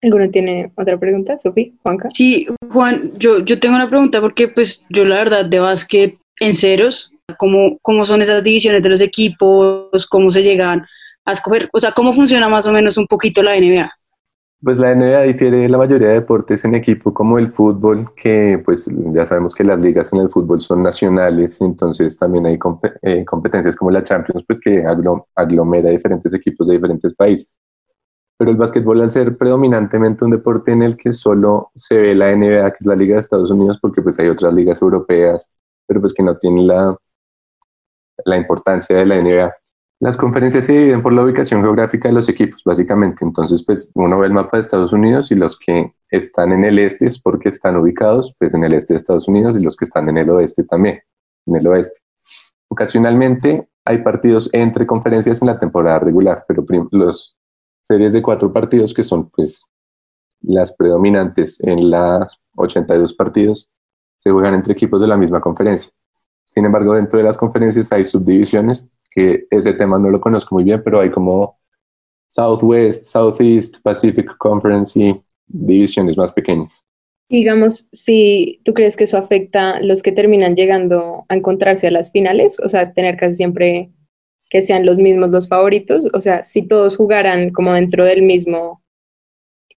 ¿Alguno 0.00 0.30
tiene 0.30 0.70
otra 0.76 0.96
pregunta, 0.96 1.38
Sofi, 1.38 1.74
Juanca? 1.82 2.08
Sí, 2.10 2.46
Juan, 2.70 3.14
yo, 3.18 3.40
yo 3.40 3.58
tengo 3.58 3.74
una 3.74 3.88
pregunta 3.88 4.20
porque 4.20 4.46
pues 4.46 4.84
yo 4.90 5.04
la 5.04 5.16
verdad 5.16 5.44
de 5.44 5.58
básquet 5.58 6.18
en 6.38 6.54
ceros, 6.54 7.10
¿cómo, 7.36 7.78
cómo 7.82 8.06
son 8.06 8.22
esas 8.22 8.42
divisiones 8.42 8.82
de 8.82 8.88
los 8.88 9.00
equipos? 9.00 10.06
¿Cómo 10.06 10.30
se 10.30 10.42
llegan 10.42 10.86
a 11.24 11.32
escoger? 11.32 11.68
O 11.72 11.80
sea, 11.80 11.92
¿cómo 11.92 12.12
funciona 12.12 12.48
más 12.48 12.66
o 12.66 12.72
menos 12.72 12.96
un 12.96 13.06
poquito 13.06 13.42
la 13.42 13.58
NBA? 13.58 13.90
Pues 14.60 14.78
la 14.78 14.92
NBA 14.92 15.22
difiere 15.22 15.58
de 15.58 15.68
la 15.68 15.78
mayoría 15.78 16.08
de 16.08 16.14
deportes 16.14 16.64
en 16.64 16.74
equipo 16.74 17.14
como 17.14 17.38
el 17.38 17.48
fútbol, 17.48 18.12
que 18.16 18.60
pues 18.64 18.90
ya 19.12 19.24
sabemos 19.24 19.54
que 19.54 19.62
las 19.62 19.78
ligas 19.78 20.12
en 20.12 20.18
el 20.18 20.30
fútbol 20.30 20.60
son 20.60 20.82
nacionales 20.82 21.60
entonces 21.60 22.16
también 22.18 22.46
hay 22.46 22.58
comp 22.58 22.84
eh, 23.02 23.24
competencias 23.24 23.76
como 23.76 23.92
la 23.92 24.02
Champions, 24.02 24.44
pues 24.48 24.58
que 24.58 24.84
aglom 24.84 25.22
aglomera 25.36 25.90
diferentes 25.90 26.34
equipos 26.34 26.66
de 26.66 26.74
diferentes 26.74 27.14
países. 27.14 27.60
Pero 28.36 28.50
el 28.50 28.56
básquetbol 28.56 29.00
al 29.00 29.12
ser 29.12 29.36
predominantemente 29.36 30.24
un 30.24 30.32
deporte 30.32 30.72
en 30.72 30.82
el 30.82 30.96
que 30.96 31.12
solo 31.12 31.70
se 31.74 31.96
ve 31.96 32.14
la 32.16 32.34
NBA, 32.34 32.70
que 32.70 32.78
es 32.80 32.86
la 32.86 32.96
Liga 32.96 33.14
de 33.14 33.20
Estados 33.20 33.52
Unidos, 33.52 33.78
porque 33.80 34.02
pues 34.02 34.18
hay 34.18 34.28
otras 34.28 34.52
ligas 34.54 34.82
europeas, 34.82 35.48
pero 35.86 36.00
pues 36.00 36.12
que 36.12 36.22
no 36.24 36.36
tienen 36.36 36.66
la, 36.66 36.96
la 38.24 38.36
importancia 38.36 38.96
de 38.96 39.06
la 39.06 39.20
NBA. 39.20 39.54
Las 40.00 40.16
conferencias 40.16 40.64
se 40.64 40.72
dividen 40.74 41.02
por 41.02 41.12
la 41.12 41.24
ubicación 41.24 41.60
geográfica 41.60 42.08
de 42.08 42.14
los 42.14 42.28
equipos, 42.28 42.62
básicamente. 42.64 43.24
Entonces, 43.24 43.64
pues 43.64 43.90
uno 43.94 44.18
ve 44.18 44.28
el 44.28 44.32
mapa 44.32 44.56
de 44.56 44.60
Estados 44.60 44.92
Unidos 44.92 45.32
y 45.32 45.34
los 45.34 45.58
que 45.58 45.92
están 46.10 46.52
en 46.52 46.64
el 46.64 46.78
este 46.78 47.06
es 47.06 47.20
porque 47.20 47.48
están 47.48 47.76
ubicados 47.76 48.34
pues 48.38 48.54
en 48.54 48.62
el 48.64 48.74
este 48.74 48.94
de 48.94 48.98
Estados 48.98 49.26
Unidos 49.26 49.56
y 49.56 49.62
los 49.62 49.76
que 49.76 49.84
están 49.84 50.08
en 50.08 50.18
el 50.18 50.30
oeste 50.30 50.62
también, 50.64 51.00
en 51.46 51.56
el 51.56 51.66
oeste. 51.66 52.00
Ocasionalmente 52.68 53.68
hay 53.84 53.98
partidos 53.98 54.50
entre 54.52 54.86
conferencias 54.86 55.42
en 55.42 55.48
la 55.48 55.58
temporada 55.58 55.98
regular, 55.98 56.44
pero 56.46 56.64
los 56.92 57.36
series 57.82 58.12
de 58.12 58.22
cuatro 58.22 58.52
partidos 58.52 58.94
que 58.94 59.02
son 59.02 59.30
pues 59.30 59.64
las 60.42 60.76
predominantes 60.76 61.58
en 61.64 61.90
las 61.90 62.38
82 62.56 63.14
partidos 63.14 63.70
se 64.16 64.30
juegan 64.30 64.54
entre 64.54 64.74
equipos 64.74 65.00
de 65.00 65.06
la 65.06 65.16
misma 65.16 65.40
conferencia. 65.40 65.90
Sin 66.54 66.64
embargo, 66.64 66.94
dentro 66.94 67.18
de 67.18 67.24
las 67.24 67.36
conferencias 67.36 67.92
hay 67.92 68.04
subdivisiones, 68.04 68.86
que 69.10 69.46
ese 69.50 69.74
tema 69.74 69.98
no 69.98 70.10
lo 70.10 70.20
conozco 70.20 70.54
muy 70.54 70.64
bien, 70.64 70.82
pero 70.82 71.00
hay 71.00 71.10
como 71.10 71.58
Southwest, 72.28 73.04
Southeast, 73.04 73.82
Pacific 73.82 74.36
Conference 74.38 74.98
y 74.98 75.20
divisiones 75.46 76.16
más 76.16 76.32
pequeñas. 76.32 76.82
Digamos, 77.28 77.88
si 77.92 78.60
tú 78.64 78.72
crees 78.72 78.96
que 78.96 79.04
eso 79.04 79.18
afecta 79.18 79.80
los 79.80 80.02
que 80.02 80.12
terminan 80.12 80.56
llegando 80.56 81.26
a 81.28 81.34
encontrarse 81.34 81.86
a 81.86 81.90
las 81.90 82.10
finales, 82.10 82.56
o 82.60 82.68
sea, 82.68 82.94
tener 82.94 83.18
casi 83.18 83.34
siempre 83.34 83.90
que 84.48 84.62
sean 84.62 84.86
los 84.86 84.96
mismos 84.96 85.30
los 85.30 85.48
favoritos, 85.48 86.08
o 86.14 86.20
sea, 86.22 86.42
si 86.42 86.66
todos 86.66 86.96
jugaran 86.96 87.50
como 87.50 87.74
dentro 87.74 88.06
del 88.06 88.22
mismo, 88.22 88.82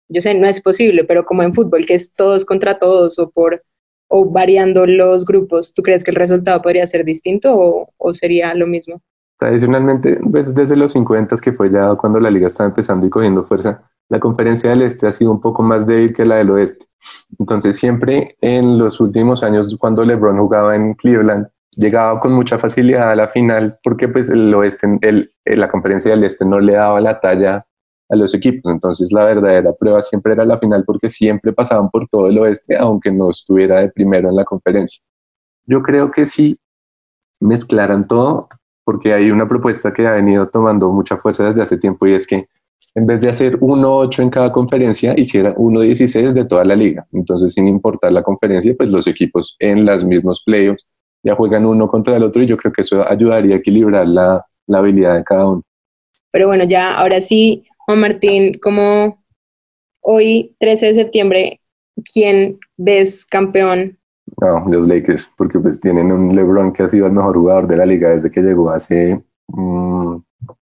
yo 0.08 0.22
sé, 0.22 0.34
no 0.34 0.48
es 0.48 0.62
posible, 0.62 1.04
pero 1.04 1.26
como 1.26 1.44
en 1.44 1.54
fútbol, 1.54 1.86
que 1.86 1.96
es 1.96 2.14
todos 2.14 2.46
contra 2.46 2.78
todos 2.78 3.20
o 3.20 3.30
por 3.30 3.62
o 4.12 4.30
variando 4.30 4.86
los 4.86 5.26
grupos, 5.26 5.74
¿tú 5.74 5.82
crees 5.82 6.04
que 6.04 6.12
el 6.12 6.18
resultado 6.18 6.62
podría 6.62 6.86
ser 6.86 7.06
distinto 7.06 7.56
o, 7.58 7.90
o 7.98 8.14
sería 8.14 8.54
lo 8.54 8.68
mismo? 8.68 9.02
Tradicionalmente, 9.40 10.20
pues 10.30 10.54
desde 10.54 10.76
los 10.76 10.92
50 10.92 11.38
que 11.38 11.54
fue 11.54 11.72
ya 11.72 11.96
cuando 11.96 12.20
la 12.20 12.30
liga 12.30 12.48
estaba 12.48 12.70
empezando 12.70 13.08
y 13.08 13.10
cogiendo 13.10 13.44
fuerza, 13.46 13.90
la 14.10 14.20
conferencia 14.20 14.70
del 14.70 14.82
este 14.82 15.08
ha 15.08 15.12
sido 15.14 15.32
un 15.32 15.40
poco 15.40 15.64
más 15.64 15.88
débil 15.88 16.14
que 16.14 16.26
la 16.26 16.36
del 16.36 16.52
oeste. 16.52 16.86
Entonces 17.40 17.78
siempre 17.78 18.36
en 18.42 18.78
los 18.78 19.00
últimos 19.00 19.42
años 19.42 19.74
cuando 19.80 20.04
LeBron 20.04 20.38
jugaba 20.38 20.76
en 20.76 20.94
Cleveland, 20.94 21.48
llegaba 21.78 22.20
con 22.20 22.34
mucha 22.34 22.60
facilidad 22.60 23.12
a 23.12 23.16
la 23.16 23.30
final 23.30 23.80
porque 23.82 24.10
pues 24.10 24.30
el 24.30 24.54
oeste, 24.54 25.00
el, 25.02 25.32
la 25.46 25.70
conferencia 25.70 26.12
del 26.12 26.26
este 26.26 26.46
no 26.46 26.60
le 26.60 26.74
daba 26.74 27.00
la 27.00 27.22
talla 27.22 27.66
a 28.12 28.16
los 28.16 28.34
equipos. 28.34 28.72
Entonces 28.72 29.12
la 29.12 29.26
verdadera 29.26 29.74
prueba 29.74 30.02
siempre 30.02 30.34
era 30.34 30.46
la 30.46 30.60
final 30.60 30.84
porque 30.86 31.10
siempre 31.10 31.54
pasaban 31.54 31.90
por 31.90 32.08
todo 32.08 32.28
el 32.28 32.38
oeste 32.38 32.78
aunque 32.78 33.12
no 33.12 33.32
estuviera 33.32 33.80
de 33.80 33.90
primero 33.90 34.30
en 34.30 34.36
la 34.36 34.46
conferencia. 34.46 35.02
Yo 35.66 35.82
creo 35.82 36.12
que 36.12 36.26
si 36.26 36.60
mezclaran 37.40 38.08
todo 38.08 38.50
porque 38.84 39.14
hay 39.14 39.32
una 39.32 39.48
propuesta 39.48 39.94
que 39.94 40.06
ha 40.06 40.14
venido 40.14 40.50
tomando 40.50 40.92
mucha 40.92 41.18
fuerza 41.18 41.46
desde 41.46 41.62
hace 41.62 41.78
tiempo 41.78 42.06
y 42.08 42.14
es 42.14 42.28
que 42.28 42.48
en 42.96 43.06
vez 43.06 43.22
de 43.22 43.30
hacer 43.30 43.58
1-8 43.60 44.22
en 44.22 44.30
cada 44.30 44.52
conferencia, 44.52 45.14
hiciera 45.18 45.56
1-16 45.56 46.34
de 46.34 46.46
toda 46.46 46.66
la 46.66 46.76
liga. 46.76 47.08
Entonces, 47.14 47.54
sin 47.54 47.68
importar 47.68 48.12
la 48.12 48.22
conferencia, 48.22 48.76
pues 48.78 48.92
los 48.92 49.08
equipos 49.08 49.56
en 49.60 49.86
los 49.86 50.04
mismos 50.04 50.44
playoffs 50.44 50.86
ya 51.24 51.36
juegan 51.36 51.66
uno 51.66 51.88
contra 51.88 52.18
el 52.18 52.24
otro 52.24 52.44
y 52.44 52.48
yo 52.48 52.58
creo 52.58 52.74
que 52.74 52.82
eso 52.82 53.08
ayudaría 53.08 53.56
a 53.56 53.58
equilibrar 53.60 54.08
la, 54.08 54.46
la 54.68 54.78
habilidad 54.80 55.16
de 55.16 55.24
cada 55.24 55.50
uno. 55.50 55.64
Pero 56.32 56.48
bueno, 56.48 56.64
ya 56.66 56.96
ahora 56.96 57.22
sí, 57.22 57.64
Martín, 57.96 58.60
como 58.62 59.24
hoy, 60.02 60.56
13 60.60 60.88
de 60.88 60.94
septiembre, 60.94 61.62
¿quién 62.14 62.60
ves 62.78 63.26
campeón? 63.26 63.98
No, 64.42 64.66
los 64.70 64.88
Lakers, 64.88 65.30
porque 65.38 65.60
pues 65.60 65.80
tienen 65.80 66.12
un 66.12 66.36
LeBron 66.36 66.74
que 66.74 66.84
ha 66.84 66.90
sido 66.90 67.08
el 67.08 67.14
mejor 67.14 67.36
jugador 67.36 67.68
de 67.68 67.78
la 67.78 67.86
liga 67.86 68.10
desde 68.10 68.32
que 68.32 68.42
llegó 68.42 68.70
hace... 68.70 69.22
Mm, 69.48 70.18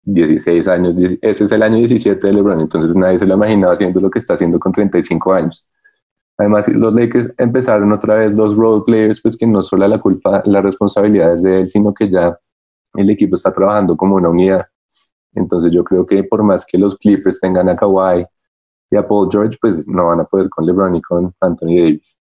16 0.05 0.67
años, 0.67 0.97
ese 1.21 1.43
es 1.45 1.51
el 1.51 1.63
año 1.63 1.77
17 1.77 2.27
de 2.27 2.33
LeBron, 2.33 2.59
entonces 2.59 2.95
nadie 2.95 3.19
se 3.19 3.25
lo 3.25 3.35
imaginaba 3.35 3.73
haciendo 3.73 4.01
lo 4.01 4.09
que 4.09 4.19
está 4.19 4.33
haciendo 4.33 4.59
con 4.59 4.71
35 4.71 5.33
años. 5.33 5.69
Además, 6.37 6.67
los 6.67 6.93
Lakers 6.93 7.33
empezaron 7.37 7.91
otra 7.91 8.15
vez 8.15 8.33
los 8.33 8.55
role 8.55 8.83
players, 8.85 9.21
pues 9.21 9.37
que 9.37 9.47
no 9.47 9.61
solo 9.61 9.87
la 9.87 9.99
culpa, 9.99 10.41
la 10.45 10.61
responsabilidad 10.61 11.33
es 11.33 11.43
de 11.43 11.61
él, 11.61 11.67
sino 11.67 11.93
que 11.93 12.09
ya 12.09 12.37
el 12.95 13.09
equipo 13.09 13.35
está 13.35 13.53
trabajando 13.53 13.95
como 13.95 14.15
una 14.15 14.29
unidad. 14.29 14.65
Entonces 15.35 15.71
yo 15.71 15.83
creo 15.83 16.05
que 16.05 16.23
por 16.23 16.43
más 16.43 16.65
que 16.65 16.77
los 16.77 16.97
Clippers 16.97 17.39
tengan 17.39 17.69
a 17.69 17.75
Kawhi 17.75 18.25
y 18.91 18.95
a 18.95 19.07
Paul 19.07 19.29
George, 19.31 19.57
pues 19.59 19.87
no 19.87 20.07
van 20.07 20.21
a 20.21 20.25
poder 20.25 20.49
con 20.49 20.65
LeBron 20.65 20.95
y 20.95 21.01
con 21.01 21.33
Anthony 21.39 21.77
Davis. 21.77 22.19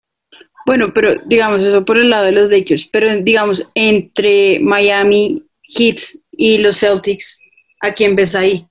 Bueno, 0.65 0.91
pero 0.93 1.15
digamos 1.25 1.63
eso 1.63 1.85
por 1.85 1.97
el 1.97 2.09
lado 2.09 2.25
de 2.25 2.33
los 2.33 2.49
Lakers, 2.49 2.89
pero 2.91 3.09
digamos 3.21 3.65
entre 3.73 4.59
Miami 4.59 5.43
Heat 5.63 5.99
y 6.31 6.57
los 6.57 6.79
Celtics, 6.79 7.39
¿A 7.81 7.91
quién 7.93 8.15
ves 8.15 8.35
ahí? 8.35 8.67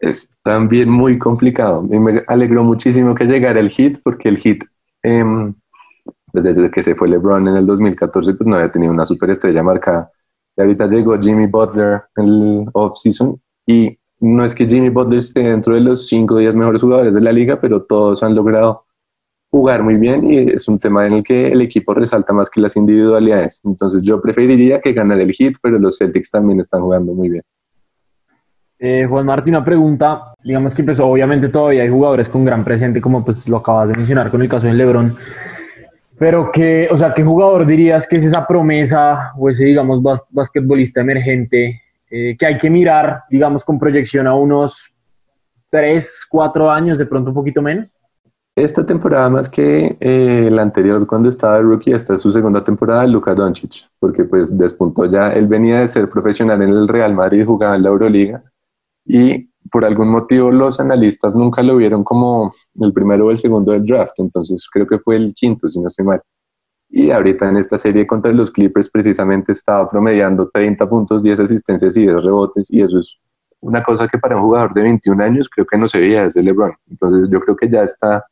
Es 0.00 0.28
también 0.42 0.88
muy 0.88 1.18
complicado. 1.18 1.84
Y 1.90 1.98
me 1.98 2.22
alegró 2.26 2.62
muchísimo 2.62 3.14
que 3.14 3.24
llegara 3.24 3.60
el 3.60 3.70
hit, 3.70 3.98
porque 4.02 4.28
el 4.28 4.38
hit, 4.38 4.64
em, 5.02 5.54
pues 6.32 6.44
desde 6.44 6.70
que 6.70 6.82
se 6.82 6.94
fue 6.94 7.08
LeBron 7.08 7.48
en 7.48 7.56
el 7.56 7.66
2014, 7.66 8.34
pues 8.34 8.46
no 8.46 8.56
había 8.56 8.70
tenido 8.70 8.92
una 8.92 9.06
superestrella 9.06 9.62
marcada. 9.62 10.10
Y 10.56 10.60
ahorita 10.60 10.86
llegó 10.86 11.18
Jimmy 11.18 11.46
Butler 11.46 12.02
en 12.16 12.24
el 12.24 12.66
off-season 12.72 13.40
y 13.66 13.98
no 14.20 14.44
es 14.44 14.54
que 14.54 14.66
Jimmy 14.66 14.88
Butler 14.88 15.18
esté 15.18 15.42
dentro 15.42 15.74
de 15.74 15.80
los 15.80 16.06
5 16.06 16.34
o 16.34 16.38
10 16.38 16.54
mejores 16.56 16.82
jugadores 16.82 17.14
de 17.14 17.20
la 17.20 17.32
liga, 17.32 17.60
pero 17.60 17.82
todos 17.82 18.22
han 18.22 18.34
logrado 18.34 18.84
jugar 19.50 19.82
muy 19.82 19.96
bien 19.96 20.24
y 20.30 20.38
es 20.38 20.66
un 20.68 20.78
tema 20.78 21.06
en 21.06 21.14
el 21.14 21.22
que 21.22 21.48
el 21.48 21.60
equipo 21.60 21.92
resalta 21.92 22.32
más 22.32 22.48
que 22.48 22.60
las 22.60 22.76
individualidades. 22.76 23.60
Entonces 23.64 24.02
yo 24.02 24.20
preferiría 24.20 24.80
que 24.80 24.92
ganara 24.92 25.22
el 25.22 25.32
hit, 25.32 25.56
pero 25.62 25.78
los 25.78 25.98
Celtics 25.98 26.30
también 26.30 26.60
están 26.60 26.80
jugando 26.80 27.12
muy 27.12 27.28
bien. 27.28 27.42
Eh, 28.78 29.06
Juan 29.08 29.26
Martín, 29.26 29.54
una 29.54 29.64
pregunta, 29.64 30.34
digamos 30.42 30.74
que 30.74 30.82
empezó, 30.82 31.06
obviamente 31.06 31.50
todavía 31.50 31.82
hay 31.82 31.88
jugadores 31.88 32.28
con 32.28 32.44
gran 32.44 32.64
presente, 32.64 33.00
como 33.00 33.24
pues 33.24 33.48
lo 33.48 33.58
acabas 33.58 33.90
de 33.90 33.94
mencionar 33.94 34.30
con 34.30 34.42
el 34.42 34.48
caso 34.48 34.66
de 34.66 34.74
Lebron, 34.74 35.14
pero 36.18 36.50
que, 36.52 36.88
o 36.90 36.96
sea, 36.96 37.12
¿qué 37.14 37.22
jugador 37.22 37.66
dirías 37.66 38.06
que 38.06 38.16
es 38.16 38.24
esa 38.24 38.46
promesa 38.46 39.32
o 39.36 39.48
ese, 39.48 39.64
digamos, 39.64 40.02
basquetbolista 40.30 41.00
emergente 41.00 41.80
eh, 42.10 42.36
que 42.38 42.46
hay 42.46 42.56
que 42.56 42.70
mirar, 42.70 43.22
digamos, 43.30 43.64
con 43.64 43.78
proyección 43.78 44.26
a 44.26 44.34
unos 44.34 44.94
3, 45.70 46.26
4 46.30 46.70
años, 46.70 46.98
de 46.98 47.06
pronto 47.06 47.30
un 47.30 47.34
poquito 47.34 47.62
menos? 47.62 47.92
Esta 48.54 48.84
temporada 48.84 49.30
más 49.30 49.48
que 49.48 49.96
eh, 49.98 50.50
la 50.50 50.60
anterior 50.60 51.06
cuando 51.06 51.30
estaba 51.30 51.56
el 51.56 51.64
rookie, 51.64 51.92
esta 51.92 52.14
es 52.14 52.20
su 52.20 52.30
segunda 52.30 52.62
temporada, 52.62 53.06
Luka 53.06 53.34
Doncic, 53.34 53.88
porque 53.98 54.24
pues 54.24 54.56
despuntó 54.58 55.06
ya, 55.06 55.32
él 55.32 55.46
venía 55.46 55.80
de 55.80 55.88
ser 55.88 56.10
profesional 56.10 56.60
en 56.60 56.68
el 56.68 56.86
Real 56.86 57.14
Madrid, 57.14 57.46
jugaba 57.46 57.76
en 57.76 57.82
la 57.82 57.88
Euroliga, 57.88 58.42
y 59.04 59.48
por 59.70 59.84
algún 59.84 60.08
motivo 60.10 60.50
los 60.50 60.80
analistas 60.80 61.34
nunca 61.34 61.62
lo 61.62 61.76
vieron 61.76 62.04
como 62.04 62.52
el 62.80 62.92
primero 62.92 63.26
o 63.26 63.30
el 63.30 63.38
segundo 63.38 63.72
del 63.72 63.86
draft, 63.86 64.18
entonces 64.18 64.68
creo 64.70 64.86
que 64.86 64.98
fue 64.98 65.16
el 65.16 65.34
quinto, 65.34 65.68
si 65.68 65.80
no 65.80 65.86
estoy 65.86 66.04
mal. 66.04 66.20
Y 66.90 67.10
ahorita 67.10 67.48
en 67.48 67.56
esta 67.56 67.78
serie 67.78 68.06
contra 68.06 68.32
los 68.32 68.50
Clippers 68.50 68.90
precisamente 68.90 69.52
estaba 69.52 69.88
promediando 69.90 70.50
30 70.52 70.88
puntos, 70.88 71.22
10 71.22 71.40
asistencias 71.40 71.96
y 71.96 72.02
10 72.02 72.22
rebotes, 72.22 72.70
y 72.70 72.82
eso 72.82 72.98
es 72.98 73.18
una 73.60 73.82
cosa 73.82 74.08
que 74.08 74.18
para 74.18 74.36
un 74.36 74.42
jugador 74.42 74.74
de 74.74 74.82
21 74.82 75.22
años 75.22 75.48
creo 75.48 75.64
que 75.64 75.78
no 75.78 75.88
se 75.88 76.00
veía 76.00 76.24
desde 76.24 76.42
LeBron. 76.42 76.74
Entonces 76.90 77.28
yo 77.30 77.40
creo 77.40 77.56
que 77.56 77.70
ya 77.70 77.82
está 77.82 78.24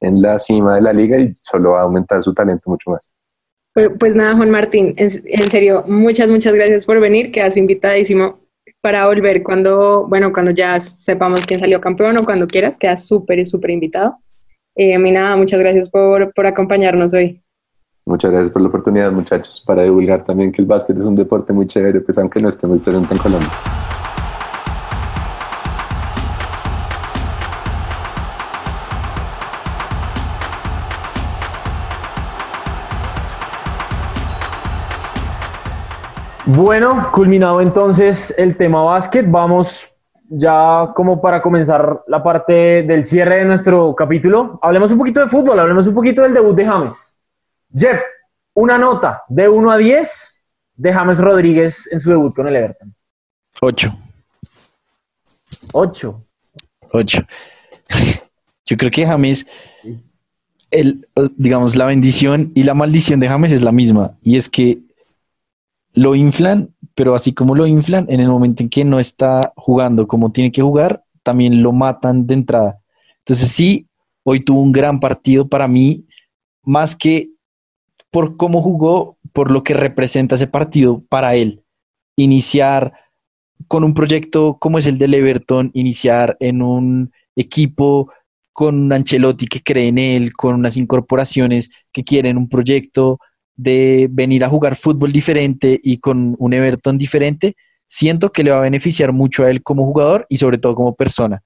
en 0.00 0.20
la 0.20 0.38
cima 0.38 0.74
de 0.74 0.82
la 0.82 0.92
liga 0.92 1.18
y 1.18 1.32
solo 1.40 1.72
va 1.72 1.80
a 1.80 1.84
aumentar 1.84 2.22
su 2.22 2.34
talento 2.34 2.68
mucho 2.68 2.90
más. 2.90 3.16
Pues, 3.72 3.90
pues 3.98 4.14
nada, 4.14 4.36
Juan 4.36 4.50
Martín, 4.50 4.94
en 4.96 5.10
serio, 5.50 5.84
muchas, 5.86 6.28
muchas 6.28 6.52
gracias 6.52 6.84
por 6.84 7.00
venir, 7.00 7.32
quedas 7.32 7.56
invitadísimo 7.56 8.41
para 8.82 9.06
volver 9.06 9.42
cuando, 9.42 10.06
bueno, 10.08 10.32
cuando 10.32 10.50
ya 10.50 10.78
sepamos 10.80 11.46
quién 11.46 11.60
salió 11.60 11.80
campeón 11.80 12.18
o 12.18 12.24
cuando 12.24 12.46
quieras, 12.46 12.76
quedas 12.76 13.06
súper, 13.06 13.46
súper 13.46 13.70
invitado. 13.70 14.18
Eh, 14.74 14.94
a 14.94 14.98
mí 14.98 15.12
nada, 15.12 15.36
muchas 15.36 15.60
gracias 15.60 15.88
por, 15.88 16.34
por 16.34 16.46
acompañarnos 16.46 17.14
hoy. 17.14 17.40
Muchas 18.04 18.32
gracias 18.32 18.50
por 18.50 18.60
la 18.60 18.68
oportunidad, 18.68 19.12
muchachos, 19.12 19.62
para 19.64 19.84
divulgar 19.84 20.24
también 20.24 20.50
que 20.50 20.60
el 20.60 20.66
básquet 20.66 20.98
es 20.98 21.04
un 21.04 21.14
deporte 21.14 21.52
muy 21.52 21.68
chévere, 21.68 22.00
pues 22.00 22.18
aunque 22.18 22.40
no 22.40 22.48
esté 22.48 22.66
muy 22.66 22.80
presente 22.80 23.14
en 23.14 23.20
Colombia. 23.20 23.50
Bueno, 36.54 37.10
culminado 37.12 37.62
entonces 37.62 38.34
el 38.36 38.58
tema 38.58 38.82
básquet, 38.82 39.24
vamos 39.26 39.90
ya 40.28 40.92
como 40.94 41.18
para 41.18 41.40
comenzar 41.40 42.02
la 42.06 42.22
parte 42.22 42.82
del 42.82 43.06
cierre 43.06 43.36
de 43.36 43.46
nuestro 43.46 43.94
capítulo. 43.94 44.58
Hablemos 44.60 44.92
un 44.92 44.98
poquito 44.98 45.20
de 45.20 45.28
fútbol, 45.28 45.58
hablemos 45.58 45.86
un 45.86 45.94
poquito 45.94 46.20
del 46.20 46.34
debut 46.34 46.54
de 46.54 46.66
James. 46.66 47.18
Jeff, 47.74 47.98
una 48.52 48.76
nota 48.76 49.22
de 49.30 49.48
1 49.48 49.70
a 49.70 49.78
10 49.78 50.44
de 50.74 50.92
James 50.92 51.18
Rodríguez 51.20 51.88
en 51.90 52.00
su 52.00 52.10
debut 52.10 52.34
con 52.34 52.46
el 52.46 52.56
Everton. 52.56 52.94
8. 53.62 53.98
8. 55.72 56.26
8. 56.90 57.22
Yo 58.66 58.76
creo 58.76 58.90
que 58.90 59.06
James, 59.06 59.46
el, 60.70 61.08
digamos, 61.34 61.76
la 61.76 61.86
bendición 61.86 62.52
y 62.54 62.64
la 62.64 62.74
maldición 62.74 63.20
de 63.20 63.28
James 63.28 63.52
es 63.52 63.62
la 63.62 63.72
misma. 63.72 64.18
Y 64.20 64.36
es 64.36 64.50
que 64.50 64.82
lo 65.94 66.14
inflan, 66.14 66.74
pero 66.94 67.14
así 67.14 67.32
como 67.32 67.54
lo 67.54 67.66
inflan, 67.66 68.06
en 68.08 68.20
el 68.20 68.28
momento 68.28 68.62
en 68.62 68.68
que 68.68 68.84
no 68.84 68.98
está 68.98 69.52
jugando 69.56 70.06
como 70.06 70.32
tiene 70.32 70.52
que 70.52 70.62
jugar, 70.62 71.04
también 71.22 71.62
lo 71.62 71.72
matan 71.72 72.26
de 72.26 72.34
entrada. 72.34 72.78
Entonces 73.18 73.50
sí, 73.50 73.86
hoy 74.24 74.40
tuvo 74.40 74.60
un 74.60 74.72
gran 74.72 75.00
partido 75.00 75.48
para 75.48 75.68
mí, 75.68 76.06
más 76.62 76.96
que 76.96 77.30
por 78.10 78.36
cómo 78.36 78.62
jugó, 78.62 79.16
por 79.32 79.50
lo 79.50 79.62
que 79.62 79.74
representa 79.74 80.34
ese 80.34 80.46
partido 80.46 81.02
para 81.08 81.34
él. 81.34 81.62
Iniciar 82.16 82.92
con 83.68 83.84
un 83.84 83.94
proyecto 83.94 84.58
como 84.58 84.78
es 84.78 84.86
el 84.86 84.98
del 84.98 85.14
Everton, 85.14 85.70
iniciar 85.72 86.36
en 86.40 86.62
un 86.62 87.12
equipo 87.36 88.12
con 88.52 88.92
Ancelotti 88.92 89.46
que 89.46 89.62
cree 89.62 89.88
en 89.88 89.98
él, 89.98 90.32
con 90.34 90.54
unas 90.54 90.76
incorporaciones 90.76 91.70
que 91.90 92.04
quieren 92.04 92.36
un 92.36 92.48
proyecto, 92.48 93.18
de 93.62 94.08
venir 94.10 94.44
a 94.44 94.48
jugar 94.48 94.76
fútbol 94.76 95.12
diferente 95.12 95.78
y 95.82 95.98
con 95.98 96.36
un 96.38 96.54
Everton 96.54 96.98
diferente, 96.98 97.54
siento 97.86 98.32
que 98.32 98.42
le 98.42 98.50
va 98.50 98.58
a 98.58 98.62
beneficiar 98.62 99.12
mucho 99.12 99.44
a 99.44 99.50
él 99.50 99.62
como 99.62 99.84
jugador 99.84 100.26
y 100.28 100.38
sobre 100.38 100.58
todo 100.58 100.74
como 100.74 100.94
persona. 100.94 101.42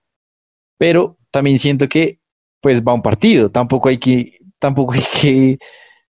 Pero 0.78 1.16
también 1.30 1.58
siento 1.58 1.88
que 1.88 2.18
pues 2.60 2.82
va 2.82 2.94
un 2.94 3.02
partido, 3.02 3.48
tampoco 3.48 3.88
hay 3.88 3.98
que 3.98 4.38
tampoco 4.58 4.94
hay 4.94 5.04
que 5.20 5.58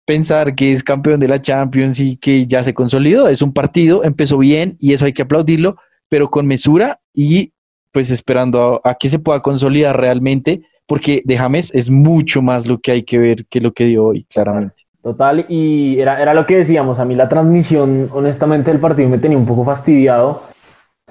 pensar 0.06 0.56
que 0.56 0.72
es 0.72 0.84
campeón 0.84 1.20
de 1.20 1.28
la 1.28 1.42
Champions 1.42 2.00
y 2.00 2.18
que 2.18 2.48
ya 2.48 2.64
se 2.64 2.74
consolidó, 2.74 3.28
es 3.28 3.42
un 3.42 3.54
partido, 3.54 4.04
empezó 4.04 4.38
bien 4.38 4.78
y 4.80 4.94
eso 4.94 5.06
hay 5.06 5.14
que 5.14 5.22
aplaudirlo, 5.22 5.78
pero 6.10 6.30
con 6.30 6.48
mesura 6.48 7.00
y 7.14 7.54
pues 7.92 8.10
esperando 8.10 8.82
a, 8.84 8.92
a 8.92 8.96
que 8.96 9.10
se 9.10 9.20
pueda 9.20 9.42
consolidar 9.42 10.00
realmente 10.00 10.64
porque 10.88 11.22
de 11.24 11.38
James 11.38 11.72
es 11.74 11.90
mucho 11.90 12.42
más 12.42 12.68
lo 12.68 12.80
que 12.80 12.92
hay 12.92 13.04
que 13.04 13.18
ver 13.18 13.46
que 13.46 13.62
lo 13.62 13.72
que 13.74 13.86
dio 13.86 14.06
hoy, 14.06 14.26
claramente. 14.26 14.84
Total, 15.02 15.46
y 15.50 16.00
era, 16.00 16.22
era 16.22 16.34
lo 16.34 16.46
que 16.46 16.58
decíamos, 16.58 17.00
a 17.00 17.06
mí 17.06 17.16
la 17.16 17.28
transmisión, 17.28 18.08
honestamente, 18.12 18.70
del 18.72 18.80
partido 18.80 19.10
me 19.10 19.18
tenía 19.18 19.38
un 19.38 19.48
poco 19.48 19.64
fastidiado 19.64 20.44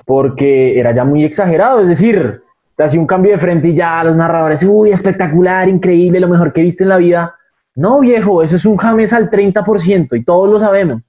porque 0.05 0.79
era 0.79 0.95
ya 0.95 1.05
muy 1.05 1.25
exagerado, 1.25 1.81
es 1.81 1.89
decir, 1.89 2.43
te 2.77 2.85
hacía 2.85 3.01
un 3.01 3.07
cambio 3.07 3.33
de 3.33 3.39
frente 3.39 3.69
y 3.69 3.75
ya 3.75 4.03
los 4.05 4.17
narradores, 4.17 4.63
uy, 4.63 4.91
espectacular, 4.91 5.69
increíble, 5.69 6.21
lo 6.21 6.29
mejor 6.29 6.53
que 6.53 6.63
viste 6.63 6.85
en 6.85 6.89
la 6.89 6.97
vida. 6.97 7.35
No, 7.75 8.01
viejo, 8.01 8.43
eso 8.43 8.57
es 8.57 8.65
un 8.65 8.77
James 8.77 9.13
al 9.13 9.29
30% 9.29 10.17
y 10.17 10.25
todos 10.25 10.49
lo 10.49 10.59
sabemos. 10.59 11.03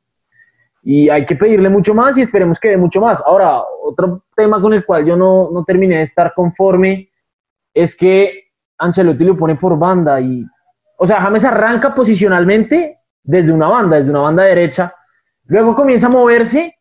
Y 0.83 1.09
hay 1.09 1.25
que 1.25 1.35
pedirle 1.35 1.69
mucho 1.69 1.93
más 1.93 2.17
y 2.17 2.23
esperemos 2.23 2.59
que 2.59 2.69
dé 2.69 2.77
mucho 2.77 2.99
más. 2.99 3.23
Ahora, 3.25 3.61
otro 3.83 4.23
tema 4.35 4.59
con 4.59 4.73
el 4.73 4.83
cual 4.85 5.05
yo 5.05 5.15
no, 5.15 5.49
no 5.51 5.63
terminé 5.63 5.97
de 5.97 6.03
estar 6.03 6.33
conforme 6.33 7.09
es 7.73 7.95
que 7.95 8.49
Ancelotti 8.77 9.23
lo 9.23 9.37
pone 9.37 9.55
por 9.55 9.77
banda 9.77 10.19
y 10.19 10.43
o 11.03 11.07
sea, 11.07 11.19
James 11.19 11.43
arranca 11.43 11.95
posicionalmente 11.95 12.99
desde 13.23 13.51
una 13.51 13.67
banda, 13.67 13.97
desde 13.97 14.11
una 14.11 14.19
banda 14.19 14.43
derecha. 14.43 14.93
Luego 15.45 15.73
comienza 15.73 16.05
a 16.05 16.11
moverse, 16.11 16.75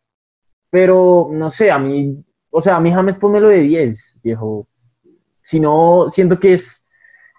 pero 0.69 1.29
no 1.31 1.49
sé, 1.49 1.71
a 1.71 1.79
mí, 1.79 2.23
o 2.51 2.61
sea, 2.61 2.75
a 2.75 2.79
mí 2.79 2.93
James 2.93 3.17
lo 3.19 3.47
de 3.47 3.61
10, 3.61 4.19
viejo. 4.21 4.67
Si 5.41 5.59
no, 5.59 6.05
siento 6.11 6.39
que 6.39 6.53
es, 6.53 6.85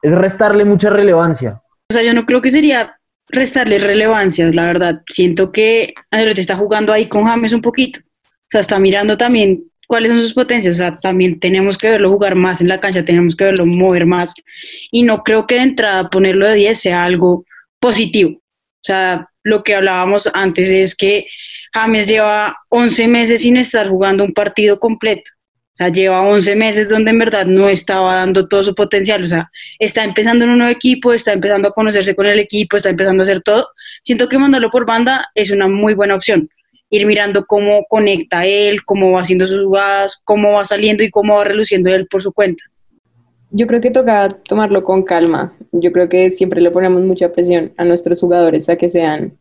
es 0.02 0.12
restarle 0.12 0.64
mucha 0.64 0.90
relevancia. 0.90 1.62
O 1.88 1.94
sea, 1.94 2.02
yo 2.02 2.14
no 2.14 2.26
creo 2.26 2.42
que 2.42 2.50
sería 2.50 2.98
restarle 3.28 3.78
relevancia, 3.78 4.44
la 4.46 4.66
verdad. 4.66 5.02
Siento 5.08 5.52
que 5.52 5.94
Ancelotti 6.10 6.40
está 6.40 6.56
jugando 6.56 6.92
ahí 6.92 7.08
con 7.08 7.26
James 7.26 7.52
un 7.52 7.62
poquito. 7.62 8.00
O 8.00 8.48
sea, 8.50 8.60
está 8.60 8.80
mirando 8.80 9.16
también 9.16 9.70
cuáles 9.92 10.10
son 10.10 10.22
sus 10.22 10.32
potencias. 10.32 10.76
O 10.76 10.78
sea, 10.78 10.98
también 10.98 11.38
tenemos 11.38 11.76
que 11.76 11.90
verlo 11.90 12.08
jugar 12.08 12.34
más 12.34 12.62
en 12.62 12.68
la 12.68 12.80
cancha, 12.80 13.04
tenemos 13.04 13.36
que 13.36 13.44
verlo 13.44 13.66
mover 13.66 14.06
más. 14.06 14.32
Y 14.90 15.02
no 15.02 15.22
creo 15.22 15.46
que 15.46 15.56
de 15.56 15.60
entrada 15.60 16.08
ponerlo 16.08 16.46
de 16.48 16.54
10 16.54 16.80
sea 16.80 17.02
algo 17.02 17.44
positivo. 17.78 18.30
O 18.30 18.84
sea, 18.84 19.28
lo 19.42 19.62
que 19.62 19.74
hablábamos 19.74 20.30
antes 20.32 20.72
es 20.72 20.96
que 20.96 21.26
James 21.74 22.06
lleva 22.06 22.56
11 22.70 23.06
meses 23.06 23.42
sin 23.42 23.58
estar 23.58 23.86
jugando 23.86 24.24
un 24.24 24.32
partido 24.32 24.80
completo. 24.80 25.30
O 25.74 25.76
sea, 25.76 25.90
lleva 25.90 26.22
11 26.22 26.56
meses 26.56 26.88
donde 26.88 27.10
en 27.10 27.18
verdad 27.18 27.44
no 27.44 27.68
estaba 27.68 28.14
dando 28.14 28.48
todo 28.48 28.64
su 28.64 28.74
potencial. 28.74 29.22
O 29.22 29.26
sea, 29.26 29.50
está 29.78 30.04
empezando 30.04 30.46
en 30.46 30.52
un 30.52 30.58
nuevo 30.58 30.72
equipo, 30.72 31.12
está 31.12 31.34
empezando 31.34 31.68
a 31.68 31.72
conocerse 31.72 32.16
con 32.16 32.24
el 32.24 32.38
equipo, 32.38 32.78
está 32.78 32.88
empezando 32.88 33.20
a 33.20 33.24
hacer 33.24 33.42
todo. 33.42 33.68
Siento 34.02 34.26
que 34.26 34.38
mandarlo 34.38 34.70
por 34.70 34.86
banda 34.86 35.28
es 35.34 35.50
una 35.50 35.68
muy 35.68 35.92
buena 35.92 36.14
opción 36.14 36.48
ir 36.92 37.06
mirando 37.06 37.46
cómo 37.46 37.86
conecta 37.88 38.44
él, 38.44 38.84
cómo 38.84 39.12
va 39.12 39.22
haciendo 39.22 39.46
sus 39.46 39.64
jugadas, 39.64 40.20
cómo 40.24 40.52
va 40.52 40.64
saliendo 40.64 41.02
y 41.02 41.10
cómo 41.10 41.36
va 41.36 41.44
reluciendo 41.44 41.88
él 41.88 42.06
por 42.06 42.22
su 42.22 42.32
cuenta. 42.32 42.62
Yo 43.50 43.66
creo 43.66 43.80
que 43.80 43.90
toca 43.90 44.28
tomarlo 44.28 44.84
con 44.84 45.02
calma. 45.02 45.56
Yo 45.72 45.90
creo 45.90 46.10
que 46.10 46.30
siempre 46.30 46.60
le 46.60 46.70
ponemos 46.70 47.02
mucha 47.02 47.32
presión 47.32 47.72
a 47.78 47.84
nuestros 47.86 48.20
jugadores 48.20 48.68
a 48.68 48.76
que 48.76 48.90
sean 48.90 49.38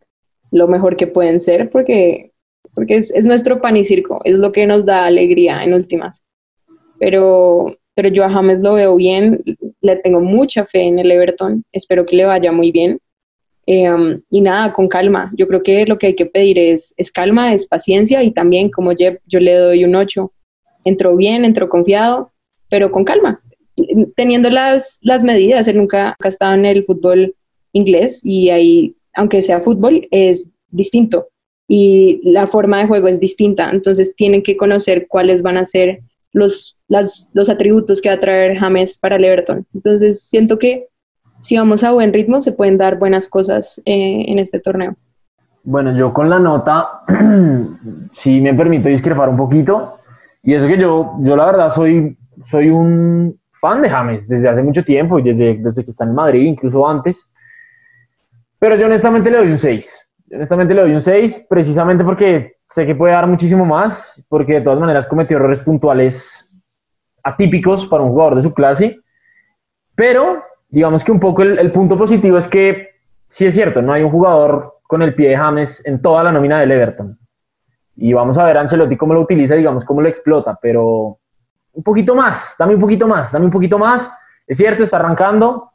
lo 0.50 0.66
mejor 0.66 0.96
que 0.96 1.06
pueden 1.06 1.40
ser 1.40 1.68
porque, 1.68 2.32
porque 2.72 2.96
es, 2.96 3.12
es 3.12 3.26
nuestro 3.26 3.60
pan 3.60 3.76
y 3.76 3.84
circo, 3.84 4.22
es 4.24 4.32
lo 4.32 4.50
que 4.50 4.66
nos 4.66 4.86
da 4.86 5.04
alegría 5.04 5.62
en 5.62 5.74
últimas. 5.74 6.24
Pero, 6.98 7.76
pero 7.94 8.08
yo 8.08 8.24
a 8.24 8.30
James 8.30 8.60
lo 8.60 8.74
veo 8.74 8.96
bien, 8.96 9.42
le 9.82 9.96
tengo 9.96 10.20
mucha 10.20 10.64
fe 10.64 10.84
en 10.84 10.98
el 10.98 11.10
Everton, 11.10 11.64
espero 11.70 12.06
que 12.06 12.16
le 12.16 12.24
vaya 12.24 12.50
muy 12.50 12.72
bien 12.72 12.98
Em, 13.66 14.20
y 14.30 14.40
nada, 14.40 14.72
con 14.72 14.88
calma. 14.88 15.32
Yo 15.36 15.46
creo 15.46 15.62
que 15.62 15.86
lo 15.86 15.98
que 15.98 16.08
hay 16.08 16.16
que 16.16 16.26
pedir 16.26 16.58
es, 16.58 16.94
es 16.96 17.12
calma, 17.12 17.54
es 17.54 17.66
paciencia 17.66 18.22
y 18.22 18.32
también 18.32 18.70
como 18.70 18.94
Jeff, 18.94 19.18
yo 19.26 19.40
le 19.40 19.54
doy 19.54 19.84
un 19.84 19.94
8. 19.94 20.32
Entró 20.84 21.16
bien, 21.16 21.44
entró 21.44 21.68
confiado, 21.68 22.32
pero 22.68 22.90
con 22.90 23.04
calma, 23.04 23.40
teniendo 24.16 24.50
las, 24.50 24.98
las 25.02 25.22
medidas. 25.22 25.68
Él 25.68 25.76
nunca, 25.76 26.16
ha 26.18 26.28
estado 26.28 26.54
en 26.54 26.66
el 26.66 26.84
fútbol 26.84 27.34
inglés 27.72 28.20
y 28.24 28.50
ahí, 28.50 28.96
aunque 29.14 29.42
sea 29.42 29.60
fútbol, 29.60 30.08
es 30.10 30.50
distinto 30.70 31.28
y 31.68 32.20
la 32.22 32.48
forma 32.48 32.80
de 32.80 32.86
juego 32.86 33.08
es 33.08 33.20
distinta. 33.20 33.70
Entonces 33.70 34.14
tienen 34.16 34.42
que 34.42 34.56
conocer 34.56 35.06
cuáles 35.08 35.40
van 35.40 35.56
a 35.56 35.64
ser 35.64 36.00
los, 36.32 36.76
las, 36.88 37.30
los 37.32 37.48
atributos 37.48 38.02
que 38.02 38.08
va 38.08 38.16
a 38.16 38.20
traer 38.20 38.58
James 38.58 38.96
para 38.96 39.16
el 39.16 39.24
Everton. 39.24 39.66
Entonces 39.72 40.24
siento 40.28 40.58
que 40.58 40.88
si 41.42 41.58
vamos 41.58 41.82
a 41.82 41.90
buen 41.90 42.12
ritmo, 42.12 42.40
se 42.40 42.52
pueden 42.52 42.78
dar 42.78 42.98
buenas 42.98 43.28
cosas 43.28 43.82
eh, 43.84 44.24
en 44.28 44.38
este 44.38 44.60
torneo. 44.60 44.94
Bueno, 45.64 45.92
yo 45.92 46.12
con 46.12 46.30
la 46.30 46.38
nota, 46.38 47.02
sí 48.12 48.40
me 48.40 48.54
permito 48.54 48.88
discrepar 48.88 49.28
un 49.28 49.36
poquito. 49.36 49.98
Y 50.44 50.54
eso 50.54 50.68
que 50.68 50.78
yo, 50.78 51.16
yo 51.18 51.36
la 51.36 51.46
verdad 51.46 51.70
soy, 51.70 52.16
soy 52.44 52.70
un 52.70 53.38
fan 53.60 53.82
de 53.82 53.90
James 53.90 54.28
desde 54.28 54.48
hace 54.48 54.62
mucho 54.62 54.84
tiempo 54.84 55.18
y 55.18 55.22
desde, 55.22 55.56
desde 55.58 55.84
que 55.84 55.90
está 55.90 56.04
en 56.04 56.14
Madrid, 56.14 56.46
incluso 56.46 56.88
antes. 56.88 57.28
Pero 58.60 58.76
yo 58.76 58.86
honestamente 58.86 59.28
le 59.28 59.38
doy 59.38 59.48
un 59.48 59.58
6. 59.58 60.10
Honestamente 60.32 60.74
le 60.74 60.82
doy 60.82 60.92
un 60.92 61.00
6 61.00 61.46
precisamente 61.50 62.04
porque 62.04 62.54
sé 62.68 62.86
que 62.86 62.94
puede 62.94 63.14
dar 63.14 63.26
muchísimo 63.26 63.64
más, 63.64 64.24
porque 64.28 64.54
de 64.54 64.60
todas 64.60 64.78
maneras 64.78 65.08
cometió 65.08 65.38
errores 65.38 65.58
puntuales 65.58 66.56
atípicos 67.24 67.84
para 67.86 68.04
un 68.04 68.10
jugador 68.10 68.36
de 68.36 68.42
su 68.42 68.54
clase. 68.54 69.00
Pero 69.96 70.42
digamos 70.72 71.04
que 71.04 71.12
un 71.12 71.20
poco 71.20 71.42
el, 71.42 71.70
punto 71.70 71.96
positivo 71.96 72.38
es 72.38 72.48
que 72.48 72.88
sí 73.26 73.46
es 73.46 73.54
cierto, 73.54 73.82
no 73.82 73.92
hay 73.92 74.02
un 74.02 74.10
jugador 74.10 74.78
con 74.82 75.02
el 75.02 75.14
pie 75.14 75.28
de 75.28 75.36
James 75.36 75.86
en 75.86 76.00
toda 76.00 76.24
la 76.24 76.32
nómina 76.32 76.58
del 76.58 76.72
Everton. 76.72 77.18
Y 77.96 78.14
vamos 78.14 78.38
a 78.38 78.44
ver 78.44 78.56
a 78.56 78.62
Ancelotti 78.62 78.96
cómo 78.96 79.12
lo 79.12 79.20
utiliza, 79.20 79.54
digamos, 79.54 79.84
cómo 79.84 80.00
lo 80.00 80.08
explota, 80.08 80.58
pero 80.60 81.18
un 81.74 81.82
poquito 81.82 82.14
más, 82.14 82.56
dame 82.58 82.74
un 82.74 82.80
poquito 82.80 83.06
más, 83.06 83.30
dame 83.32 83.44
un 83.44 83.50
poquito 83.50 83.78
más. 83.78 84.10
Es 84.46 84.56
cierto, 84.56 84.82
está 84.82 84.96
arrancando. 84.96 85.70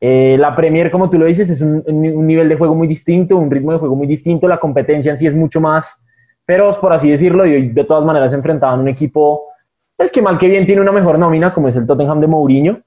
Eh, 0.00 0.36
la 0.38 0.56
Premier, 0.56 0.90
como 0.90 1.10
tú 1.10 1.18
lo 1.18 1.26
dices, 1.26 1.50
es 1.50 1.60
un, 1.60 1.84
nivel 2.26 2.48
de 2.48 2.56
juego 2.56 2.74
muy 2.74 2.88
distinto, 2.88 3.36
un 3.36 3.50
ritmo 3.50 3.72
de 3.72 3.78
juego 3.78 3.94
muy 3.94 4.06
distinto. 4.06 4.48
La 4.48 4.58
competencia 4.58 5.10
en 5.10 5.18
sí 5.18 5.26
es 5.26 5.34
mucho 5.34 5.60
más 5.60 6.02
feroz, 6.46 6.78
por 6.78 6.92
así 6.94 7.10
decirlo, 7.10 7.46
y 7.46 7.68
de 7.68 7.84
todas 7.84 8.04
maneras 8.04 8.32
enfrentaban 8.32 8.80
un 8.80 8.88
equipo, 8.88 9.44
es 9.90 9.94
pues, 9.96 10.12
que 10.12 10.22
mal 10.22 10.38
que 10.38 10.48
bien 10.48 10.64
tiene 10.64 10.80
una 10.80 10.90
mejor 10.90 11.18
nómina, 11.18 11.52
como 11.52 11.68
es 11.68 11.76
el 11.76 11.86
Tottenham 11.86 12.20
de 12.20 12.26
Mourinho. 12.26 12.80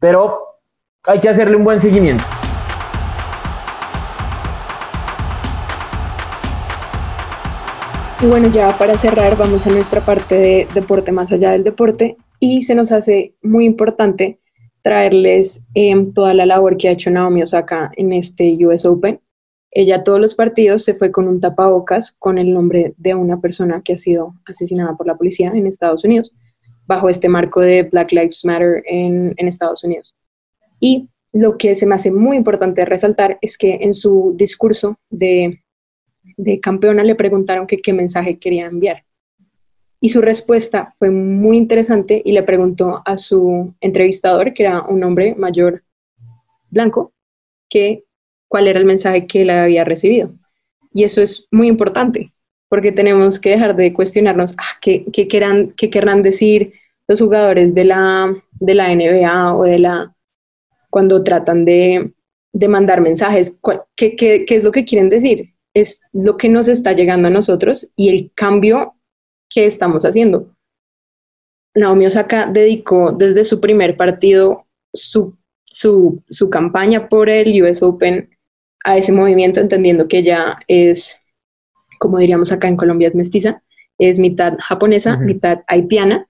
Pero 0.00 0.45
hay 1.06 1.20
que 1.20 1.28
hacerle 1.28 1.56
un 1.56 1.64
buen 1.64 1.80
seguimiento. 1.80 2.24
Y 8.22 8.26
bueno, 8.26 8.50
ya 8.50 8.76
para 8.76 8.96
cerrar, 8.96 9.36
vamos 9.36 9.66
a 9.66 9.70
nuestra 9.70 10.00
parte 10.00 10.34
de 10.34 10.68
deporte 10.74 11.12
más 11.12 11.32
allá 11.32 11.50
del 11.50 11.64
deporte 11.64 12.16
y 12.40 12.62
se 12.62 12.74
nos 12.74 12.90
hace 12.90 13.34
muy 13.42 13.66
importante 13.66 14.40
traerles 14.82 15.62
em, 15.74 16.04
toda 16.14 16.32
la 16.32 16.46
labor 16.46 16.76
que 16.76 16.88
ha 16.88 16.92
hecho 16.92 17.10
Naomi 17.10 17.42
Osaka 17.42 17.90
en 17.96 18.12
este 18.12 18.56
US 18.66 18.86
Open. 18.86 19.20
Ella 19.70 20.02
todos 20.02 20.18
los 20.18 20.34
partidos 20.34 20.84
se 20.84 20.94
fue 20.94 21.10
con 21.10 21.28
un 21.28 21.40
tapabocas 21.40 22.12
con 22.18 22.38
el 22.38 22.52
nombre 22.52 22.94
de 22.96 23.14
una 23.14 23.40
persona 23.40 23.82
que 23.84 23.92
ha 23.92 23.96
sido 23.98 24.34
asesinada 24.46 24.96
por 24.96 25.06
la 25.06 25.16
policía 25.16 25.52
en 25.54 25.66
Estados 25.66 26.02
Unidos, 26.02 26.34
bajo 26.86 27.10
este 27.10 27.28
marco 27.28 27.60
de 27.60 27.82
Black 27.82 28.12
Lives 28.12 28.44
Matter 28.44 28.82
en, 28.86 29.34
en 29.36 29.48
Estados 29.48 29.84
Unidos. 29.84 30.14
Y 30.80 31.08
lo 31.32 31.58
que 31.58 31.74
se 31.74 31.86
me 31.86 31.94
hace 31.94 32.10
muy 32.10 32.36
importante 32.36 32.84
resaltar 32.84 33.38
es 33.40 33.58
que 33.58 33.78
en 33.82 33.94
su 33.94 34.34
discurso 34.36 34.98
de, 35.10 35.62
campeona 36.62 37.04
le 37.04 37.14
preguntaron 37.14 37.66
qué 37.66 37.92
mensaje 37.92 38.38
quería 38.38 38.66
enviar. 38.66 39.06
Y 40.00 40.10
su 40.10 40.20
respuesta 40.20 40.94
fue 40.98 41.10
muy 41.10 41.56
interesante 41.56 42.20
y 42.24 42.32
le 42.32 42.42
preguntó 42.42 43.02
a 43.04 43.16
su 43.18 43.74
entrevistador, 43.80 44.52
que 44.52 44.64
era 44.64 44.82
un 44.82 45.02
hombre 45.02 45.34
mayor 45.34 45.82
blanco, 46.70 47.12
que 47.68 48.04
cuál 48.48 48.68
era 48.68 48.78
el 48.78 48.84
mensaje 48.84 49.26
que 49.26 49.42
él 49.42 49.50
había 49.50 49.84
recibido. 49.84 50.32
Y 50.92 51.04
eso 51.04 51.22
es 51.22 51.46
muy 51.50 51.68
importante, 51.68 52.32
porque 52.68 52.92
tenemos 52.92 53.40
que 53.40 53.50
dejar 53.50 53.74
de 53.76 53.92
cuestionarnos 53.92 54.54
ah, 54.58 54.78
¿qué, 54.80 55.06
qué, 55.12 55.28
querrán, 55.28 55.72
qué 55.76 55.90
querrán 55.90 56.22
decir 56.22 56.74
los 57.08 57.20
jugadores 57.20 57.74
de 57.74 57.84
la, 57.84 58.34
de 58.52 58.74
la 58.74 58.94
NBA 58.94 59.56
o 59.56 59.64
de 59.64 59.78
la 59.78 60.15
cuando 60.96 61.22
tratan 61.22 61.66
de, 61.66 62.14
mandar 62.70 63.02
mensajes. 63.02 63.58
¿Qué, 63.96 64.16
¿Qué, 64.16 64.46
es 64.48 64.64
lo 64.64 64.72
que 64.72 64.86
quieren 64.86 65.10
decir? 65.10 65.52
Es 65.74 66.00
lo 66.14 66.38
que 66.38 66.48
nos 66.48 66.68
está 66.68 66.94
llegando 66.94 67.28
a 67.28 67.30
nosotros 67.30 67.90
y 67.96 68.08
el 68.08 68.32
cambio 68.34 68.94
que 69.50 69.66
estamos 69.66 70.06
haciendo. 70.06 70.56
Naomi 71.74 72.06
Osaka 72.06 72.46
dedicó 72.50 73.12
desde 73.12 73.44
su 73.44 73.60
primer 73.60 73.98
partido 73.98 74.64
su, 74.94 75.36
su, 75.66 76.22
su 76.30 76.48
campaña 76.48 77.10
por 77.10 77.28
el 77.28 77.62
US 77.62 77.82
Open 77.82 78.30
a 78.82 78.96
ese 78.96 79.12
movimiento, 79.12 79.60
entendiendo 79.60 80.08
que 80.08 80.20
ella 80.20 80.60
es, 80.66 81.20
como 81.98 82.20
diríamos 82.20 82.52
acá 82.52 82.68
en 82.68 82.78
Colombia, 82.78 83.08
es 83.08 83.14
mestiza, 83.14 83.62
es 83.98 84.18
mitad 84.18 84.54
japonesa, 84.60 85.18
mitad 85.18 85.58
haitiana. 85.66 86.26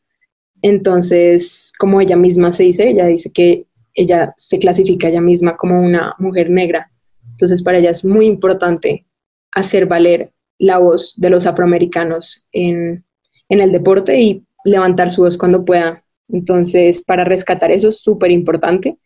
Entonces, 0.61 1.73
como 1.79 2.01
ella 2.01 2.17
misma 2.17 2.51
se 2.51 2.65
dice, 2.65 2.89
ella 2.89 3.07
dice 3.07 3.31
que 3.31 3.67
ella 3.97 4.35
se 4.37 4.59
clasifica 4.59 5.09
ella 5.09 5.21
misma 5.21 5.57
como 5.57 5.81
una 5.81 6.15
mujer 6.19 6.51
negra. 6.51 6.91
Entonces 7.31 7.63
para 7.63 7.79
ella 7.79 7.91
es 7.91 8.05
muy 8.05 8.27
importante 8.27 9.07
hacer 9.53 9.87
valer 9.87 10.31
la 10.59 10.79
voz 10.79 11.15
de 11.17 11.31
los 11.31 11.47
afroamericanos 11.47 12.45
en, 12.53 13.05
el 13.49 13.73
deporte 13.73 14.21
y 14.21 14.45
levantar 14.65 15.11
su 15.11 15.23
voz 15.23 15.39
cuando 15.39 15.65
pueda 15.65 16.03
Entonces, 16.29 17.05
para 17.05 17.25
rescatar 17.25 17.71
eso 17.71 17.89
es 17.89 18.01
súper 18.01 18.33
importante 18.33 18.99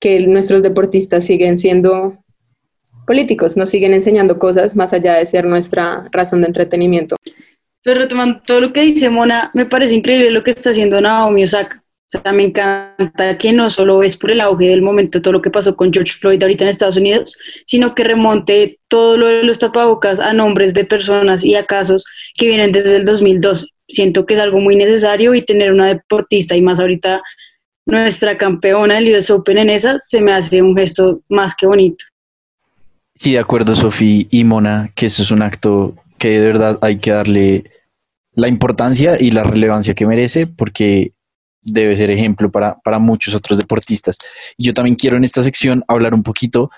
que 0.00 0.20
nuestros 0.26 0.62
deportistas 0.62 1.26
siguen 1.26 1.58
siendo 1.58 2.18
políticos, 3.06 3.56
nos 3.56 3.68
siguen 3.68 3.92
enseñando 3.92 4.38
cosas 4.38 4.74
más 4.74 4.94
allá 4.94 5.14
de 5.14 5.26
ser 5.26 5.44
nuestra 5.44 6.08
razón 6.10 6.40
de 6.40 6.46
entretenimiento. 6.46 7.16
Retomando 7.84 8.40
todo 8.46 8.62
lo 8.62 8.72
que 8.72 8.80
dice 8.80 9.10
Mona, 9.10 9.50
me 9.52 9.66
parece 9.66 9.94
increíble 9.94 10.30
lo 10.30 10.42
que 10.42 10.52
está 10.52 10.70
haciendo 10.70 11.00
Naomi 11.02 11.44
Osaka. 11.44 11.83
O 12.14 12.22
sea, 12.22 12.32
me 12.32 12.44
encanta 12.44 13.38
que 13.38 13.52
no 13.52 13.70
solo 13.70 14.02
es 14.02 14.16
por 14.16 14.30
el 14.30 14.40
auge 14.40 14.68
del 14.68 14.82
momento 14.82 15.20
todo 15.20 15.32
lo 15.32 15.42
que 15.42 15.50
pasó 15.50 15.74
con 15.74 15.92
George 15.92 16.12
Floyd 16.12 16.42
ahorita 16.42 16.64
en 16.64 16.70
Estados 16.70 16.96
Unidos, 16.96 17.36
sino 17.66 17.94
que 17.94 18.04
remonte 18.04 18.78
todo 18.88 19.16
lo 19.16 19.26
de 19.26 19.42
los 19.42 19.58
tapabocas 19.58 20.20
a 20.20 20.32
nombres 20.32 20.74
de 20.74 20.84
personas 20.84 21.44
y 21.44 21.54
a 21.54 21.66
casos 21.66 22.04
que 22.34 22.46
vienen 22.46 22.72
desde 22.72 22.96
el 22.96 23.04
2012. 23.04 23.66
Siento 23.86 24.26
que 24.26 24.34
es 24.34 24.40
algo 24.40 24.60
muy 24.60 24.76
necesario 24.76 25.34
y 25.34 25.42
tener 25.42 25.72
una 25.72 25.86
deportista 25.86 26.56
y 26.56 26.62
más 26.62 26.78
ahorita 26.78 27.22
nuestra 27.86 28.38
campeona 28.38 28.94
del 28.94 29.14
US 29.16 29.30
Open 29.30 29.58
en 29.58 29.70
esa 29.70 29.98
se 29.98 30.20
me 30.20 30.32
hace 30.32 30.62
un 30.62 30.76
gesto 30.76 31.20
más 31.28 31.54
que 31.54 31.66
bonito. 31.66 32.04
Sí, 33.14 33.32
de 33.32 33.38
acuerdo, 33.38 33.74
Sofía 33.74 34.24
y 34.30 34.44
Mona, 34.44 34.90
que 34.94 35.06
eso 35.06 35.22
es 35.22 35.30
un 35.30 35.42
acto 35.42 35.94
que 36.18 36.40
de 36.40 36.46
verdad 36.46 36.78
hay 36.80 36.96
que 36.96 37.10
darle 37.10 37.64
la 38.34 38.48
importancia 38.48 39.16
y 39.20 39.30
la 39.30 39.44
relevancia 39.44 39.94
que 39.94 40.06
merece, 40.06 40.46
porque 40.46 41.12
debe 41.64 41.96
ser 41.96 42.10
ejemplo 42.10 42.50
para, 42.50 42.78
para 42.80 42.98
muchos 42.98 43.34
otros 43.34 43.58
deportistas. 43.58 44.18
Y 44.56 44.64
yo 44.64 44.74
también 44.74 44.96
quiero 44.96 45.16
en 45.16 45.24
esta 45.24 45.42
sección 45.42 45.84
hablar 45.88 46.14
un 46.14 46.22
poquito 46.22 46.68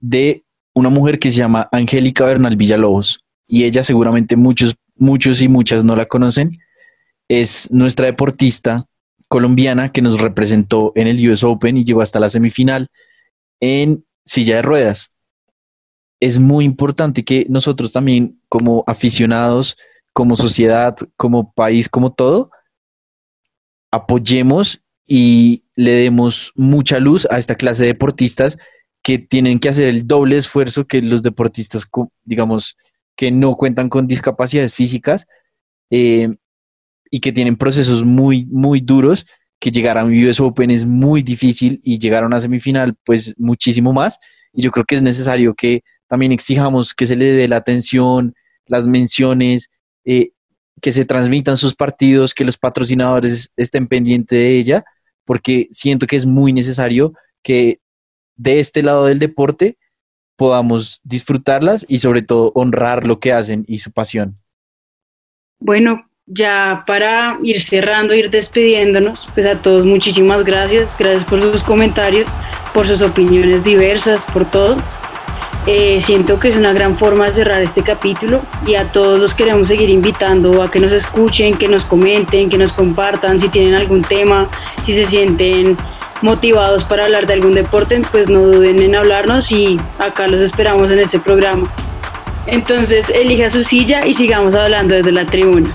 de 0.00 0.44
una 0.74 0.90
mujer 0.90 1.18
que 1.18 1.30
se 1.30 1.38
llama 1.38 1.68
Angélica 1.72 2.24
Bernal 2.24 2.56
Villalobos, 2.56 3.20
y 3.46 3.64
ella 3.64 3.82
seguramente 3.82 4.36
muchos, 4.36 4.74
muchos 4.96 5.42
y 5.42 5.48
muchas 5.48 5.84
no 5.84 5.96
la 5.96 6.06
conocen. 6.06 6.58
Es 7.28 7.70
nuestra 7.70 8.06
deportista 8.06 8.86
colombiana 9.28 9.90
que 9.90 10.02
nos 10.02 10.20
representó 10.20 10.92
en 10.94 11.06
el 11.06 11.30
US 11.30 11.44
Open 11.44 11.76
y 11.76 11.84
llegó 11.84 12.02
hasta 12.02 12.20
la 12.20 12.30
semifinal 12.30 12.88
en 13.60 14.04
silla 14.24 14.56
de 14.56 14.62
ruedas 14.62 15.10
es 16.22 16.38
muy 16.38 16.64
importante 16.64 17.24
que 17.24 17.46
nosotros 17.48 17.90
también 17.90 18.40
como 18.48 18.84
aficionados, 18.86 19.76
como 20.12 20.36
sociedad, 20.36 20.96
como 21.16 21.52
país, 21.52 21.88
como 21.88 22.12
todo, 22.12 22.51
apoyemos 23.92 24.82
y 25.06 25.64
le 25.76 25.92
demos 25.92 26.52
mucha 26.56 26.98
luz 26.98 27.28
a 27.30 27.38
esta 27.38 27.54
clase 27.54 27.82
de 27.82 27.88
deportistas 27.88 28.58
que 29.02 29.18
tienen 29.18 29.58
que 29.58 29.68
hacer 29.68 29.88
el 29.88 30.06
doble 30.06 30.38
esfuerzo 30.38 30.86
que 30.86 31.02
los 31.02 31.22
deportistas, 31.22 31.88
digamos, 32.24 32.76
que 33.16 33.30
no 33.30 33.56
cuentan 33.56 33.88
con 33.88 34.06
discapacidades 34.06 34.74
físicas 34.74 35.26
eh, 35.90 36.28
y 37.10 37.20
que 37.20 37.32
tienen 37.32 37.56
procesos 37.56 38.04
muy, 38.04 38.46
muy 38.46 38.80
duros, 38.80 39.26
que 39.58 39.70
llegar 39.70 39.98
a 39.98 40.04
un 40.04 40.12
US 40.24 40.40
Open 40.40 40.70
es 40.70 40.86
muy 40.86 41.22
difícil 41.22 41.80
y 41.84 41.98
llegar 41.98 42.24
a 42.24 42.26
una 42.26 42.40
semifinal, 42.40 42.96
pues 43.04 43.34
muchísimo 43.38 43.92
más. 43.92 44.18
Y 44.52 44.62
yo 44.62 44.70
creo 44.70 44.84
que 44.84 44.96
es 44.96 45.02
necesario 45.02 45.54
que 45.54 45.82
también 46.08 46.32
exijamos 46.32 46.94
que 46.94 47.06
se 47.06 47.16
le 47.16 47.26
dé 47.26 47.48
la 47.48 47.56
atención, 47.56 48.34
las 48.66 48.86
menciones, 48.86 49.70
eh, 50.04 50.30
que 50.82 50.92
se 50.92 51.04
transmitan 51.04 51.56
sus 51.56 51.74
partidos, 51.74 52.34
que 52.34 52.44
los 52.44 52.58
patrocinadores 52.58 53.52
estén 53.56 53.86
pendientes 53.86 54.36
de 54.36 54.58
ella, 54.58 54.84
porque 55.24 55.68
siento 55.70 56.06
que 56.06 56.16
es 56.16 56.26
muy 56.26 56.52
necesario 56.52 57.14
que 57.42 57.80
de 58.36 58.58
este 58.58 58.82
lado 58.82 59.06
del 59.06 59.20
deporte 59.20 59.78
podamos 60.36 61.00
disfrutarlas 61.04 61.86
y 61.88 62.00
sobre 62.00 62.22
todo 62.22 62.50
honrar 62.56 63.06
lo 63.06 63.20
que 63.20 63.32
hacen 63.32 63.64
y 63.68 63.78
su 63.78 63.92
pasión. 63.92 64.38
Bueno, 65.60 66.10
ya 66.26 66.82
para 66.84 67.38
ir 67.44 67.62
cerrando, 67.62 68.12
ir 68.12 68.28
despidiéndonos, 68.28 69.28
pues 69.34 69.46
a 69.46 69.62
todos 69.62 69.86
muchísimas 69.86 70.44
gracias, 70.44 70.96
gracias 70.98 71.24
por 71.24 71.40
sus 71.40 71.62
comentarios, 71.62 72.28
por 72.74 72.88
sus 72.88 73.02
opiniones 73.02 73.62
diversas, 73.62 74.24
por 74.24 74.50
todo. 74.50 74.76
Eh, 75.66 76.00
siento 76.00 76.40
que 76.40 76.48
es 76.48 76.56
una 76.56 76.72
gran 76.72 76.98
forma 76.98 77.26
de 77.26 77.34
cerrar 77.34 77.62
este 77.62 77.82
capítulo 77.82 78.40
y 78.66 78.74
a 78.74 78.90
todos 78.90 79.20
los 79.20 79.32
queremos 79.32 79.68
seguir 79.68 79.90
invitando 79.90 80.60
a 80.60 80.68
que 80.68 80.80
nos 80.80 80.90
escuchen, 80.90 81.54
que 81.54 81.68
nos 81.68 81.84
comenten, 81.84 82.50
que 82.50 82.58
nos 82.58 82.72
compartan 82.72 83.38
si 83.38 83.48
tienen 83.48 83.74
algún 83.74 84.02
tema, 84.02 84.48
si 84.84 84.92
se 84.92 85.06
sienten 85.06 85.76
motivados 86.20 86.84
para 86.84 87.04
hablar 87.04 87.26
de 87.26 87.34
algún 87.34 87.54
deporte, 87.54 88.02
pues 88.10 88.28
no 88.28 88.40
duden 88.40 88.80
en 88.80 88.96
hablarnos 88.96 89.52
y 89.52 89.78
acá 89.98 90.26
los 90.26 90.40
esperamos 90.40 90.90
en 90.90 90.98
este 90.98 91.20
programa. 91.20 91.68
Entonces, 92.46 93.08
elija 93.10 93.48
su 93.50 93.62
silla 93.62 94.04
y 94.04 94.14
sigamos 94.14 94.56
hablando 94.56 94.96
desde 94.96 95.12
la 95.12 95.26
tribuna. 95.26 95.72